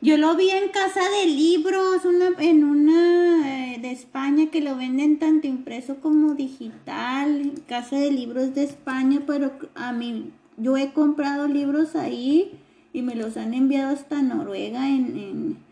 Yo 0.00 0.16
lo 0.16 0.36
vi 0.36 0.50
en 0.50 0.68
Casa 0.68 1.00
de 1.10 1.26
Libros, 1.26 2.04
una, 2.04 2.28
en 2.38 2.62
una 2.62 3.74
eh, 3.74 3.78
de 3.80 3.90
España 3.90 4.48
que 4.48 4.60
lo 4.60 4.76
venden 4.76 5.18
tanto 5.18 5.48
impreso 5.48 5.96
como 5.96 6.34
digital, 6.34 7.54
Casa 7.66 7.98
de 7.98 8.12
Libros 8.12 8.54
de 8.54 8.62
España, 8.62 9.22
pero 9.26 9.50
a 9.74 9.92
mí 9.92 10.30
yo 10.56 10.76
he 10.76 10.92
comprado 10.92 11.48
libros 11.48 11.96
ahí 11.96 12.52
y 12.92 13.02
me 13.02 13.16
los 13.16 13.36
han 13.36 13.54
enviado 13.54 13.92
hasta 13.92 14.22
Noruega 14.22 14.88
en, 14.88 15.18
en 15.18 15.67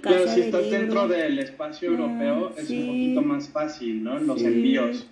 casa 0.00 0.16
Pero 0.18 0.28
si 0.30 0.40
de 0.40 0.46
estás 0.46 0.62
libro. 0.64 0.78
dentro 0.78 1.08
del 1.08 1.38
espacio 1.38 1.90
Ah, 1.90 1.92
europeo 1.92 2.52
es 2.56 2.68
sí. 2.68 2.78
un 2.80 2.86
poquito 2.86 3.22
más 3.22 3.48
fácil, 3.48 4.02
¿no? 4.02 4.18
Los 4.18 4.40
Sí. 4.40 4.46
envíos. 4.46 5.06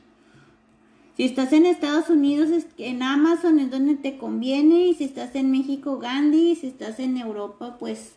Si 1.16 1.22
estás 1.24 1.52
en 1.52 1.66
Estados 1.66 2.10
Unidos, 2.10 2.48
en 2.78 3.02
Amazon 3.02 3.60
es 3.60 3.70
donde 3.70 3.94
te 3.94 4.16
conviene. 4.16 4.88
Y 4.88 4.94
si 4.94 5.04
estás 5.04 5.34
en 5.36 5.50
México, 5.52 5.98
Gandhi. 5.98 6.50
Y 6.52 6.56
si 6.56 6.66
estás 6.68 6.98
en 6.98 7.16
Europa, 7.18 7.76
pues 7.78 8.16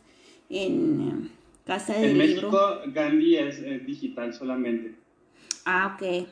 en 0.49 1.01
eh, 1.01 1.29
Casa 1.65 1.93
de 1.93 2.09
En 2.11 2.17
Libro. 2.17 2.49
México, 2.49 2.59
Gandhi 2.93 3.35
es, 3.35 3.59
es 3.59 3.85
digital 3.85 4.33
solamente. 4.33 4.95
Ah, 5.65 5.95
ok. 5.95 6.27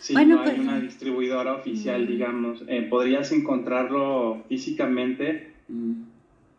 Sí, 0.00 0.12
Bueno, 0.14 0.34
no 0.34 0.42
hay 0.42 0.48
pues- 0.50 0.60
una 0.60 0.80
distribuidora 0.80 1.54
oficial, 1.54 2.02
Mm. 2.02 2.06
digamos. 2.08 2.64
Eh, 2.66 2.82
podrías 2.82 3.30
encontrarlo 3.32 4.42
físicamente 4.48 5.52
Mm. 5.68 5.92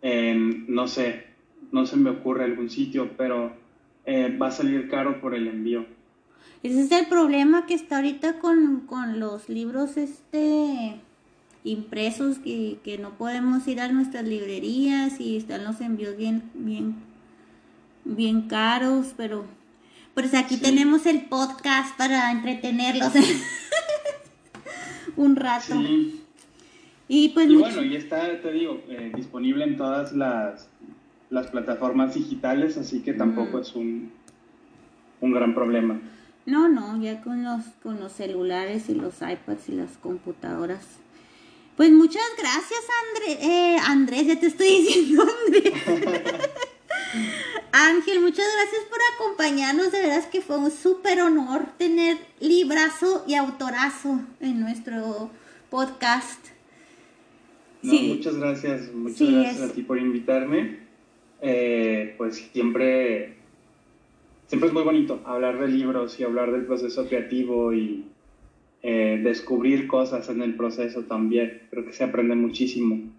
en, 0.01 0.65
no 0.74 0.88
sé, 0.88 1.26
no 1.74 1.86
se 1.86 1.97
me 1.97 2.11
ocurre 2.11 2.45
algún 2.45 2.69
sitio, 2.69 3.11
pero 3.17 3.51
eh, 4.05 4.38
va 4.41 4.47
a 4.47 4.51
salir 4.51 4.88
caro 4.89 5.19
por 5.19 5.36
el 5.36 5.49
envío. 5.49 5.86
Ese 6.63 6.84
es 6.84 6.91
el 6.93 7.07
problema 7.07 7.65
que 7.65 7.74
está 7.74 7.97
ahorita 7.97 8.39
con, 8.39 8.82
con 8.88 9.19
los 9.19 9.49
libros 9.49 9.97
este 9.97 10.95
impresos 11.65 12.39
que, 12.39 12.78
que 12.84 12.97
no 12.97 13.11
podemos 13.17 13.65
ir 13.67 13.80
a 13.82 13.88
nuestras 13.89 14.26
librerías 14.26 15.19
y 15.21 15.38
están 15.38 15.63
los 15.63 15.80
envíos 15.80 16.17
bien 16.17 16.43
bien 16.53 16.95
bien 18.03 18.49
caros 18.49 19.13
pero 19.15 19.45
pues 20.13 20.34
aquí 20.34 20.55
Sí. 20.57 20.61
tenemos 20.61 21.05
el 21.05 21.21
podcast 21.21 21.97
para 21.97 22.30
entretenerlos 22.34 23.13
un 25.15 25.36
rato 25.36 25.76
Sí, 25.82 26.21
y 27.07 27.30
pues 27.30 27.49
y 27.49 27.53
mucho- 27.55 27.61
bueno, 27.76 27.84
y 27.84 27.95
está, 27.95 28.41
te 28.41 28.51
digo, 28.51 28.82
eh, 28.89 29.11
disponible 29.15 29.63
en 29.65 29.78
todas 29.78 30.13
las, 30.13 30.69
las 31.34 31.47
plataformas 31.47 32.13
digitales, 32.13 32.77
así 32.77 33.01
que 33.01 33.13
tampoco 33.13 33.57
Mm. 33.57 33.61
es 33.61 33.75
un, 33.75 34.11
un 35.21 35.31
gran 35.34 35.53
problema. 35.55 35.99
No, 36.45 36.67
no, 36.69 37.01
ya 37.01 37.21
con 37.21 37.43
los, 37.43 37.63
con 37.81 37.99
los 37.99 38.11
celulares 38.11 38.89
y 38.89 38.95
los 38.95 39.15
iPads 39.21 39.69
y 39.69 39.71
las 39.73 39.97
computadoras. 39.97 40.86
Pues 41.77 41.89
muchas 41.91 42.21
gracias, 42.38 42.81
Andrés. 43.07 43.38
Eh, 43.41 43.77
Andrés, 43.84 44.27
ya 44.27 44.39
te 44.39 44.45
estoy 44.47 44.67
diciendo, 44.81 45.23
Andrés. 45.47 45.73
Ángel, 47.71 48.19
muchas 48.21 48.45
gracias 48.55 48.84
por 48.89 48.99
acompañarnos. 49.15 49.91
De 49.91 50.01
veras 50.01 50.27
que 50.27 50.41
fue 50.41 50.57
un 50.57 50.69
súper 50.71 51.21
honor 51.21 51.65
tener 51.77 52.17
librazo 52.39 53.23
y 53.27 53.34
autorazo 53.36 54.21
en 54.39 54.59
nuestro 54.59 55.31
podcast. 55.71 56.45
No, 57.81 57.91
Sí. 57.91 58.13
Muchas 58.17 58.36
gracias, 58.36 58.93
muchas 58.93 59.17
Sí, 59.17 59.34
gracias 59.34 59.55
es- 59.61 59.71
a 59.71 59.73
ti 59.73 59.81
por 59.81 59.97
invitarme. 59.97 60.82
Eh, 61.45 62.15
pues 62.17 62.37
siempre, 62.53 63.35
siempre 64.47 64.69
es 64.69 64.73
muy 64.73 64.83
bonito 64.83 65.21
hablar 65.25 65.59
de 65.59 65.67
libros 65.67 66.17
y 66.19 66.23
hablar 66.23 66.53
del 66.53 66.65
proceso 66.65 67.05
creativo 67.07 67.73
y 67.73 68.05
eh, 68.81 69.19
descubrir 69.23 69.87
cosas 69.87 70.29
en 70.29 70.41
el 70.41 70.55
proceso 70.55 71.03
también. 71.03 71.63
Creo 71.69 71.85
que 71.85 71.93
se 71.93 72.05
aprende 72.05 72.35
muchísimo. 72.35 73.11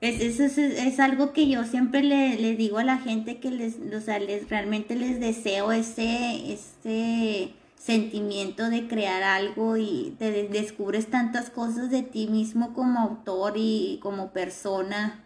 Es, 0.00 0.20
eso 0.20 0.44
es, 0.44 0.58
es 0.58 1.00
algo 1.00 1.32
que 1.32 1.48
yo 1.48 1.64
siempre 1.64 2.02
le, 2.02 2.36
le 2.36 2.54
digo 2.56 2.78
a 2.78 2.84
la 2.84 2.98
gente 2.98 3.38
que 3.38 3.50
les, 3.50 3.76
o 3.94 4.00
sea, 4.00 4.18
les 4.18 4.48
realmente 4.50 4.94
les 4.94 5.20
deseo 5.20 5.72
ese, 5.72 6.52
ese 6.52 7.50
sentimiento 7.76 8.68
de 8.68 8.88
crear 8.88 9.22
algo 9.22 9.76
y 9.78 10.14
te 10.18 10.30
de- 10.30 10.48
descubres 10.48 11.06
tantas 11.06 11.50
cosas 11.50 11.90
de 11.90 12.02
ti 12.02 12.28
mismo 12.28 12.74
como 12.74 13.00
autor 13.00 13.54
y 13.56 13.98
como 14.02 14.32
persona 14.32 15.24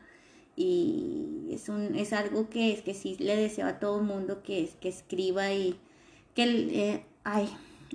y 0.60 1.48
es 1.52 1.68
un 1.68 1.94
es 1.96 2.12
algo 2.12 2.48
que 2.50 2.72
es 2.72 2.82
que 2.82 2.94
sí 2.94 3.16
le 3.18 3.36
deseo 3.36 3.66
a 3.66 3.78
todo 3.80 3.98
el 4.00 4.04
mundo 4.06 4.42
que, 4.42 4.68
que 4.80 4.88
escriba 4.88 5.52
y 5.52 5.78
que 6.34 6.44
eh, 6.44 7.04
ay 7.24 7.48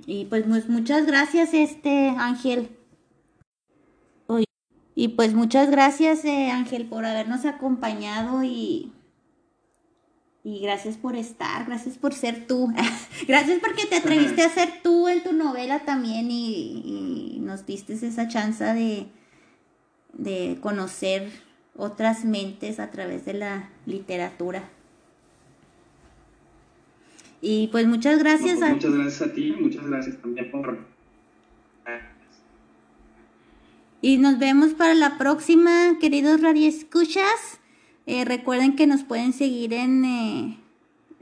y 0.06 0.26
pues 0.26 0.46
mu- 0.46 0.60
muchas 0.68 1.06
gracias 1.06 1.54
este 1.54 2.10
Ángel 2.10 2.70
y 4.98 5.08
pues 5.08 5.34
muchas 5.34 5.70
gracias, 5.70 6.24
eh, 6.24 6.50
Ángel, 6.50 6.86
por 6.86 7.04
habernos 7.04 7.44
acompañado 7.44 8.42
y, 8.42 8.92
y 10.42 10.60
gracias 10.60 10.96
por 10.96 11.16
estar, 11.16 11.66
gracias 11.66 11.98
por 11.98 12.14
ser 12.14 12.46
tú. 12.46 12.72
gracias 13.28 13.58
porque 13.60 13.84
te 13.84 13.96
atreviste 13.96 14.40
a 14.42 14.48
ser 14.48 14.80
tú 14.82 15.06
en 15.08 15.22
tu 15.22 15.34
novela 15.34 15.84
también 15.84 16.30
y, 16.30 17.34
y 17.36 17.40
nos 17.40 17.66
diste 17.66 17.92
esa 17.92 18.26
chance 18.28 18.64
de, 18.64 19.06
de 20.14 20.58
conocer 20.62 21.30
otras 21.76 22.24
mentes 22.24 22.80
a 22.80 22.90
través 22.90 23.24
de 23.24 23.34
la 23.34 23.70
literatura. 23.86 24.64
Y 27.40 27.68
pues 27.68 27.86
muchas 27.86 28.16
No, 28.16 28.24
gracias 28.24 28.58
pues 28.58 28.70
a 28.70 28.74
muchas 28.74 28.94
gracias 28.94 29.22
a 29.22 29.32
ti, 29.32 29.54
muchas 29.60 29.86
gracias 29.86 30.16
también 30.20 30.50
por... 30.50 30.78
Y 34.02 34.18
nos 34.18 34.38
vemos 34.38 34.74
para 34.74 34.94
la 34.94 35.18
próxima, 35.18 35.98
queridos 36.00 36.40
radioescuchas. 36.40 37.60
Eh, 38.06 38.24
recuerden 38.24 38.76
que 38.76 38.86
nos 38.86 39.02
pueden 39.02 39.32
seguir 39.32 39.72
en 39.72 40.04
eh, 40.04 40.58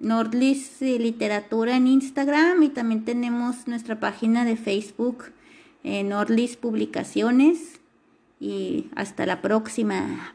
Nordlis 0.00 0.80
Literatura 0.80 1.76
en 1.76 1.86
Instagram 1.86 2.62
y 2.62 2.68
también 2.68 3.04
tenemos 3.04 3.66
nuestra 3.68 4.00
página 4.00 4.44
de 4.44 4.56
Facebook, 4.56 5.24
eh, 5.82 6.02
Nordlis 6.04 6.56
Publicaciones. 6.56 7.73
Y 8.44 8.90
hasta 8.94 9.24
la 9.24 9.40
próxima. 9.40 10.34